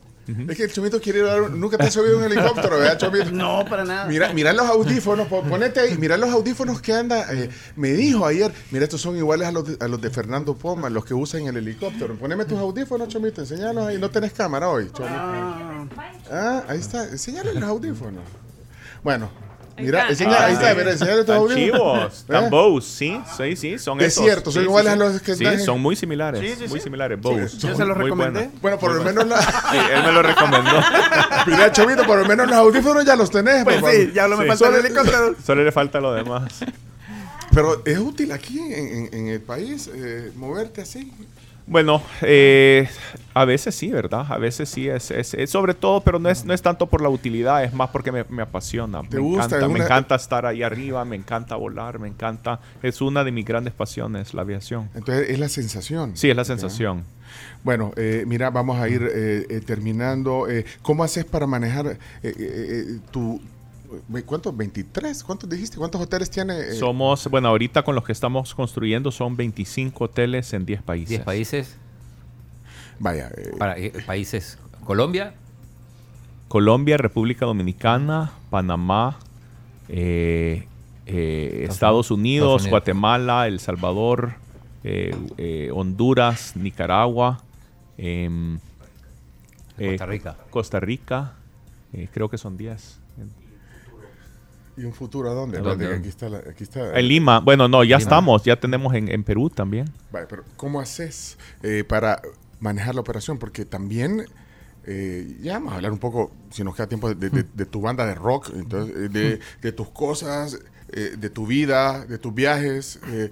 Es 0.48 0.56
que 0.56 0.62
el 0.64 0.72
Chomito 0.72 1.00
quiere 1.00 1.20
ir 1.20 1.24
a 1.24 1.28
dar 1.28 1.42
un- 1.42 1.58
Nunca 1.58 1.76
te 1.76 1.84
has 1.86 1.92
subido 1.94 2.16
un 2.18 2.22
helicóptero, 2.22 2.78
¿verdad, 2.78 2.98
Chomito? 2.98 3.32
No, 3.32 3.64
para 3.68 3.84
nada. 3.84 4.04
Mira, 4.06 4.32
mira 4.32 4.52
los 4.52 4.64
audífonos, 4.66 5.26
po- 5.26 5.42
ponete 5.42 5.80
ahí, 5.80 5.96
mira 5.98 6.16
los 6.16 6.30
audífonos 6.30 6.80
que 6.80 6.92
anda. 6.92 7.26
eh, 7.32 7.50
me 7.74 7.90
dijo 7.94 8.24
ayer, 8.24 8.52
mira, 8.70 8.84
estos 8.84 9.00
son 9.00 9.16
iguales 9.16 9.48
a 9.48 9.50
los, 9.52 9.66
de, 9.66 9.84
a 9.84 9.88
los 9.88 10.00
de 10.00 10.08
Fernando 10.10 10.54
Poma, 10.54 10.88
los 10.88 11.04
que 11.04 11.14
usan 11.14 11.48
el 11.48 11.56
helicóptero. 11.56 12.14
Poneme 12.14 12.44
tus 12.44 12.58
audífonos, 12.58 13.08
Chomito, 13.08 13.40
enseñalos 13.40 13.84
ahí. 13.88 13.98
No 13.98 14.08
tenés 14.10 14.32
cámara 14.32 14.68
hoy, 14.68 14.84
Chomito. 14.92 15.16
Ah, 15.16 15.86
Ah, 16.30 16.62
ahí 16.68 16.78
está, 16.78 17.08
enseñale 17.08 17.52
los 17.54 17.64
audífonos. 17.64 18.22
Bueno, 19.02 19.30
Mira, 19.80 20.08
está, 20.08 20.74
mira, 20.74 20.90
enseñale 20.92 21.16
tus 21.18 21.26
Tan 21.26 21.36
audífonos. 21.36 21.56
chivos, 21.56 22.24
tan 22.26 22.44
¿Eh? 22.44 22.48
Bose, 22.50 22.88
sí, 22.88 23.20
sí, 23.36 23.56
sí, 23.56 23.78
son 23.78 24.00
Es 24.00 24.14
cierto, 24.14 24.50
son 24.52 24.62
iguales 24.64 24.92
sí. 24.92 24.98
a 25.00 25.02
los 25.04 25.20
que 25.22 25.34
Sí, 25.34 25.44
están 25.44 25.58
en- 25.60 25.64
son 25.66 25.80
muy 25.80 25.96
similares, 25.96 26.40
Sí, 26.40 26.54
sí, 26.58 26.68
muy 26.68 26.78
sí. 26.80 26.84
similares, 26.84 27.20
Bose. 27.20 27.56
Yo 27.58 27.74
se 27.76 27.84
los 27.84 27.96
recomendé. 27.96 28.50
Bueno, 28.60 28.78
por 28.78 28.92
lo 28.94 29.02
menos 29.02 29.26
la... 29.26 29.40
Sí, 29.70 29.78
él 29.94 30.02
me 30.04 30.12
lo 30.12 30.22
recomendó. 30.22 30.70
Mira, 31.46 31.72
Chomito, 31.72 32.04
por 32.04 32.18
lo 32.18 32.24
menos 32.26 32.46
los 32.48 32.56
audífonos 32.56 33.04
ya 33.04 33.16
los 33.16 33.30
tenés. 33.30 33.64
Pues 33.64 33.76
papá. 33.76 33.92
sí, 33.92 34.10
ya 34.14 34.28
lo 34.28 34.36
me 34.36 34.46
falta 34.46 34.68
el 34.68 34.84
helicóptero. 34.86 35.34
Solo 35.46 35.64
le 35.64 35.72
falta 35.72 36.00
lo 36.00 36.12
demás. 36.14 36.52
Pero 37.52 37.82
es 37.84 37.98
útil 37.98 38.30
aquí 38.32 38.58
en, 38.60 38.72
en- 38.72 39.14
en 39.14 39.28
el 39.28 39.40
país 39.40 39.90
eh, 39.92 40.30
moverte 40.36 40.82
así. 40.82 41.12
Bueno, 41.66 42.02
eh, 42.22 42.88
a 43.32 43.44
veces 43.44 43.74
sí, 43.76 43.90
¿verdad? 43.90 44.26
A 44.28 44.38
veces 44.38 44.68
sí, 44.68 44.88
es, 44.88 45.10
es- 45.12 45.34
es 45.34 45.50
sobre 45.50 45.74
todo, 45.74 46.00
pero 46.00 46.18
no 46.18 46.28
es, 46.28 46.44
no 46.44 46.52
es 46.52 46.62
tanto 46.62 46.86
por 46.88 47.00
la 47.00 47.08
utilidad, 47.08 47.62
es 47.62 47.72
más 47.72 47.90
porque 47.90 48.10
me, 48.10 48.24
me 48.28 48.42
apasiona. 48.42 49.02
¿Te 49.02 49.16
me 49.16 49.22
gusta? 49.22 49.44
encanta, 49.56 49.68
me 49.68 49.78
encanta 49.78 50.14
estar 50.16 50.46
ahí 50.46 50.62
arriba, 50.64 51.04
me 51.04 51.14
encanta 51.16 51.54
volar, 51.56 51.98
me 52.00 52.08
encanta. 52.08 52.60
Es 52.82 53.00
una 53.00 53.22
de 53.22 53.30
mis 53.30 53.44
grandes 53.44 53.72
pasiones, 53.72 54.34
la 54.34 54.42
aviación. 54.42 54.90
Entonces 54.94 55.30
es 55.30 55.38
la 55.38 55.48
sensación. 55.48 56.16
Sí, 56.16 56.28
es 56.30 56.36
la 56.36 56.44
sensación. 56.44 57.04
Bueno, 57.62 57.92
eh, 57.96 58.24
mira, 58.26 58.50
vamos 58.50 58.80
a 58.80 58.88
ir 58.88 59.02
eh, 59.14 59.46
eh, 59.48 59.60
terminando. 59.60 60.48
Eh, 60.48 60.64
¿Cómo 60.82 61.04
haces 61.04 61.24
para 61.24 61.46
manejar 61.46 61.98
eh, 62.24 62.98
tu... 63.12 63.40
¿Cuántos? 64.24 64.54
¿23? 64.54 65.22
¿Cuántos 65.24 65.48
dijiste? 65.50 65.76
¿Cuántos 65.76 66.00
hoteles 66.00 66.30
tiene? 66.30 66.58
eh? 66.58 66.72
Somos, 66.74 67.26
bueno, 67.28 67.48
ahorita 67.48 67.82
con 67.82 67.94
los 67.94 68.04
que 68.04 68.12
estamos 68.12 68.54
construyendo 68.54 69.10
son 69.10 69.36
25 69.36 70.04
hoteles 70.04 70.52
en 70.52 70.64
10 70.64 70.82
países. 70.82 71.08
10 71.08 71.22
países, 71.22 71.76
Vaya, 72.98 73.30
eh, 73.36 73.52
para, 73.58 73.78
eh, 73.78 73.92
países 74.06 74.58
Colombia, 74.84 75.34
Colombia, 76.48 76.96
República 76.98 77.46
Dominicana, 77.46 78.32
Panamá, 78.50 79.18
eh, 79.88 80.66
eh, 81.06 81.66
Estados, 81.68 82.10
Unidos, 82.10 82.46
Estados 82.46 82.62
Unidos. 82.62 82.70
Guatemala, 82.70 83.46
El 83.48 83.58
Salvador, 83.60 84.34
eh, 84.84 85.14
eh, 85.38 85.70
Honduras, 85.72 86.54
Nicaragua, 86.56 87.42
em, 87.98 88.58
eh, 89.78 89.90
Costa 89.90 90.06
Rica. 90.06 90.36
Costa 90.50 90.80
Rica, 90.80 91.32
eh, 91.92 92.08
creo 92.12 92.28
que 92.28 92.38
son 92.38 92.56
10. 92.56 92.99
¿Y 94.80 94.84
un 94.86 94.92
futuro 94.94 95.30
a 95.30 95.34
dónde? 95.34 95.58
¿A 95.58 95.60
dónde? 95.60 95.92
Aquí 95.94 96.08
está. 96.08 96.28
la- 96.28 96.38
aquí 96.38 96.62
está 96.64 96.98
En 96.98 97.06
Lima, 97.08 97.40
bueno, 97.40 97.68
no, 97.68 97.84
ya 97.84 97.98
Lima. 97.98 97.98
estamos, 97.98 98.44
ya 98.44 98.56
tenemos 98.58 98.94
en, 98.94 99.08
en 99.10 99.24
Perú 99.24 99.50
también. 99.50 99.90
Vaya, 100.10 100.26
pero 100.28 100.44
¿cómo 100.56 100.80
haces 100.80 101.36
eh, 101.62 101.84
para 101.86 102.22
manejar 102.60 102.94
la 102.94 103.02
operación? 103.02 103.38
Porque 103.38 103.64
también, 103.66 104.24
eh, 104.86 105.36
ya 105.42 105.54
vamos 105.54 105.72
a 105.72 105.76
hablar 105.76 105.92
un 105.92 105.98
poco, 105.98 106.32
si 106.50 106.64
nos 106.64 106.74
queda 106.74 106.86
tiempo, 106.88 107.12
de, 107.14 107.28
de- 107.28 107.44
de 107.52 107.66
tu 107.66 107.82
banda 107.82 108.06
de 108.06 108.14
rock, 108.14 108.50
entonces, 108.54 108.96
eh, 108.96 109.08
de, 109.10 109.40
de 109.60 109.72
tus 109.72 109.88
cosas, 109.90 110.58
eh, 110.92 111.12
de 111.18 111.28
tu 111.30 111.46
vida, 111.46 112.06
de 112.06 112.16
tus 112.18 112.34
viajes. 112.34 113.00
eh, 113.08 113.30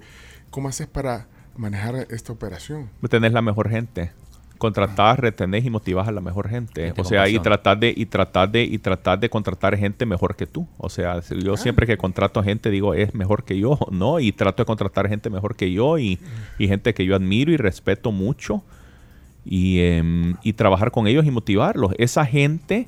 ¿Cómo 0.51 0.69
haces 0.69 0.85
para 0.87 1.27
manejar 1.57 2.07
esta 2.11 2.31
operación? 2.31 2.89
Tenés 3.09 3.33
la 3.33 3.41
mejor 3.41 3.69
gente. 3.69 4.11
Contratás, 4.59 5.17
retenés 5.17 5.65
y 5.65 5.69
motivás 5.69 6.07
a 6.07 6.11
la 6.11 6.21
mejor 6.21 6.49
gente. 6.49 6.93
O 6.97 7.03
sea, 7.03 7.27
y 7.27 7.39
tratar 7.39 7.79
de, 7.79 7.93
y 7.95 8.05
tratar 8.05 8.51
de, 8.51 8.63
y 8.63 8.77
tratar 8.77 9.19
de 9.19 9.29
contratar 9.29 9.75
gente 9.77 10.05
mejor 10.05 10.35
que 10.35 10.45
tú. 10.45 10.67
O 10.77 10.89
sea, 10.89 11.21
yo 11.21 11.57
siempre 11.57 11.87
que 11.87 11.97
contrato 11.97 12.43
gente 12.43 12.69
digo 12.69 12.93
es 12.93 13.15
mejor 13.15 13.45
que 13.45 13.57
yo, 13.57 13.79
¿no? 13.91 14.19
Y 14.19 14.33
trato 14.33 14.61
de 14.61 14.67
contratar 14.67 15.07
gente 15.07 15.29
mejor 15.29 15.55
que 15.55 15.71
yo 15.71 15.97
y, 15.97 16.19
y 16.59 16.67
gente 16.67 16.93
que 16.93 17.05
yo 17.05 17.15
admiro 17.15 17.51
y 17.51 17.57
respeto 17.57 18.11
mucho. 18.11 18.61
Y, 19.45 19.79
em, 19.79 20.35
y 20.43 20.53
trabajar 20.53 20.91
con 20.91 21.07
ellos 21.07 21.25
y 21.25 21.31
motivarlos. 21.31 21.93
Esa 21.97 22.25
gente 22.25 22.87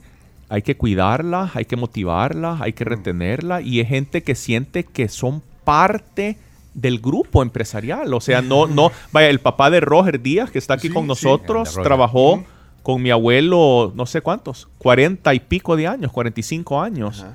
hay 0.50 0.62
que 0.62 0.76
cuidarla, 0.76 1.50
hay 1.54 1.64
que 1.64 1.78
motivarla, 1.78 2.58
hay 2.60 2.74
que 2.74 2.84
retenerla. 2.84 3.62
Y 3.62 3.80
es 3.80 3.88
gente 3.88 4.22
que 4.22 4.36
siente 4.36 4.84
que 4.84 5.08
son 5.08 5.42
parte 5.64 6.38
del 6.74 7.00
grupo 7.00 7.42
empresarial. 7.42 8.14
O 8.14 8.22
sea, 8.22 8.42
no, 8.42 8.68
no, 8.68 8.92
vaya, 9.12 9.30
el 9.30 9.40
papá 9.40 9.70
de 9.70 9.80
Roger 9.82 10.22
Díaz, 10.22 10.52
que 10.52 10.60
está 10.60 10.76
aquí 10.76 10.88
Sí, 10.88 10.94
con 10.94 11.08
nosotros, 11.08 11.74
trabajó 11.84 12.44
con 12.84 13.02
mi 13.02 13.12
abuelo, 13.12 13.92
no 13.96 14.06
sé 14.06 14.22
cuántos, 14.22 14.68
cuarenta 14.78 15.34
y 15.34 15.40
pico 15.40 15.76
de 15.76 15.88
años, 15.88 16.12
45 16.12 16.82
años. 16.82 17.26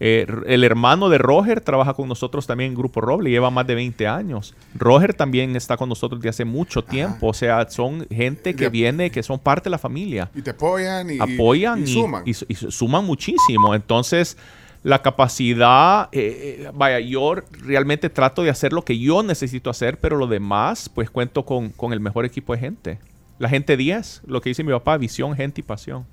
Eh, 0.00 0.26
el 0.46 0.62
hermano 0.62 1.08
de 1.08 1.18
Roger 1.18 1.60
trabaja 1.60 1.92
con 1.92 2.06
nosotros 2.08 2.46
también 2.46 2.70
en 2.70 2.76
Grupo 2.78 3.00
Roble, 3.00 3.30
lleva 3.30 3.50
más 3.50 3.66
de 3.66 3.74
20 3.74 4.06
años. 4.06 4.54
Roger 4.76 5.12
también 5.12 5.56
está 5.56 5.76
con 5.76 5.88
nosotros 5.88 6.20
desde 6.20 6.28
hace 6.30 6.44
mucho 6.44 6.84
tiempo. 6.84 7.26
O 7.28 7.34
sea, 7.34 7.68
son 7.68 8.06
gente 8.08 8.54
que 8.54 8.64
De- 8.64 8.70
viene, 8.70 9.10
que 9.10 9.24
son 9.24 9.40
parte 9.40 9.64
de 9.64 9.70
la 9.70 9.78
familia 9.78 10.30
Y 10.36 10.42
te 10.42 10.50
apoyan 10.50 11.10
y, 11.10 11.18
apoyan 11.18 11.80
y 11.80 11.82
y, 11.82 11.86
suman. 11.94 12.22
y 12.26 12.34
su- 12.34 12.46
y 12.48 12.54
su- 12.54 12.70
suman 12.70 13.04
muchísimo. 13.04 13.74
Entonces, 13.74 14.36
la 14.82 15.02
capacidad, 15.02 16.08
eh, 16.12 16.64
eh, 16.66 16.70
vaya, 16.74 17.00
yo 17.00 17.34
realmente 17.34 18.08
trato 18.10 18.42
de 18.42 18.50
hacer 18.50 18.72
lo 18.72 18.84
que 18.84 18.98
yo 18.98 19.22
necesito 19.22 19.70
hacer, 19.70 19.98
pero 19.98 20.16
lo 20.16 20.26
demás, 20.26 20.88
pues 20.88 21.10
cuento 21.10 21.44
con, 21.44 21.70
con 21.70 21.92
el 21.92 22.00
mejor 22.00 22.24
equipo 22.24 22.52
de 22.54 22.60
gente. 22.60 22.98
La 23.38 23.48
gente 23.48 23.76
10, 23.76 24.22
lo 24.26 24.40
que 24.40 24.50
dice 24.50 24.64
mi 24.64 24.72
papá, 24.72 24.96
visión, 24.96 25.34
gente 25.36 25.60
y 25.60 25.64
pasión. 25.64 26.06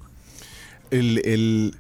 El, 0.92 1.22
el- 1.26 1.76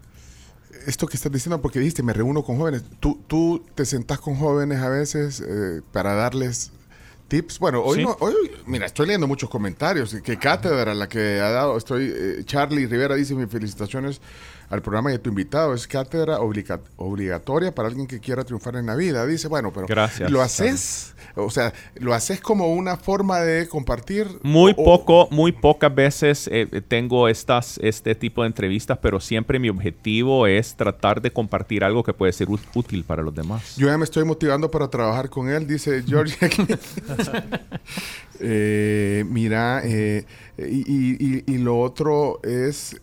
esto 0.87 1.07
que 1.07 1.17
estás 1.17 1.31
diciendo, 1.31 1.61
porque 1.61 1.79
dijiste, 1.79 2.03
me 2.03 2.13
reúno 2.13 2.43
con 2.43 2.57
jóvenes. 2.57 2.83
¿Tú, 2.99 3.19
tú 3.27 3.63
te 3.75 3.85
sentás 3.85 4.19
con 4.19 4.35
jóvenes 4.35 4.79
a 4.81 4.89
veces 4.89 5.41
eh, 5.41 5.81
para 5.91 6.13
darles 6.13 6.71
tips? 7.27 7.57
Bueno, 7.59 7.81
hoy, 7.81 7.99
Sí. 7.99 8.03
no- 8.03 8.15
hoy, 8.19 8.33
mira, 8.67 8.85
estoy 8.85 9.07
leyendo 9.07 9.27
muchos 9.27 9.49
comentarios. 9.49 10.15
Qué 10.23 10.37
cátedra 10.37 10.93
la 10.93 11.07
que 11.09 11.39
ha 11.39 11.49
dado. 11.49 11.77
Estoy, 11.77 12.11
eh, 12.15 12.41
Charlie 12.45 12.85
Rivera 12.87 13.15
dice, 13.15 13.33
mis 13.35 13.49
felicitaciones 13.49 14.21
al 14.69 14.81
programa 14.81 15.11
y 15.11 15.15
a 15.15 15.21
tu 15.21 15.29
invitado. 15.29 15.73
Es 15.73 15.87
cátedra 15.87 16.39
obliga- 16.39 16.81
obligatoria 16.97 17.73
para 17.73 17.87
alguien 17.87 18.07
que 18.07 18.19
quiera 18.19 18.43
triunfar 18.43 18.75
en 18.75 18.85
la 18.87 18.95
vida. 18.95 19.25
Dice, 19.25 19.47
bueno, 19.47 19.71
pero 19.73 19.87
Gracias, 19.87 20.29
¿lo 20.31 20.41
haces? 20.41 21.13
O 21.35 21.49
sea, 21.49 21.73
¿lo 21.95 22.13
haces 22.13 22.39
como 22.41 22.73
una 22.73 22.97
forma 22.97 23.39
de 23.41 23.67
compartir? 23.67 24.27
Muy 24.43 24.73
O- 24.77 24.83
poco, 24.83 25.27
muy 25.31 25.51
pocas 25.51 25.93
veces 25.93 26.47
eh, 26.47 26.67
eh, 26.71 26.81
tengo 26.81 27.27
estas, 27.27 27.77
este 27.83 28.15
tipo 28.15 28.41
de 28.41 28.47
entrevistas, 28.47 28.97
pero 29.01 29.19
siempre 29.19 29.59
mi 29.59 29.69
objetivo 29.69 30.47
es 30.47 30.75
tratar 30.75 31.21
de 31.21 31.31
compartir 31.31 31.83
algo 31.83 32.03
que 32.03 32.13
puede 32.13 32.31
ser 32.33 32.47
útil 32.73 33.03
para 33.03 33.21
los 33.21 33.33
demás. 33.35 33.75
Yo 33.75 33.87
ya 33.87 33.97
me 33.97 34.03
estoy 34.05 34.23
motivando 34.23 34.71
para 34.71 34.87
trabajar 34.89 35.29
con 35.29 35.49
él, 35.49 35.67
dice 35.67 36.03
George. 36.07 36.37
Eh, 38.39 39.23
mira, 39.29 39.81
eh, 39.85 40.25
y, 40.57 40.63
y- 40.91 41.17
y- 41.47 41.53
y 41.53 41.57
lo 41.57 41.79
otro 41.79 42.41
es, 42.43 42.97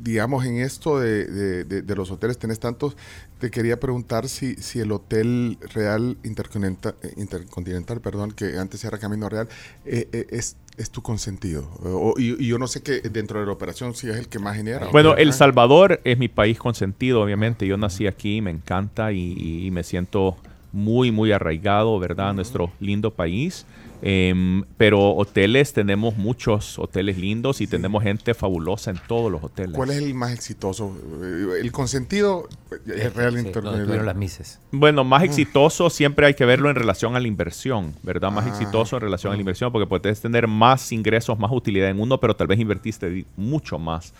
digamos, 0.00 0.44
en 0.46 0.58
esto 0.58 0.98
de, 1.00 1.24
de- 1.26 1.64
de- 1.64 1.82
de 1.82 1.94
los 1.96 2.10
hoteles, 2.10 2.38
tenés 2.38 2.60
tantos, 2.60 2.96
te 3.40 3.50
quería 3.50 3.78
preguntar 3.80 4.28
si, 4.28 4.54
si 4.56 4.80
el 4.80 4.92
Hotel 4.92 5.58
Real 5.74 6.16
Intercontinental, 6.24 6.94
eh, 7.02 7.12
Intercontinental, 7.16 8.00
perdón, 8.00 8.32
que 8.32 8.56
antes 8.58 8.84
era 8.84 8.98
Camino 8.98 9.28
Real, 9.28 9.48
eh, 9.84 10.08
eh, 10.12 10.26
es, 10.30 10.56
es 10.76 10.90
tu 10.90 11.02
consentido. 11.02 11.68
O- 11.82 12.14
y, 12.18 12.42
y 12.42 12.46
yo 12.48 12.58
no 12.58 12.66
sé 12.68 12.82
que 12.82 13.00
dentro 13.00 13.40
de 13.40 13.46
la 13.46 13.52
operación 13.52 13.94
si 13.94 14.08
es 14.08 14.16
el 14.16 14.28
que 14.28 14.38
más 14.38 14.56
genera. 14.56 14.86
Bueno, 14.88 15.10
¿verdad? 15.10 15.22
El 15.24 15.32
Salvador 15.32 16.00
es 16.04 16.18
mi 16.18 16.28
país 16.28 16.58
consentido, 16.58 17.20
obviamente. 17.20 17.66
Yo 17.66 17.76
nací 17.76 18.06
aquí, 18.06 18.40
me 18.40 18.50
encanta 18.50 19.12
y, 19.12 19.66
y 19.66 19.70
me 19.70 19.82
siento 19.84 20.36
muy, 20.78 21.10
muy 21.10 21.32
arraigado, 21.32 21.98
¿verdad? 21.98 22.30
a 22.30 22.32
Nuestro 22.32 22.70
lindo 22.80 23.10
país. 23.10 23.66
Em, 24.00 24.62
pero 24.76 25.10
hoteles, 25.16 25.72
tenemos 25.72 26.16
muchos 26.16 26.78
hoteles 26.78 27.18
lindos 27.18 27.60
y 27.60 27.66
tenemos 27.66 28.04
gente 28.04 28.32
fabulosa 28.32 28.92
en 28.92 29.00
todos 29.08 29.30
los 29.32 29.42
hoteles. 29.42 29.74
¿Cuál 29.74 29.90
es 29.90 29.96
el 29.96 30.14
más 30.14 30.32
exitoso? 30.32 30.96
Eh, 31.20 31.58
El 31.62 31.72
consentido 31.72 32.48
eh, 32.70 32.76
es 32.94 33.14
Real 33.14 33.32
Sí, 33.32 33.36
donde 33.38 33.40
Intercontinental. 33.48 33.86
tuvieron 33.86 34.06
las 34.06 34.14
mises. 34.14 34.60
Bueno, 34.70 35.02
más 35.02 35.24
exitoso 35.24 35.90
siempre 35.90 36.26
hay 36.26 36.34
que 36.34 36.44
verlo 36.44 36.70
en 36.70 36.76
relación 36.76 37.16
a 37.16 37.20
la 37.20 37.26
inversión, 37.26 37.92
¿verdad? 38.04 38.30
Más 38.30 38.46
Ah. 38.46 38.50
exitoso 38.50 38.94
en 38.96 39.02
relación 39.02 39.32
a 39.32 39.34
la 39.36 39.40
inversión 39.40 39.72
porque 39.72 39.88
puedes 39.88 40.20
tener 40.20 40.46
más 40.46 40.92
ingresos, 40.92 41.36
más 41.36 41.50
utilidad 41.50 41.90
en 41.90 41.98
uno, 42.00 42.20
pero 42.20 42.36
tal 42.36 42.46
vez 42.46 42.60
invertiste 42.60 43.24
mucho 43.36 43.80
más. 43.80 44.14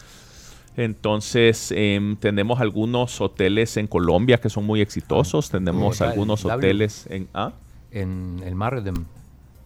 Entonces, 0.78 1.72
em, 1.76 2.14
tenemos 2.16 2.60
algunos 2.60 3.20
hoteles 3.20 3.76
en 3.76 3.88
Colombia 3.88 4.38
que 4.38 4.48
son 4.48 4.64
muy 4.64 4.80
exitosos, 4.80 5.50
tenemos 5.50 5.82
Bogotá, 5.82 6.04
el 6.06 6.10
algunos 6.12 6.42
W. 6.44 6.56
hoteles 6.56 7.06
en... 7.10 7.28
¿ah? 7.34 7.52
En 7.90 8.40
el 8.44 8.54
Marriott 8.54 8.86
en, 8.86 9.06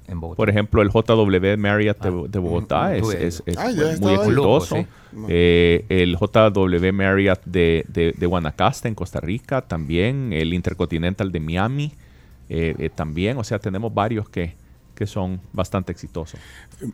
en 0.09 0.21
Bogotá. 0.21 0.37
Por 0.39 0.49
ejemplo, 0.49 0.81
el 0.81 0.89
JW 0.91 1.57
Marriott 1.59 1.99
de, 2.03 2.09
Ah. 2.09 2.29
de 2.31 2.39
Bogotá 2.39 2.97
es, 2.97 3.03
Tuve- 3.03 3.21
es- 3.21 3.43
es 3.45 3.59
Ah, 3.59 3.71
ya 3.71 3.97
muy 4.01 4.15
exitoso. 4.15 4.77
Lujo, 4.77 5.27
Eh, 5.29 5.85
el 5.91 6.17
JW 6.17 6.93
Marriott 6.95 7.45
de, 7.45 7.85
de, 7.89 8.15
de 8.17 8.27
Guanacaste 8.27 8.89
en 8.89 8.95
Costa 8.95 9.21
Rica 9.21 9.61
también. 9.61 10.33
El 10.33 10.55
Intercontinental 10.55 11.31
de 11.31 11.41
Miami 11.41 11.93
eh, 12.49 12.75
eh, 12.79 12.89
también. 12.89 13.37
O 13.37 13.45
sea, 13.45 13.59
tenemos 13.59 13.93
varios 13.93 14.29
que, 14.31 14.55
que 14.95 15.07
son 15.07 15.41
bastante 15.53 15.93
exitosos. 15.93 16.41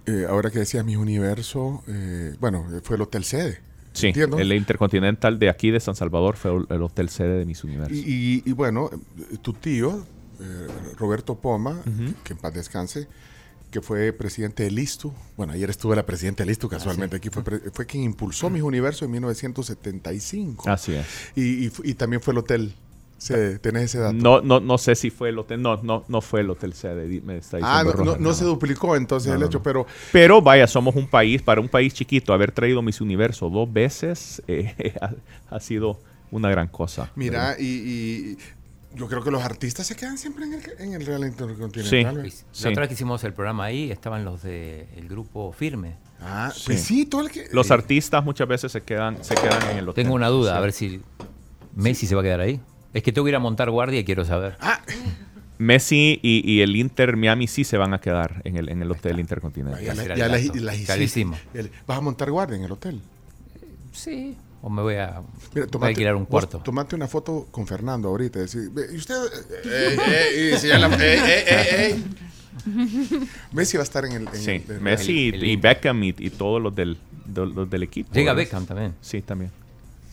Eh, 0.07 0.27
ahora 0.29 0.51
que 0.51 0.59
decías 0.59 0.85
mi 0.85 0.97
universo, 0.97 1.85
eh, 1.87 2.35
bueno, 2.41 2.67
fue 2.83 2.97
el 2.97 3.03
hotel 3.03 3.23
sede. 3.23 3.59
Sí, 3.99 4.07
Entiendo. 4.09 4.39
el 4.39 4.53
Intercontinental 4.53 5.39
de 5.39 5.49
aquí 5.51 5.71
de 5.71 5.81
San 5.81 5.95
Salvador 5.95 6.37
fue 6.37 6.55
el, 6.57 6.67
el 6.71 6.83
hotel 6.83 7.09
sede 7.09 7.39
de 7.39 7.45
Miss 7.45 7.65
Universo. 7.65 7.95
Y, 7.95 7.99
y- 7.99 8.43
y 8.47 8.53
bueno, 8.53 8.91
tu 9.43 9.53
tío, 9.53 10.07
eh, 10.41 10.67
Roberto 10.97 11.35
Poma, 11.41 11.83
que 12.25 12.33
en 12.33 12.39
paz 12.39 12.55
descanse, 12.55 13.09
que 13.71 13.83
fue 13.83 14.13
presidente 14.15 14.63
del 14.63 14.79
ISTU. 14.79 15.13
Bueno, 15.37 15.53
ayer 15.53 15.69
estuve 15.69 15.95
la 15.95 16.07
presidenta 16.07 16.43
del 16.43 16.51
ISTU 16.53 16.69
casualmente 16.69 17.17
aquí. 17.17 17.29
Fue, 17.29 17.43
fue 17.73 17.85
quien 17.87 18.03
impulsó 18.05 18.49
Mis 18.49 18.63
Universo 18.63 19.05
en 19.05 19.11
1975. 19.11 20.69
Así 20.71 20.95
es. 20.95 21.07
Y, 21.37 21.67
y 21.67 21.69
fu- 21.71 21.83
y 21.85 21.95
también 21.95 22.23
fue 22.23 22.33
el 22.33 22.39
hotel 22.39 22.75
¿Tenés 23.61 23.83
ese 23.85 23.99
dato? 23.99 24.15
No, 24.15 24.41
no, 24.41 24.61
no 24.61 24.79
sé 24.79 24.95
si 24.95 25.11
fue 25.11 25.31
el 25.31 25.39
hotel. 25.39 25.61
No, 25.61 25.77
no, 25.83 26.05
no 26.09 26.21
fue 26.21 26.41
el 26.41 26.51
hotel 26.51 26.73
Me 27.25 27.39
está 27.39 27.59
Ah, 27.63 27.83
diciendo 27.83 28.05
no, 28.05 28.13
no- 28.13 28.19
no 28.19 28.33
se 28.35 28.45
duplicó 28.45 28.95
entonces 28.97 29.31
No, 29.33 29.37
el 29.39 29.43
hecho, 29.45 29.59
no. 29.59 29.63
pero 29.65 29.87
Pero 30.13 30.41
vaya, 30.41 30.67
somos 30.67 30.95
un 30.95 31.07
país, 31.09 31.43
para 31.43 31.61
un 31.61 31.69
país 31.69 31.93
chiquito, 31.95 32.33
haber 32.33 32.53
traído 32.53 32.81
Miss 32.83 33.01
Universo 33.01 33.51
dos 33.51 33.73
veces 33.73 34.43
eh, 34.47 34.95
ha, 35.01 35.11
ha 35.55 35.61
sido 35.61 35.99
una 36.31 36.49
gran 36.51 36.69
cosa. 36.69 37.11
mira, 37.17 37.41
¿verdad? 37.41 37.57
y, 37.59 37.65
y 37.65 38.39
yo 38.95 39.07
creo 39.09 39.23
que 39.23 39.31
los 39.31 39.43
artistas 39.43 39.87
se 39.87 39.97
quedan 39.97 40.17
siempre 40.17 40.45
en 40.47 40.55
el, 40.55 40.63
en 40.79 40.93
el 40.95 41.05
Real 41.05 41.23
Intercontinental. 41.27 42.31
Sí. 42.31 42.45
Sí. 42.53 42.65
La 42.65 42.71
otra 42.71 42.81
vez 42.83 42.89
que 42.89 42.95
hicimos 42.95 43.23
el 43.25 43.35
programa 43.35 43.65
ahí 43.65 43.91
estaban 43.91 44.25
los 44.25 44.43
del 44.43 44.87
grupo 45.09 45.53
Firme. 45.53 45.97
Ah, 46.21 46.51
Sí. 46.55 46.63
pues 46.67 46.83
sí, 46.83 47.05
todo 47.05 47.21
el 47.23 47.31
que... 47.31 47.49
Los 47.53 47.71
eh, 47.71 47.75
artistas 47.75 48.25
muchas 48.25 48.49
veces 48.49 48.73
se 48.73 48.81
quedan, 48.81 49.23
se 49.23 49.35
quedan 49.35 49.71
en 49.73 49.79
el 49.79 49.89
hotel. 49.89 50.05
Tengo 50.05 50.15
una 50.17 50.29
duda, 50.29 50.53
Sí. 50.53 50.57
a 50.57 50.61
ver 50.61 50.73
si 50.73 51.01
Messi 51.77 52.07
se 52.07 52.15
va 52.15 52.23
a 52.23 52.25
quedar 52.25 52.41
ahí. 52.41 52.61
Es 52.95 53.03
que 53.03 53.13
tengo 53.13 53.25
que 53.25 53.31
ir 53.31 53.37
a 53.37 53.41
montar 53.41 53.71
guardia 53.71 54.01
y 54.01 54.05
quiero 54.05 54.25
saber. 54.25 54.57
Ah, 54.61 54.81
Messi 55.59 56.21
y, 56.23 56.49
y 56.51 56.61
el 56.63 56.77
Inter 56.77 57.17
Miami 57.17 57.47
sí 57.49 57.65
se 57.65 57.77
van 57.77 57.93
a 57.93 58.01
quedar 58.01 58.41
en 58.45 58.57
el, 58.57 58.69
en 58.69 58.81
el 58.83 58.91
hotel 58.91 59.19
Intercontinental. 59.19 59.83
ya, 59.83 59.95
la- 59.95 60.15
ya 60.17 60.29
las, 60.29 61.71
¿Vas 61.87 61.99
a 61.99 62.01
montar 62.01 62.31
guardia 62.31 62.57
en 62.57 62.65
el 62.65 62.73
hotel? 62.73 63.01
Sí. 63.93 64.37
O 64.63 64.71
me 64.71 64.83
voy 64.83 64.95
a, 64.97 65.21
Mira, 65.55 65.67
voy 65.73 65.85
a 65.85 65.87
alquilar 65.89 66.15
un 66.17 66.25
cuarto. 66.25 66.59
tomate 66.59 66.95
una 66.97 67.07
foto 67.09 67.47
con 67.51 67.67
Fernando 67.67 68.09
ahorita. 68.09 68.41
Decir, 68.41 68.71
"Ve, 68.73 68.87
¿y 68.93 68.97
usted? 68.97 69.15
Eh, 69.15 69.65
eh, 69.65 69.97
eh", 70.09 70.51
y 70.55 70.59
si 70.59 70.69
ya 70.69 70.79
la- 70.79 70.89
eh, 70.89 70.99
eh, 71.01 71.45
eh, 71.49 71.97
eh. 71.97 73.27
Messi 73.53 73.77
va 73.77 73.83
a 73.83 73.85
estar 73.85 74.05
en 74.05 74.13
el. 74.13 74.29
en 74.29 74.35
Sí, 74.37 74.51
el- 74.51 74.75
el- 74.77 74.81
Messi 74.81 75.29
el- 75.29 75.35
el 75.37 75.45
y. 75.45 75.57
Beckham 75.57 76.03
y, 76.03 76.15
y 76.19 76.31
todos 76.31 76.61
los 76.61 76.75
del, 76.75 76.99
de- 77.25 77.47
los 77.47 77.71
del 77.71 77.83
equipo. 77.85 78.13
Llega 78.13 78.33
¿verdad? 78.33 78.47
Beckham 78.51 78.67
también. 78.67 78.95
Sí, 79.01 79.23
también. 79.23 79.51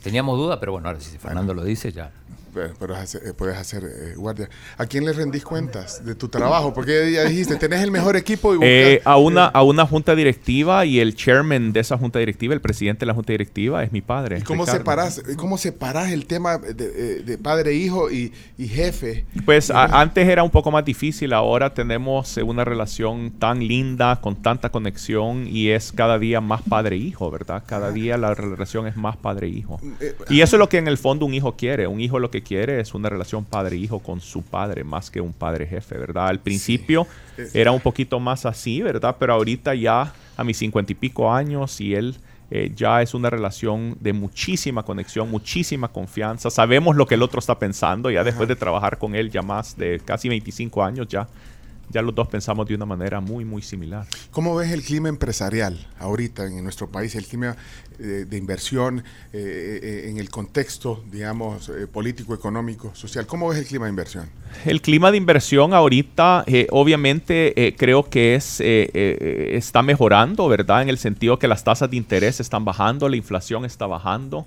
Teníamos 0.03 0.37
duda, 0.37 0.59
pero 0.59 0.73
bueno, 0.73 0.87
ahora 0.89 0.99
si 0.99 1.17
Fernando 1.17 1.53
lo 1.55 1.63
dice, 1.63 1.91
ya. 1.91 2.11
Pero, 2.55 2.73
pero 2.79 2.95
eh, 2.95 3.33
puedes 3.37 3.57
hacer 3.57 3.83
eh, 3.83 4.15
guardia. 4.15 4.49
¿A 4.77 4.85
quién 4.85 5.03
le 5.05 5.11
rendís 5.13 5.43
cuentas 5.43 6.03
de 6.05 6.15
tu 6.15 6.29
trabajo? 6.29 6.73
Porque 6.73 7.11
ya 7.11 7.25
dijiste, 7.25 7.57
tenés 7.57 7.81
el 7.83 7.91
mejor 7.91 8.15
equipo 8.15 8.53
y 8.53 8.57
buscas- 8.57 8.65
Eh, 8.69 9.01
a, 9.03 9.17
una, 9.17 9.45
a 9.45 9.61
una 9.61 9.85
junta 9.85 10.15
directiva 10.15 10.85
y 10.85 10.99
el 11.01 11.15
chairman 11.15 11.73
de 11.73 11.81
esa 11.81 11.97
junta 11.97 12.17
directiva, 12.19 12.53
el 12.53 12.61
presidente 12.61 13.01
de 13.01 13.07
la 13.07 13.13
junta 13.13 13.33
directiva, 13.33 13.83
es 13.83 13.91
mi 13.91 14.01
padre. 14.01 14.39
¿Y 14.39 14.41
cómo 14.41 14.63
Ricardo. 14.63 14.79
separas, 14.79 15.21
cómo 15.35 15.57
separas 15.57 16.11
el 16.11 16.25
tema 16.25 16.57
de, 16.57 16.73
de- 17.23 17.37
padre, 17.37 17.73
hijo 17.73 18.09
y, 18.09 18.31
y 18.57 18.67
jefe? 18.69 19.25
Pues 19.45 19.69
a- 19.69 19.99
antes 20.01 20.27
era 20.27 20.41
un 20.41 20.49
poco 20.49 20.71
más 20.71 20.85
difícil, 20.85 21.33
ahora 21.33 21.73
tenemos 21.73 22.37
eh, 22.37 22.43
una 22.43 22.63
relación 22.63 23.31
tan 23.37 23.59
linda, 23.59 24.21
con 24.21 24.41
tanta 24.41 24.69
conexión 24.69 25.45
y 25.47 25.69
es 25.71 25.91
cada 25.91 26.17
día 26.17 26.39
más 26.39 26.61
padre-hijo, 26.61 27.29
¿verdad? 27.29 27.63
Cada 27.67 27.91
día 27.91 28.17
la 28.17 28.33
relación 28.33 28.87
es 28.87 28.95
más 28.95 29.17
padre-hijo. 29.17 29.79
Eh, 29.99 30.15
Y 30.29 30.41
eso 30.41 30.55
es 30.55 30.59
lo 30.59 30.69
que 30.69 30.77
en 30.77 30.87
el 30.87 30.97
fondo 30.97 31.25
un 31.25 31.33
hijo 31.33 31.55
quiere. 31.57 31.87
Un 31.87 31.99
hijo 31.99 32.19
lo 32.19 32.31
que 32.31 32.41
quiere 32.45 32.79
es 32.79 32.93
una 32.93 33.09
relación 33.09 33.43
padre-hijo 33.43 33.99
con 33.99 34.21
su 34.21 34.41
padre, 34.41 34.83
más 34.83 35.11
que 35.11 35.19
un 35.19 35.33
padre-jefe, 35.33 35.97
¿verdad? 35.97 36.27
Al 36.27 36.39
principio 36.39 37.07
era 37.53 37.71
un 37.71 37.81
poquito 37.81 38.19
más 38.19 38.45
así, 38.45 38.81
¿verdad? 38.81 39.17
Pero 39.19 39.33
ahorita 39.33 39.75
ya 39.75 40.13
a 40.37 40.43
mis 40.43 40.57
cincuenta 40.57 40.91
y 40.93 40.95
pico 40.95 41.33
años 41.33 41.81
y 41.81 41.95
él 41.95 42.15
eh, 42.51 42.71
ya 42.75 43.01
es 43.01 43.13
una 43.15 43.29
relación 43.29 43.97
de 43.99 44.13
muchísima 44.13 44.83
conexión, 44.83 45.31
muchísima 45.31 45.87
confianza. 45.87 46.49
Sabemos 46.51 46.95
lo 46.95 47.07
que 47.07 47.15
el 47.15 47.23
otro 47.23 47.39
está 47.39 47.57
pensando, 47.57 48.11
ya 48.11 48.23
después 48.23 48.47
de 48.47 48.55
trabajar 48.55 48.99
con 48.99 49.15
él 49.15 49.31
ya 49.31 49.41
más 49.41 49.75
de 49.75 49.99
casi 49.99 50.29
25 50.29 50.83
años, 50.83 51.07
ya, 51.07 51.27
ya 51.89 52.01
los 52.01 52.13
dos 52.13 52.27
pensamos 52.27 52.67
de 52.67 52.75
una 52.75 52.85
manera 52.85 53.19
muy, 53.21 53.45
muy 53.45 53.61
similar. 53.61 54.05
¿Cómo 54.31 54.55
ves 54.55 54.71
el 54.71 54.81
clima 54.83 55.09
empresarial 55.09 55.87
ahorita 55.99 56.45
en 56.45 56.63
nuestro 56.63 56.89
país, 56.89 57.15
el 57.15 57.25
clima 57.25 57.55
eh, 57.99 58.25
de 58.27 58.37
inversión 58.37 58.99
eh, 59.33 59.79
eh, 59.81 60.09
en 60.09 60.17
el 60.17 60.29
contexto, 60.29 61.03
digamos, 61.11 61.69
eh, 61.69 61.87
político, 61.87 62.33
económico, 62.33 62.91
social? 62.93 63.25
¿Cómo 63.25 63.49
ves 63.49 63.59
el 63.59 63.65
clima 63.65 63.85
de 63.85 63.91
inversión? 63.91 64.29
El 64.65 64.81
clima 64.81 65.11
de 65.11 65.17
inversión 65.17 65.73
ahorita, 65.73 66.43
eh, 66.47 66.67
obviamente, 66.71 67.67
eh, 67.67 67.75
creo 67.75 68.09
que 68.09 68.35
es 68.35 68.59
eh, 68.61 68.89
eh, 68.93 69.51
está 69.53 69.81
mejorando, 69.81 70.47
¿verdad? 70.47 70.81
En 70.81 70.89
el 70.89 70.97
sentido 70.97 71.39
que 71.39 71.47
las 71.47 71.63
tasas 71.63 71.89
de 71.89 71.97
interés 71.97 72.39
están 72.39 72.65
bajando, 72.65 73.07
la 73.09 73.15
inflación 73.15 73.65
está 73.65 73.85
bajando. 73.87 74.45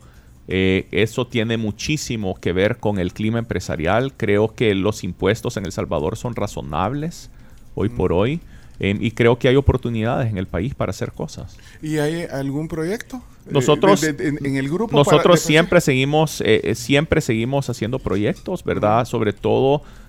Eh, 0.48 0.86
eso 0.92 1.26
tiene 1.26 1.56
muchísimo 1.58 2.34
que 2.40 2.52
ver 2.52 2.78
con 2.78 2.98
el 2.98 3.12
clima 3.12 3.38
empresarial. 3.38 4.14
Creo 4.16 4.54
que 4.54 4.74
los 4.74 5.04
impuestos 5.04 5.56
en 5.58 5.66
El 5.66 5.72
Salvador 5.72 6.16
son 6.16 6.34
razonables 6.34 7.30
hoy 7.74 7.88
por 7.90 8.12
hoy. 8.12 8.40
eh, 8.80 8.96
y 9.00 9.10
creo 9.10 9.38
que 9.40 9.48
hay 9.48 9.56
oportunidades 9.56 10.30
en 10.30 10.38
el 10.38 10.46
país 10.46 10.72
para 10.72 10.90
hacer 10.90 11.10
cosas. 11.10 11.56
¿Y 11.82 11.98
hay 11.98 12.22
algún 12.30 12.68
proyecto 12.68 13.20
Nosotros, 13.50 14.00
de- 14.00 14.12
de- 14.12 14.28
en, 14.28 14.38
en 14.46 14.56
el 14.56 14.68
grupo. 14.68 14.96
nosotros 14.96 15.22
para- 15.24 15.36
siempre 15.36 15.80
seguimos, 15.80 16.40
eh, 16.42 16.60
eh, 16.62 16.74
siempre 16.76 17.20
seguimos 17.20 17.68
haciendo 17.68 17.98
proyectos, 17.98 18.62
¿verdad? 18.62 19.04
Sobre 19.04 19.32
todo 19.32 19.78
eh, 19.78 19.80
eh, 19.80 19.82
eh, 19.82 20.07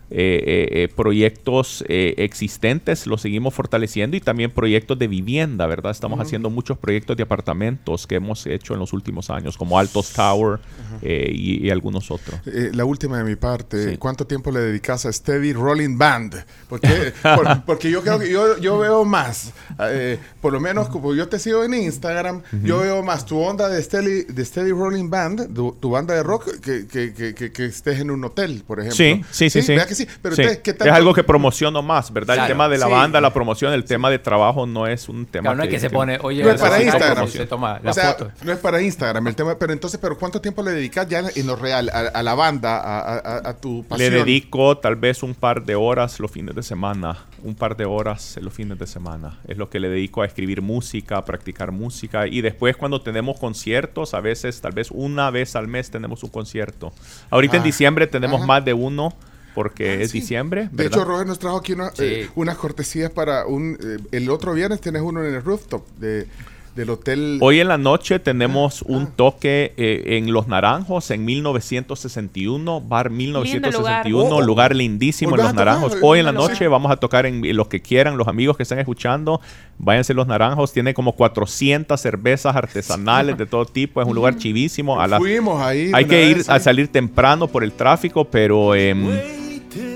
proyectos 0.96 1.84
eh, 1.88 2.16
existentes, 2.18 3.08
los 3.08 3.22
seguimos 3.22 3.54
fortaleciendo 3.54 4.18
y 4.18 4.22
también 4.22 4.52
proyectos 4.52 4.98
de 5.00 5.08
vivienda, 5.08 5.68
¿verdad? 5.68 5.92
Estamos 5.92 6.20
haciendo 6.20 6.50
muchos 6.50 6.78
proyectos 6.78 7.18
de 7.18 7.24
apartamentos 7.24 8.08
que 8.08 8.16
hemos 8.16 8.46
hecho 8.48 8.74
en 8.74 8.80
los 8.80 8.94
últimos 8.94 9.30
años, 9.30 9.58
como 9.58 9.78
Altos 9.80 10.12
Tower 10.14 10.60
eh, 11.02 11.32
y, 11.34 11.66
y 11.68 11.70
algunos 11.70 12.12
otros. 12.12 12.40
Eh, 12.46 12.72
la 12.74 12.86
última 12.86 13.18
de 13.18 13.24
mi 13.24 13.36
parte, 13.36 13.92
Sí. 13.92 13.98
¿cuánto 13.98 14.26
tiempo 14.28 14.52
le 14.52 14.60
dedicas 14.60 15.06
a 15.06 15.14
Steady 15.14 15.54
Rolling 15.54 15.98
Band? 15.98 16.36
Porque, 16.68 17.14
por- 17.24 17.64
porque 17.66 17.92
yo 17.92 18.02
creo 18.02 18.20
que 18.20 18.30
yo, 18.30 18.58
yo 18.58 18.78
veo 18.80 19.06
más, 19.06 19.54
eh, 19.80 20.18
por 20.42 20.54
lo 20.54 20.60
menos 20.60 20.90
como 20.90 21.16
yo 21.16 21.28
te 21.28 21.40
sigo 21.40 21.64
en 21.64 21.74
Instagram, 21.74 22.42
yo 22.64 22.80
veo 22.80 23.04
más 23.04 23.26
tu 23.26 23.38
onda 23.40 23.70
de 23.70 23.82
Steady, 23.82 24.24
de 24.24 24.46
Steady 24.46 24.72
Rolling 24.72 25.10
Band, 25.10 25.54
tu, 25.54 25.72
tu 25.80 25.92
banda 25.92 26.14
de 26.14 26.24
rock, 26.24 26.60
que, 26.60 26.88
que, 26.88 27.14
que, 27.14 27.34
que- 27.34 27.52
que 27.52 27.66
estés 27.66 28.00
en 28.00 28.12
un 28.12 28.24
hotel, 28.24 28.64
por 28.66 28.80
ejemplo. 28.80 28.96
Sí, 28.98 29.22
sí, 29.32 29.50
sí, 29.50 29.62
sí. 29.62 29.72
¿Verdad 29.74 29.88
que 29.88 29.96
sí? 30.00 30.08
Pero 30.22 30.36
Sí. 30.36 30.42
entonces, 30.42 30.64
¿qué 30.64 30.72
es 30.72 30.92
algo 30.94 31.14
que 31.14 31.24
promociono 31.24 31.82
más, 31.82 32.12
¿verdad? 32.12 32.36
Claro. 32.36 32.48
El 32.48 32.54
tema 32.54 32.70
de 32.70 32.78
la 32.78 32.86
Sí. 32.88 32.92
banda, 32.92 33.22
la 33.22 33.32
promoción, 33.34 33.74
el 33.74 33.84
tema 33.86 34.10
de 34.10 34.20
trabajo 34.20 34.66
no 34.66 34.88
es 34.88 35.10
un 35.10 35.26
tema 35.26 35.44
Claro, 35.44 35.58
no 35.58 35.64
es 35.64 35.70
que 35.70 35.80
se 35.80 35.90
pone, 35.90 36.18
oye, 36.22 36.44
No 36.44 36.50
es 36.52 36.60
para 36.62 36.82
Instagram. 36.82 37.14
promoción, 37.16 37.44
Se 37.44 37.48
toma 37.48 37.80
la 37.84 37.92
o 37.92 37.94
sea, 37.94 38.14
foto. 38.14 38.32
no 38.44 38.52
es 38.52 38.60
para 38.60 38.82
Instagram 38.82 39.28
el 39.28 39.36
tema, 39.36 39.58
pero 39.58 39.74
entonces, 39.74 40.00
pero 40.02 40.18
¿cuánto 40.18 40.42
tiempo 40.42 40.64
le 40.64 40.72
dedicas 40.72 41.08
ya 41.08 41.22
en 41.36 41.48
lo 41.48 41.56
real 41.56 41.90
a, 41.90 42.00
a 42.18 42.24
la 42.24 42.34
banda, 42.36 42.78
a, 42.80 43.00
a- 43.00 43.18
a- 43.20 43.50
a 43.50 43.54
tu 43.58 43.78
Le 43.84 43.84
pasión? 43.84 44.14
dedico 44.14 44.78
tal 44.78 44.96
vez 44.96 45.24
un 45.24 45.36
par 45.36 45.64
de 45.64 45.76
horas 45.76 46.20
los 46.20 46.32
fines 46.32 46.56
de 46.56 46.64
semana. 46.64 47.18
Un 47.42 47.56
par 47.56 47.78
de 47.78 47.86
horas 47.86 48.38
los 48.42 48.54
fines 48.54 48.78
de 48.78 48.86
semana. 48.86 49.40
Es 49.48 49.58
lo 49.58 49.70
que 49.70 49.80
le 49.80 49.88
dedico 49.90 50.22
a 50.22 50.26
escribir 50.26 50.62
música, 50.62 51.18
a 51.18 51.24
practicar 51.26 51.72
música. 51.72 52.28
Y 52.28 52.42
después 52.42 52.76
cuando 52.76 53.02
tenemos 53.02 53.40
conciertos, 53.40 54.14
a 54.14 54.20
veces, 54.20 54.60
tal 54.60 54.74
vez 54.74 54.90
una 54.92 55.32
vez 55.32 55.56
al 55.56 55.68
mes 55.68 55.90
tenemos 55.90 56.22
un 56.24 56.30
concierto. 56.32 56.92
Ahorita 57.30 57.56
en 57.56 57.62
Ah, 57.62 57.66
diciembre 57.66 58.08
tenemos 58.08 58.40
ajá. 58.40 58.46
más 58.48 58.66
de 58.66 58.74
uno 58.74 59.14
porque 59.56 59.90
Ah, 59.90 59.94
es 60.04 60.12
sí. 60.12 60.20
diciembre. 60.20 60.70
De 60.72 60.86
hecho, 60.88 61.04
Roger 61.06 61.28
nos 61.28 61.40
trajo 61.40 61.58
aquí 61.58 61.74
una- 61.74 61.90
Sí. 61.92 62.04
eh, 62.06 62.30
unas 62.36 62.58
cortesías 62.58 63.12
para 63.12 63.46
un... 63.46 63.78
eh, 63.82 63.98
el 64.12 64.30
otro 64.30 64.54
viernes 64.54 64.82
tienes 64.82 65.02
uno 65.02 65.24
en 65.26 65.34
el 65.34 65.44
rooftop 65.44 65.86
de, 66.00 66.28
del 66.76 66.90
hotel... 66.92 67.40
Hoy 67.42 67.60
en 67.60 67.68
la 67.68 67.78
noche 67.78 68.20
tenemos 68.20 68.84
un 68.84 69.04
ah. 69.04 69.12
toque 69.16 69.74
eh, 69.76 70.18
en 70.18 70.32
Los 70.32 70.48
Naranjos 70.48 71.12
en 71.12 71.26
1961, 71.26 72.82
bar 72.82 73.10
1961, 73.10 74.30
lugar. 74.30 74.46
lugar, 74.46 74.72
Oh. 74.72 74.76
lindísimo 74.76 75.32
Hoy 75.34 75.40
en 75.40 75.46
Los 75.46 75.54
Naranjos. 75.56 75.98
hoy 76.02 76.20
en 76.20 76.26
la 76.26 76.32
noche 76.32 76.68
vamos 76.68 76.92
a 76.92 76.98
tocar 76.98 77.26
en 77.26 77.56
los 77.58 77.68
que 77.68 77.82
quieran, 77.82 78.18
los 78.18 78.28
amigos 78.28 78.56
que 78.56 78.64
están 78.64 78.80
escuchando, 78.80 79.42
váyanse 79.78 80.14
a 80.14 80.16
Los 80.16 80.28
Naranjos, 80.28 80.72
tiene 80.72 80.94
como 80.94 81.14
400 81.16 82.00
cervezas 82.00 82.56
artesanales 82.56 83.38
de 83.38 83.46
todo 83.46 83.66
tipo, 83.66 84.02
es 84.02 84.08
un 84.08 84.16
lugar 84.16 84.38
chivísimo. 84.38 85.02
A 85.02 85.08
Fuimos 85.18 85.62
ahí. 85.62 85.92
hay 85.94 86.06
que 86.06 86.26
ir 86.30 86.38
vez, 86.38 86.50
a 86.50 86.60
salir 86.60 86.88
temprano 86.88 87.48
por 87.48 87.64
el 87.64 87.72
tráfico, 87.74 88.26
pero 88.26 88.76
em, 88.76 89.08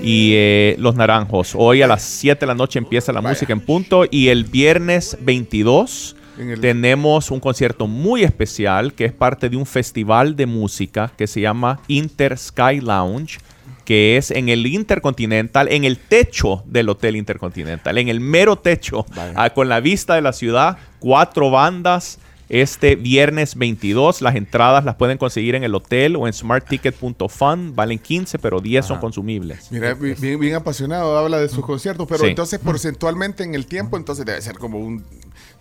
y 0.02 0.32
eh, 0.34 0.76
Los 0.78 0.94
Naranjos. 0.94 1.52
Hoy 1.56 1.82
a 1.82 1.86
las 1.86 2.02
7 2.02 2.40
de 2.40 2.46
la 2.46 2.54
noche 2.54 2.78
empieza 2.78 3.12
la 3.12 3.20
Vaya. 3.20 3.30
música 3.34 3.52
en 3.52 3.60
punto 3.60 4.04
y 4.10 4.28
el 4.28 4.44
viernes 4.44 5.16
22 5.20 6.16
En 6.38 6.50
el- 6.50 6.60
tenemos 6.60 7.30
un 7.30 7.40
concierto 7.40 7.86
muy 7.86 8.22
especial 8.24 8.92
que 8.94 9.04
es 9.04 9.12
parte 9.12 9.48
de 9.48 9.56
un 9.56 9.66
festival 9.66 10.36
de 10.36 10.46
música 10.46 11.12
que 11.16 11.26
se 11.26 11.40
llama 11.40 11.80
Inter 11.88 12.36
Sky 12.38 12.80
Lounge 12.80 13.38
que 13.84 14.16
es 14.16 14.30
en 14.30 14.48
el 14.48 14.66
Intercontinental, 14.66 15.68
en 15.70 15.84
el 15.84 15.98
techo 15.98 16.62
del 16.66 16.88
Hotel 16.88 17.16
Intercontinental, 17.16 17.98
en 17.98 18.08
el 18.08 18.18
mero 18.18 18.56
techo, 18.56 19.04
ah, 19.36 19.50
con 19.50 19.68
la 19.68 19.80
vista 19.80 20.14
de 20.14 20.22
la 20.22 20.32
ciudad, 20.32 20.78
cuatro 21.00 21.50
bandas, 21.50 22.18
este 22.48 22.96
viernes 22.96 23.56
22. 23.56 24.20
Las 24.22 24.34
entradas 24.36 24.84
las 24.84 24.96
pueden 24.96 25.18
conseguir 25.18 25.54
en 25.54 25.64
el 25.64 25.74
hotel 25.74 26.16
o 26.16 26.26
en 26.26 26.32
smartticket.fun. 26.32 27.74
Valen 27.74 27.98
15, 27.98 28.38
pero 28.38 28.60
10 28.60 28.86
son 28.86 28.98
consumibles. 29.00 29.70
Mira, 29.70 29.94
bi- 29.94 30.14
bien, 30.14 30.38
bien 30.38 30.54
apasionado, 30.54 31.16
habla 31.18 31.38
de 31.38 31.48
sus 31.48 31.64
conciertos, 31.64 32.06
pero 32.08 32.24
Sí. 32.24 32.30
entonces 32.30 32.58
porcentualmente 32.60 33.44
en 33.44 33.54
el 33.54 33.66
tiempo, 33.66 33.96
entonces 33.96 34.24
debe 34.26 34.40
ser 34.42 34.58
como 34.58 34.78
un 34.78 35.04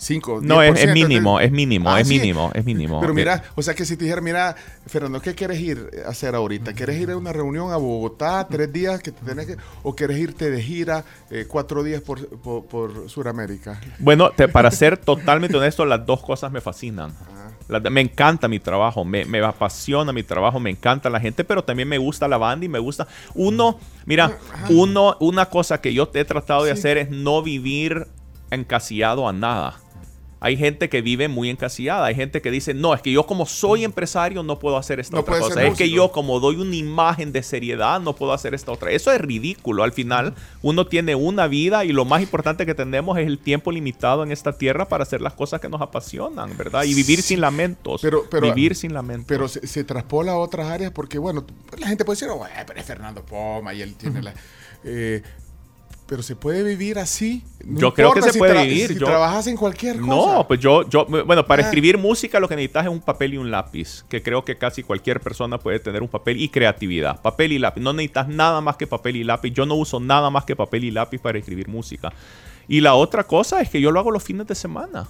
5, 0.04 0.39
No, 0.43 0.62
es, 0.62 0.80
es 0.80 0.89
10%, 0.89 0.93
mínimo, 0.93 1.39
es 1.39 1.51
mínimo, 1.51 1.89
Ah, 1.91 1.99
es 2.01 2.08
sí. 2.08 2.20
mínimo, 2.20 2.51
es 2.54 2.64
mínimo. 2.66 2.99
Pero 3.01 3.14
mira, 3.14 3.43
o 3.56 3.62
sea 3.62 3.74
que 3.74 3.86
si 3.86 3.97
te 3.97 4.04
dijera, 4.06 4.22
mira, 4.22 4.56
Fernando, 4.86 5.20
¿qué 5.22 5.34
quieres 5.34 5.60
ir 5.60 5.89
a 6.06 6.10
hacer 6.10 6.36
ahorita? 6.36 6.74
¿Quieres 6.74 6.99
ir 6.99 7.10
a 7.12 7.18
una 7.18 7.32
reunión 7.34 7.72
a 7.72 7.78
Bogotá, 7.78 8.47
tres 8.49 8.72
días 8.72 9.01
que 9.01 9.12
te 9.12 9.26
tenés 9.26 9.47
que, 9.47 9.58
o 9.84 9.95
quieres 9.95 10.18
irte 10.20 10.51
de 10.51 10.62
gira 10.62 11.04
eh, 11.32 11.45
cuatro 11.47 11.82
días 11.84 12.01
por, 12.01 12.28
por, 12.39 12.66
por 12.66 13.10
Sudamérica? 13.10 13.80
Bueno, 13.99 14.30
te- 14.32 14.47
para 14.47 14.70
ser 14.72 14.97
totalmente 14.97 15.58
honesto, 15.58 15.86
las 15.86 16.06
dos 16.06 16.22
cosas 16.22 16.51
me 16.51 16.62
fascinan. 16.62 17.14
La- 17.70 17.80
me 17.80 18.01
encanta 18.01 18.47
mi 18.49 18.60
trabajo, 18.60 19.06
me, 19.06 19.24
me 19.26 19.39
apasiona 19.39 20.12
mi 20.12 20.24
trabajo, 20.24 20.60
me 20.60 20.70
encanta 20.70 21.10
la 21.10 21.20
gente, 21.22 21.43
pero 21.45 21.64
también 21.64 21.88
me 21.88 21.97
gusta 21.97 22.28
la 22.28 22.38
banda 22.38 22.66
y 22.66 22.70
me 22.70 22.80
gusta. 22.80 23.08
Uno, 23.36 23.80
mira, 24.06 24.38
uno, 24.70 25.16
una 25.22 25.45
cosa 25.45 25.80
que 25.80 25.93
yo 25.93 26.10
he 26.14 26.26
tratado 26.26 26.66
de 26.66 26.74
Sí. 26.74 26.80
hacer 26.80 26.97
es 26.97 27.10
no 27.10 27.41
vivir 27.41 28.06
encasillado 28.51 29.28
a 29.28 29.34
nada. 29.34 29.80
Hay 30.46 30.58
gente 30.58 30.89
que 30.89 31.02
vive 31.02 31.30
muy 31.30 31.50
encasillada. 31.50 32.06
Hay 32.06 32.16
gente 32.16 32.41
que 32.41 32.52
dice, 32.52 32.74
no, 32.74 32.94
es 32.94 33.02
que 33.02 33.14
yo 33.14 33.26
como 33.26 33.46
soy 33.46 33.86
empresario 33.86 34.44
no 34.44 34.60
puedo 34.60 34.76
hacer 34.76 35.00
esta 35.00 35.16
No 35.16 35.22
otra 35.22 35.39
cosa. 35.39 35.64
Es 35.64 35.76
que 35.78 35.86
músico". 35.86 35.96
yo 35.96 36.12
como 36.12 36.41
doy 36.41 36.58
una 36.58 36.76
imagen 36.76 37.32
de 37.32 37.41
seriedad 37.44 38.02
no 38.02 38.14
puedo 38.14 38.34
hacer 38.34 38.54
esta 38.54 38.74
otra. 38.74 38.91
Eso 38.91 39.10
es 39.14 39.22
ridículo. 39.22 39.84
Al 39.84 39.94
final 39.94 40.34
uno 40.62 40.86
tiene 40.86 41.16
una 41.16 41.48
vida 41.48 41.86
y 41.86 41.94
lo 41.94 42.04
más 42.04 42.22
importante 42.22 42.66
que 42.66 42.76
tenemos 42.76 43.18
es 43.18 43.26
el 43.26 43.39
tiempo 43.39 43.72
limitado 43.72 44.22
en 44.22 44.34
esta 44.34 44.58
tierra 44.58 44.89
para 44.89 45.04
hacer 45.04 45.22
las 45.22 45.34
cosas 45.34 45.62
que 45.62 45.70
nos 45.70 45.80
apasionan, 45.82 46.58
¿verdad? 46.58 46.84
Y 46.84 46.94
vivir 46.94 47.22
sin 47.22 47.39
lamentos. 47.39 48.02
Pero- 48.02 48.26
pero- 48.30 48.48
vivir 48.54 48.76
sin 48.76 48.94
lamentos. 48.94 49.28
Pero 49.30 49.48
se, 49.48 49.66
se 49.66 49.86
traspola 49.86 50.34
a 50.34 50.38
otras 50.38 50.68
áreas 50.68 50.91
porque, 50.91 51.20
bueno, 51.20 51.46
la 51.78 51.88
gente 51.88 52.04
puede 52.04 52.18
decir, 52.18 52.28
oh, 52.30 52.36
bueno, 52.39 52.54
pero 52.68 52.78
es 52.82 52.86
Fernando 52.86 53.26
Poma 53.26 53.74
y 53.74 53.82
él 53.82 53.96
tiene 53.96 54.22
la... 54.22 54.34
eh, 54.84 55.24
pero 56.06 56.22
se 56.22 56.36
puede 56.36 56.64
vivir 56.64 56.99
así. 56.99 57.43
No 57.66 57.80
Yo 57.80 57.93
creo 57.93 58.12
que 58.14 58.22
se 58.22 58.34
si 58.34 58.39
puede 58.39 58.62
vivir, 58.66 58.89
Si 58.89 58.95
yo- 58.99 59.06
trabajas 59.06 59.47
en 59.47 59.56
cualquier 59.58 59.99
cosa. 59.99 60.08
No, 60.36 60.47
pues 60.47 60.60
yo, 60.60 60.88
yo, 60.89 61.06
bueno, 61.06 61.45
para 61.45 61.64
Ah. 61.64 61.66
escribir 61.66 61.97
música 61.97 62.39
lo 62.39 62.47
que 62.49 62.56
necesitas 62.56 62.86
es 62.86 62.91
un 62.91 62.99
papel 62.99 63.34
y 63.36 63.38
un 63.38 63.49
lápiz, 63.51 64.04
que 64.10 64.22
creo 64.22 64.43
que 64.43 64.58
casi 64.58 64.84
cualquier 64.84 65.22
persona 65.22 65.58
puede 65.58 65.80
tener 65.80 66.01
un 66.01 66.10
papel 66.10 66.41
y 66.41 66.49
creatividad. 66.49 67.22
Papel 67.22 67.54
y 67.54 67.60
lápiz. 67.60 67.82
No 67.82 67.93
necesitas 67.93 68.28
nada 68.28 68.60
más 68.62 68.76
que 68.78 68.86
papel 68.88 69.16
y 69.16 69.24
lápiz. 69.24 69.51
Yo 69.54 69.66
no 69.66 69.76
uso 69.76 69.99
nada 69.99 70.30
más 70.30 70.43
que 70.45 70.56
papel 70.56 70.84
y 70.84 70.91
lápiz 70.91 71.20
para 71.20 71.38
escribir 71.39 71.68
música. 71.70 72.12
Y 72.68 72.82
la 72.82 72.95
otra 72.95 73.24
cosa 73.26 73.62
es 73.62 73.70
que 73.70 73.82
yo 73.82 73.91
lo 73.91 73.99
hago 73.99 74.12
los 74.12 74.24
fines 74.24 74.47
de 74.47 74.56
semana. 74.56 75.08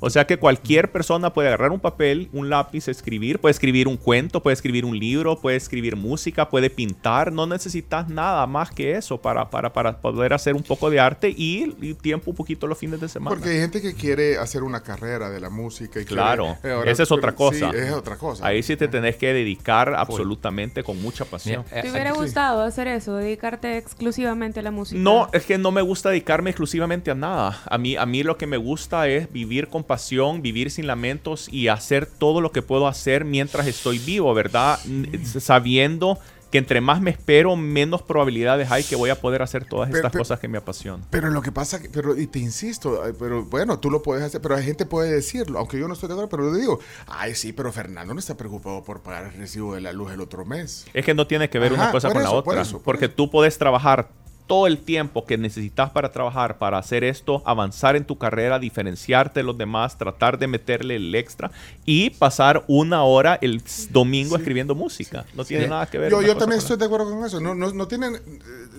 O 0.00 0.10
sea 0.10 0.26
que 0.26 0.36
cualquier 0.38 0.92
persona 0.92 1.32
puede 1.32 1.48
agarrar 1.48 1.70
un 1.72 1.80
papel, 1.80 2.28
un 2.32 2.50
lápiz, 2.50 2.88
escribir, 2.88 3.38
puede 3.40 3.52
escribir 3.52 3.88
un 3.88 3.96
cuento, 3.96 4.42
puede 4.42 4.54
escribir 4.54 4.84
un 4.84 4.98
libro, 4.98 5.38
puede 5.40 5.56
escribir 5.56 5.96
música, 5.96 6.48
puede 6.48 6.70
pintar. 6.70 7.32
No 7.32 7.46
necesitas 7.46 8.08
nada 8.08 8.46
más 8.46 8.70
que 8.70 8.92
eso 8.96 9.20
para, 9.20 9.50
para, 9.50 9.72
para 9.72 10.00
poder 10.00 10.32
hacer 10.32 10.54
un 10.54 10.62
poco 10.62 10.90
de 10.90 11.00
arte 11.00 11.30
y, 11.30 11.74
y 11.80 11.94
tiempo 11.94 12.30
un 12.30 12.36
poquito 12.36 12.66
los 12.66 12.78
fines 12.78 13.00
de 13.00 13.08
semana. 13.08 13.34
Porque 13.34 13.50
hay 13.50 13.58
gente 13.60 13.80
que 13.82 13.94
quiere 13.94 14.38
hacer 14.38 14.62
una 14.62 14.82
carrera 14.82 15.30
de 15.30 15.40
la 15.40 15.50
música. 15.50 16.00
Y 16.00 16.04
Claro, 16.04 16.56
quiere- 16.60 16.68
eh, 16.74 16.78
ahora- 16.78 16.90
esa 16.90 17.02
es 17.02 17.12
otra 17.12 17.34
cosa. 17.34 17.70
Sí, 17.70 17.76
es 17.78 17.92
otra 17.92 18.16
cosa. 18.16 18.46
Ahí 18.46 18.62
sí 18.62 18.76
te 18.76 18.88
tenés 18.88 19.16
que 19.16 19.32
dedicar 19.32 19.94
absolutamente 19.94 20.82
con 20.82 21.00
mucha 21.00 21.24
pasión. 21.24 21.64
Eh, 21.72 21.82
¿Te 21.82 21.90
hubiera 21.90 22.12
gustado 22.12 22.62
hacer 22.62 22.88
eso, 22.88 23.16
dedicarte 23.16 23.76
exclusivamente 23.78 24.60
a 24.60 24.62
la 24.62 24.70
música? 24.70 25.00
No, 25.00 25.28
es 25.32 25.44
que 25.46 25.58
no 25.58 25.70
me 25.70 25.82
gusta 25.82 26.10
dedicarme 26.10 26.50
exclusivamente 26.50 27.10
a 27.10 27.14
nada. 27.14 27.60
A 27.66 27.78
mí, 27.78 27.96
a 27.96 28.06
mí 28.06 28.22
lo 28.22 28.36
que 28.36 28.46
me 28.46 28.56
gusta 28.56 29.08
es 29.08 29.32
vivir 29.32 29.68
con 29.68 29.77
pasión, 29.84 30.42
vivir 30.42 30.70
sin 30.70 30.86
lamentos 30.86 31.48
y 31.52 31.68
hacer 31.68 32.06
todo 32.06 32.40
lo 32.40 32.52
que 32.52 32.62
puedo 32.62 32.86
hacer 32.88 33.24
mientras 33.24 33.66
estoy 33.66 33.98
vivo, 33.98 34.32
¿verdad? 34.34 34.78
Sabiendo 35.38 36.18
que 36.50 36.56
entre 36.56 36.80
más 36.80 37.02
me 37.02 37.10
espero, 37.10 37.56
menos 37.56 38.00
probabilidades 38.00 38.70
hay 38.70 38.82
que 38.82 38.96
voy 38.96 39.10
a 39.10 39.20
poder 39.20 39.42
hacer 39.42 39.66
todas 39.66 39.88
Pero- 39.88 39.98
estas 39.98 40.12
pero- 40.12 40.22
cosas 40.22 40.40
que 40.40 40.48
me 40.48 40.56
apasionan. 40.56 41.06
Pero 41.10 41.28
lo 41.28 41.42
que 41.42 41.52
pasa, 41.52 41.78
que- 41.78 41.90
pero 41.90 42.18
y 42.18 42.26
te 42.26 42.38
insisto, 42.38 43.02
pero 43.18 43.44
bueno, 43.44 43.78
tú 43.78 43.90
lo 43.90 44.00
puedes 44.02 44.24
hacer, 44.24 44.40
pero 44.40 44.56
la 44.56 44.62
gente 44.62 44.86
puede 44.86 45.10
decirlo, 45.12 45.58
aunque 45.58 45.78
yo 45.78 45.86
no 45.88 45.92
estoy 45.92 46.06
de 46.08 46.14
acuerdo, 46.14 46.30
pero 46.30 46.44
lo 46.44 46.54
digo, 46.56 46.80
ay 47.06 47.34
sí, 47.34 47.52
pero 47.52 47.70
Fernando 47.70 48.14
no 48.14 48.20
está 48.20 48.34
preocupado 48.34 48.82
por 48.82 49.02
pagar 49.02 49.24
el 49.26 49.32
recibo 49.34 49.74
de 49.74 49.82
la 49.82 49.92
luz 49.92 50.10
el 50.10 50.22
otro 50.22 50.46
mes. 50.46 50.86
Es 50.94 51.04
que 51.04 51.12
no 51.12 51.26
tiene 51.26 51.50
que 51.50 51.58
ver 51.58 51.74
Ajá, 51.74 51.82
una 51.82 51.92
cosa 51.92 52.10
con 52.10 52.22
la 52.22 52.30
por 52.30 52.38
otra. 52.38 52.62
eso, 52.62 52.76
por 52.78 52.82
porque 52.84 53.04
eso. 53.06 53.14
tú 53.14 53.30
puedes 53.30 53.58
trabajar 53.58 54.08
todo 54.48 54.66
el 54.66 54.78
tiempo 54.78 55.24
que 55.24 55.38
necesitas 55.38 55.90
para 55.90 56.10
trabajar, 56.10 56.58
para 56.58 56.78
hacer 56.78 57.04
esto, 57.04 57.40
avanzar 57.46 57.94
en 57.94 58.04
tu 58.04 58.18
carrera, 58.18 58.58
diferenciarte 58.58 59.38
de 59.40 59.44
los 59.44 59.56
demás, 59.56 59.96
tratar 59.96 60.38
de 60.40 60.48
meterle 60.48 60.96
el 60.96 61.14
extra 61.14 61.52
y 61.84 62.10
pasar 62.10 62.64
una 62.66 63.04
hora 63.04 63.38
el 63.40 63.62
domingo 63.90 64.34
escribiendo 64.36 64.74
música. 64.74 65.24
No 65.34 65.44
tiene 65.44 65.64
Sí. 65.64 65.70
nada 65.70 65.86
que 65.86 65.98
ver. 65.98 66.10
Yo, 66.10 66.20
yo 66.22 66.36
también 66.36 66.58
estoy 66.58 66.76
de 66.78 66.84
acuerdo 66.86 67.08
con 67.10 67.24
eso. 67.24 67.38
No, 67.40 67.54
no, 67.54 67.70
no 67.72 67.86
tienen 67.86 68.16
eh, 68.16 68.20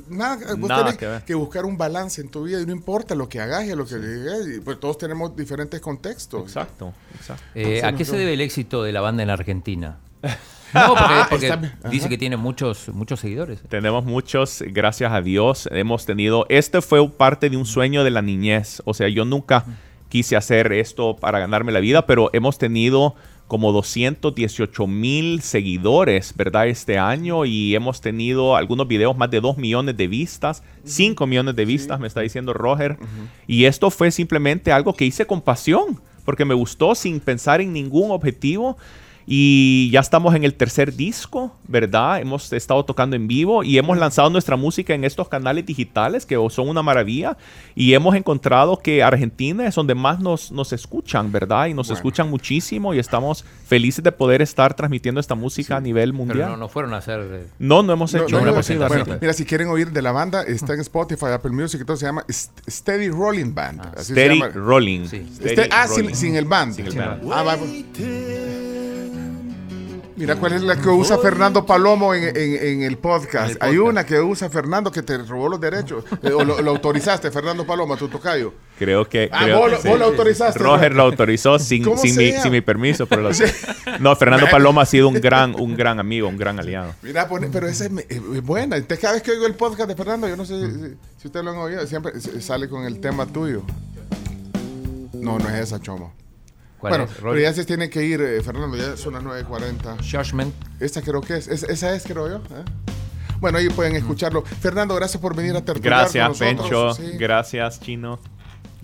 nada, 0.09 0.37
vos 0.57 0.67
Nada 0.67 0.83
tenés 0.85 0.97
que 0.97 1.05
ver. 1.07 1.23
que 1.23 1.35
buscar 1.35 1.63
un 1.65 1.77
balance 1.77 2.19
en 2.19 2.27
tu 2.29 2.43
vida 2.43 2.59
y 2.59 2.65
no 2.65 2.73
importa 2.73 3.15
lo 3.15 3.29
que 3.29 3.39
hagas 3.39 3.63
y 3.65 3.75
lo 3.75 3.85
que 3.85 3.95
digas, 3.97 4.39
pues 4.65 4.79
todos 4.79 4.97
tenemos 4.97 5.35
diferentes 5.35 5.79
contextos. 5.79 6.41
Exacto, 6.43 6.93
exacto. 7.15 7.43
Eh, 7.55 7.81
¿A 7.85 7.93
qué 7.93 8.03
se 8.03 8.17
debe 8.17 8.33
el 8.33 8.41
éxito 8.41 8.81
de 8.83 8.91
la 8.91 9.01
banda 9.01 9.23
en 9.23 9.29
Argentina? 9.29 9.97
No, 10.73 10.89
porque, 10.95 11.13
porque 11.29 11.45
Está 11.47 11.55
bien. 11.57 11.73
dice 11.89 12.03
Ajá. 12.03 12.09
que 12.09 12.17
tiene 12.17 12.37
muchos, 12.37 12.89
muchos 12.89 13.19
seguidores. 13.19 13.61
Tenemos 13.69 14.05
muchos, 14.05 14.63
gracias 14.67 15.11
a 15.11 15.21
Dios, 15.21 15.67
hemos 15.71 16.05
tenido, 16.05 16.45
este 16.49 16.81
fue 16.81 17.07
parte 17.09 17.49
de 17.49 17.57
un 17.57 17.65
sueño 17.65 18.03
de 18.03 18.11
la 18.11 18.21
niñez, 18.21 18.81
o 18.85 18.93
sea, 18.93 19.07
yo 19.09 19.25
nunca 19.25 19.65
quise 20.09 20.35
hacer 20.35 20.71
esto 20.73 21.15
para 21.15 21.39
ganarme 21.39 21.71
la 21.71 21.79
vida, 21.79 22.05
pero 22.05 22.29
hemos 22.33 22.57
tenido 22.57 23.15
como 23.47 23.71
218 23.71 24.85
mil 24.85 25.41
seguidores, 25.41 26.33
¿verdad? 26.35 26.67
Este 26.67 26.99
año 26.99 27.45
y 27.45 27.73
hemos 27.73 27.99
tenido 27.99 28.55
algunos 28.55 28.87
videos 28.87 29.17
más 29.17 29.31
de 29.31 29.41
2 29.41 29.57
millones 29.57 29.97
de 29.97 30.07
vistas, 30.07 30.61
5 30.83 31.25
millones 31.25 31.55
de 31.55 31.65
vistas, 31.65 31.99
me 31.99 32.07
está 32.07 32.21
diciendo 32.21 32.53
Roger. 32.53 32.97
Y 33.47 33.65
esto 33.65 33.89
fue 33.89 34.11
simplemente 34.11 34.71
algo 34.71 34.93
que 34.93 35.05
hice 35.05 35.25
con 35.25 35.41
pasión, 35.41 35.99
porque 36.25 36.45
me 36.45 36.53
gustó 36.53 36.93
sin 36.93 37.19
pensar 37.19 37.59
en 37.59 37.73
ningún 37.73 38.11
objetivo. 38.11 38.77
Y 39.31 39.91
ya 39.91 39.99
estamos 39.99 40.33
en 40.33 40.43
el 40.43 40.55
tercer 40.55 40.95
disco, 40.95 41.55
¿verdad? 41.67 42.19
Hemos 42.19 42.51
estado 42.51 42.83
tocando 42.83 43.15
en 43.15 43.27
vivo 43.27 43.63
y 43.63 43.77
hemos 43.77 43.95
lanzado 43.99 44.27
nuestra 44.31 44.55
música 44.55 44.95
en 44.95 45.03
estos 45.03 45.29
canales 45.29 45.67
digitales 45.67 46.25
que 46.25 46.33
son 46.49 46.67
una 46.67 46.81
maravilla. 46.81 47.37
Y 47.75 47.93
hemos 47.93 48.15
encontrado 48.15 48.77
que 48.77 49.03
Argentina 49.03 49.67
es 49.67 49.75
donde 49.75 49.93
más 49.93 50.19
nos, 50.19 50.51
nos 50.51 50.73
escuchan, 50.73 51.31
¿verdad? 51.31 51.67
Y 51.67 51.75
nos 51.75 51.89
Bueno. 51.89 51.97
escuchan 51.99 52.27
muchísimo 52.31 52.95
y 52.95 52.97
estamos 52.97 53.45
felices 53.67 54.03
de 54.03 54.11
poder 54.11 54.41
estar 54.41 54.73
transmitiendo 54.73 55.21
esta 55.21 55.35
música 55.35 55.77
a 55.77 55.79
nivel 55.79 56.09
Pero 56.11 56.17
mundial. 56.25 56.49
no, 56.49 56.57
no 56.57 56.67
fueron 56.67 56.95
a 56.95 56.97
hacer... 56.97 57.49
No, 57.59 57.83
no 57.83 57.93
hemos 57.93 58.11
hecho 58.15 58.29
no, 58.29 58.37
una 58.39 58.47
no, 58.47 58.53
presentación. 58.55 59.03
bueno, 59.05 59.19
mira, 59.21 59.33
si 59.33 59.45
quieren 59.45 59.67
oír 59.67 59.91
de 59.91 60.01
la 60.01 60.11
banda, 60.11 60.41
está 60.41 60.73
en 60.73 60.79
Spotify, 60.79 61.27
Apple 61.33 61.51
Music, 61.51 61.81
entonces 61.81 61.99
se 61.99 62.05
llama 62.07 62.25
St- 62.27 62.63
Steady 62.67 63.09
Rolling 63.09 63.53
Band. 63.53 63.81
así 63.95 64.05
se 64.05 64.13
Steady 64.13 64.39
llama. 64.39 64.47
Rolling. 64.55 65.05
Sí. 65.05 65.23
Steady 65.35 65.49
Este- 65.49 65.69
ah, 65.71 65.87
sin, 65.87 65.97
Rolling. 66.05 66.15
sin 66.15 66.35
el 66.35 66.45
band. 66.45 66.73
Sin 66.73 66.87
el 66.87 66.97
band. 66.97 67.31
Ah, 67.31 67.43
va. 67.43 67.57
Mira 70.19 70.35
cuál 70.35 70.51
es 70.53 70.61
la 70.63 70.75
que 70.75 70.89
usa 70.89 71.17
Fernando 71.17 71.65
Palomo 71.65 72.13
en, 72.13 72.35
en- 72.35 72.55
en 72.67 72.81
el 72.83 72.97
podcast. 72.97 73.55
Hay 73.63 73.77
una 73.77 74.05
que 74.05 74.19
usa 74.19 74.49
Fernando 74.49 74.91
que 74.91 75.01
te 75.01 75.17
robó 75.19 75.47
los 75.49 75.59
derechos. 75.61 76.03
Eh, 76.21 76.33
o 76.33 76.43
lo, 76.43 76.61
lo 76.61 76.71
autorizaste, 76.71 77.31
Fernando 77.31 77.65
Palomo, 77.65 77.93
a 77.93 77.97
tu 77.97 78.09
tocayo. 78.09 78.53
Creo 78.77 79.07
que. 79.07 79.29
Ah, 79.31 79.45
creo 79.45 79.59
vos, 79.59 79.69
que 79.71 79.77
sí. 79.77 79.87
vos 79.87 79.97
lo 79.99 80.05
autorizaste. 80.05 80.59
Roger 80.59 80.93
lo 80.93 81.03
autorizó 81.03 81.57
sin, 81.57 81.83
¿Cómo 81.85 81.95
sin, 81.97 82.13
se 82.13 82.19
mi, 82.21 82.31
llama? 82.31 82.43
sin 82.43 82.51
mi 82.51 82.61
permiso. 82.61 83.05
Pero 83.07 83.21
lo- 83.21 83.29
No, 84.01 84.15
Fernando 84.17 84.47
Paloma 84.51 84.81
ha 84.81 84.85
sido 84.85 85.07
un 85.07 85.15
gran, 85.15 85.55
un 85.59 85.75
gran 85.77 85.99
amigo, 85.99 86.27
un 86.27 86.37
gran 86.37 86.59
aliado. 86.59 86.93
Mira, 87.01 87.27
pero 87.51 87.67
esa 87.67 87.85
es, 87.85 87.91
me- 87.91 88.05
es 88.09 88.43
buena. 88.43 88.75
Entonces, 88.75 88.99
cada 88.99 89.13
vez 89.13 89.23
que 89.23 89.31
oigo 89.31 89.45
el 89.47 89.55
podcast 89.55 89.87
de 89.89 89.95
Fernando, 89.95 90.27
yo 90.27 90.35
no 90.35 90.43
sé 90.45 90.55
si, 90.69 90.77
si 91.17 91.27
ustedes 91.27 91.45
lo 91.45 91.51
han 91.51 91.57
oído, 91.57 91.87
siempre 91.87 92.11
sale 92.41 92.67
con 92.67 92.83
el 92.83 92.99
tema 92.99 93.25
tuyo. 93.25 93.63
No, 95.13 95.39
no 95.39 95.47
es 95.49 95.55
esa, 95.55 95.79
Chomo. 95.79 96.13
¿Cuál 96.79 96.91
Bueno, 96.91 97.03
es? 97.05 97.11
pero 97.19 97.37
ya 97.37 97.53
se 97.53 97.65
tiene 97.65 97.89
que 97.89 98.03
ir, 98.05 98.21
eh, 98.21 98.41
Fernando, 98.41 98.77
ya 98.77 98.95
son 98.97 99.13
las 99.13 99.23
9.40. 99.23 99.97
Judgment. 99.99 100.53
Esta 100.79 101.01
creo 101.01 101.21
que 101.21 101.35
es, 101.37 101.47
es- 101.47 101.63
esa 101.63 101.93
es, 101.93 102.03
creo 102.03 102.27
yo. 102.29 102.35
¿eh? 102.37 102.63
Bueno, 103.39 103.57
ahí 103.57 103.69
pueden 103.69 103.95
escucharlo. 103.95 104.43
Fernando, 104.43 104.95
gracias 104.95 105.21
por 105.21 105.35
venir 105.35 105.55
a 105.55 105.61
tertuliar 105.63 105.99
Gracias, 106.01 106.27
con. 106.29 106.37
Pencho. 106.39 106.93
Sí. 106.93 107.11
Gracias, 107.17 107.79
Chino. 107.79 108.19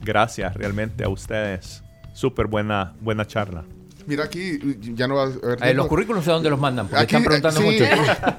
Gracias 0.03 0.53
realmente 0.55 1.03
a 1.03 1.09
ustedes. 1.09 1.81
Súper 2.13 2.47
buena, 2.47 2.93
buena 3.01 3.25
charla. 3.25 3.63
Mira 4.07 4.23
aquí, 4.25 4.59
ya 4.93 5.07
no 5.07 5.15
va 5.15 5.23
a 5.23 5.25
haber 5.25 5.63
Eh, 5.63 5.73
los 5.73 5.87
currículos, 5.87 6.27
¿a 6.27 6.33
dónde 6.33 6.49
los 6.49 6.59
mandan? 6.59 6.87
Porque 6.87 7.03
Aquí, 7.03 7.15
están 7.15 7.23
preguntando 7.23 7.59
sí, 7.61 7.65
mucho. 7.65 7.85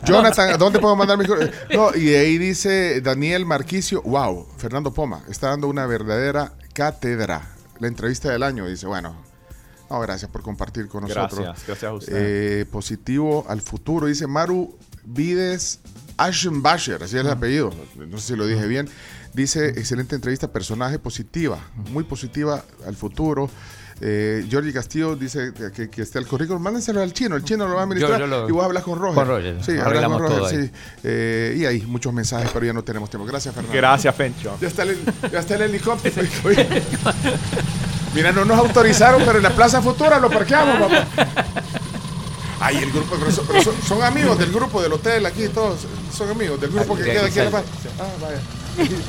Jonathan, 0.07 0.50
¿a 0.50 0.57
¿dónde 0.57 0.78
puedo 0.78 0.94
mandar 0.94 1.18
mi 1.18 1.24
cur- 1.24 1.50
No, 1.74 1.94
y 1.96 2.14
ahí 2.14 2.38
dice 2.38 3.00
Daniel 3.00 3.44
Marquicio, 3.46 4.00
wow, 4.02 4.46
Fernando 4.59 4.92
Poma, 4.94 5.22
está 5.28 5.48
dando 5.48 5.66
una 5.66 5.86
verdadera 5.86 6.52
cátedra. 6.72 7.42
La 7.80 7.88
entrevista 7.88 8.30
del 8.30 8.42
año, 8.44 8.66
dice, 8.66 8.86
bueno. 8.86 9.16
No, 9.91 10.01
gracias 10.01 10.30
por 10.30 10.43
compartir 10.43 10.89
con 10.89 11.03
nosotros. 11.03 11.41
Gracias, 11.41 11.66
gracias 11.66 11.91
a 11.91 11.93
ustedes. 11.95 12.18
Eh, 12.62 12.66
positivo 12.70 13.45
al 13.49 13.61
futuro, 13.62 14.07
dice 14.07 14.26
Maru 14.26 14.76
Vides 15.05 15.80
Aschenbacher, 16.16 17.03
así 17.03 17.16
es 17.16 17.24
el 17.24 17.30
apellido, 17.30 17.70
no 17.97 18.18
sé 18.18 18.28
si 18.28 18.37
lo 18.37 18.47
dije 18.47 18.66
bien. 18.66 18.89
Dice, 19.34 19.68
excelente 19.68 20.14
entrevista, 20.14 20.51
personaje 20.51 20.99
positiva, 20.99 21.59
muy 21.93 22.05
positiva 22.05 22.64
al 22.87 22.97
futuro. 22.97 23.51
Eh, 24.01 24.47
Jorge 24.51 24.72
Castillo 24.74 25.14
dice 25.16 25.53
que, 25.74 25.89
que, 25.89 26.03
está 26.03 26.18
el 26.18 26.26
currículum, 26.26 26.61
mándenselo 26.62 27.01
al 27.03 27.12
chino, 27.14 27.34
el 27.37 27.45
chino 27.45 27.66
lo 27.68 27.74
va 27.76 27.80
a 27.80 27.84
administrar 27.84 28.20
yo 28.20 28.26
lo- 28.26 28.49
y 28.49 28.53
vos 28.53 28.64
hablas 28.64 28.82
con 28.82 28.99
Roger. 28.99 29.14
Con 29.14 29.28
Roger, 29.28 29.64
Sí, 29.64 29.72
hablas 29.78 30.05
con 30.05 30.18
Roger, 30.18 30.37
todo 30.39 30.47
ahí. 30.47 30.66
sí. 30.66 30.70
Eh, 31.05 31.57
y 31.59 31.64
hay 31.64 31.82
muchos 31.82 32.12
mensajes, 32.12 32.51
pero 32.53 32.66
ya 32.66 32.72
no 32.74 32.82
tenemos 32.84 33.09
tiempo. 33.09 33.26
Gracias, 33.26 33.55
Fernando. 33.55 33.76
Gracias, 33.76 34.14
Pencho. 34.14 34.57
Ya 34.61 34.68
está 34.68 34.82
el, 34.82 34.99
ya 35.32 35.39
está 35.39 35.55
el 35.55 35.62
helicóptero. 35.62 36.14
Mira, 38.16 38.32
no 38.32 38.44
nos 38.44 38.58
autorizaron, 38.58 39.22
pero 39.24 39.36
en 39.38 39.44
la 39.44 39.50
Plaza 39.54 39.80
Futura 39.82 40.18
lo 40.18 40.28
parqueamos, 40.30 40.80
papá. 40.80 41.06
Ay, 42.58 42.78
el 42.78 42.90
grupo, 42.90 43.16
pero 43.18 43.30
son, 43.30 43.46
pero 43.46 43.62
son- 43.62 43.74
son 43.86 44.02
amigos 44.02 44.38
del 44.38 44.50
grupo 44.50 44.80
del 44.82 44.92
hotel 44.94 45.26
aquí, 45.26 45.46
todos 45.48 45.80
son 46.16 46.30
amigos 46.30 46.58
del 46.60 46.70
grupo 46.70 46.94
Ah, 46.94 46.96
que 46.96 47.04
queda 47.04 47.20
aquí 47.20 47.28
aquí 47.28 47.38
en 47.40 47.44
la 47.44 47.50
paz. 47.50 47.64
Ah, 48.00 48.04
vaya. 48.20 48.40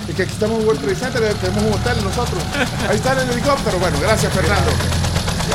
Y 0.10 0.14
que 0.14 0.24
aquí 0.24 0.32
estamos 0.34 0.60
en 0.60 0.68
World 0.68 0.82
Trade 0.82 0.96
Center, 0.96 1.34
tenemos 1.36 1.64
un 1.64 1.74
hotel 1.74 2.04
nosotros. 2.04 2.44
Ahí 2.90 2.98
está 2.98 3.14
el 3.14 3.30
helicóptero. 3.30 3.80
Bueno, 3.80 3.98
gracias, 4.02 4.32
Fernando. 4.34 4.72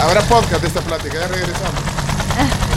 Habrá 0.01 0.23
podcast 0.23 0.63
de 0.63 0.69
esta 0.69 0.81
plática, 0.81 1.15
ya 1.21 1.29
regresamos. 1.29 2.72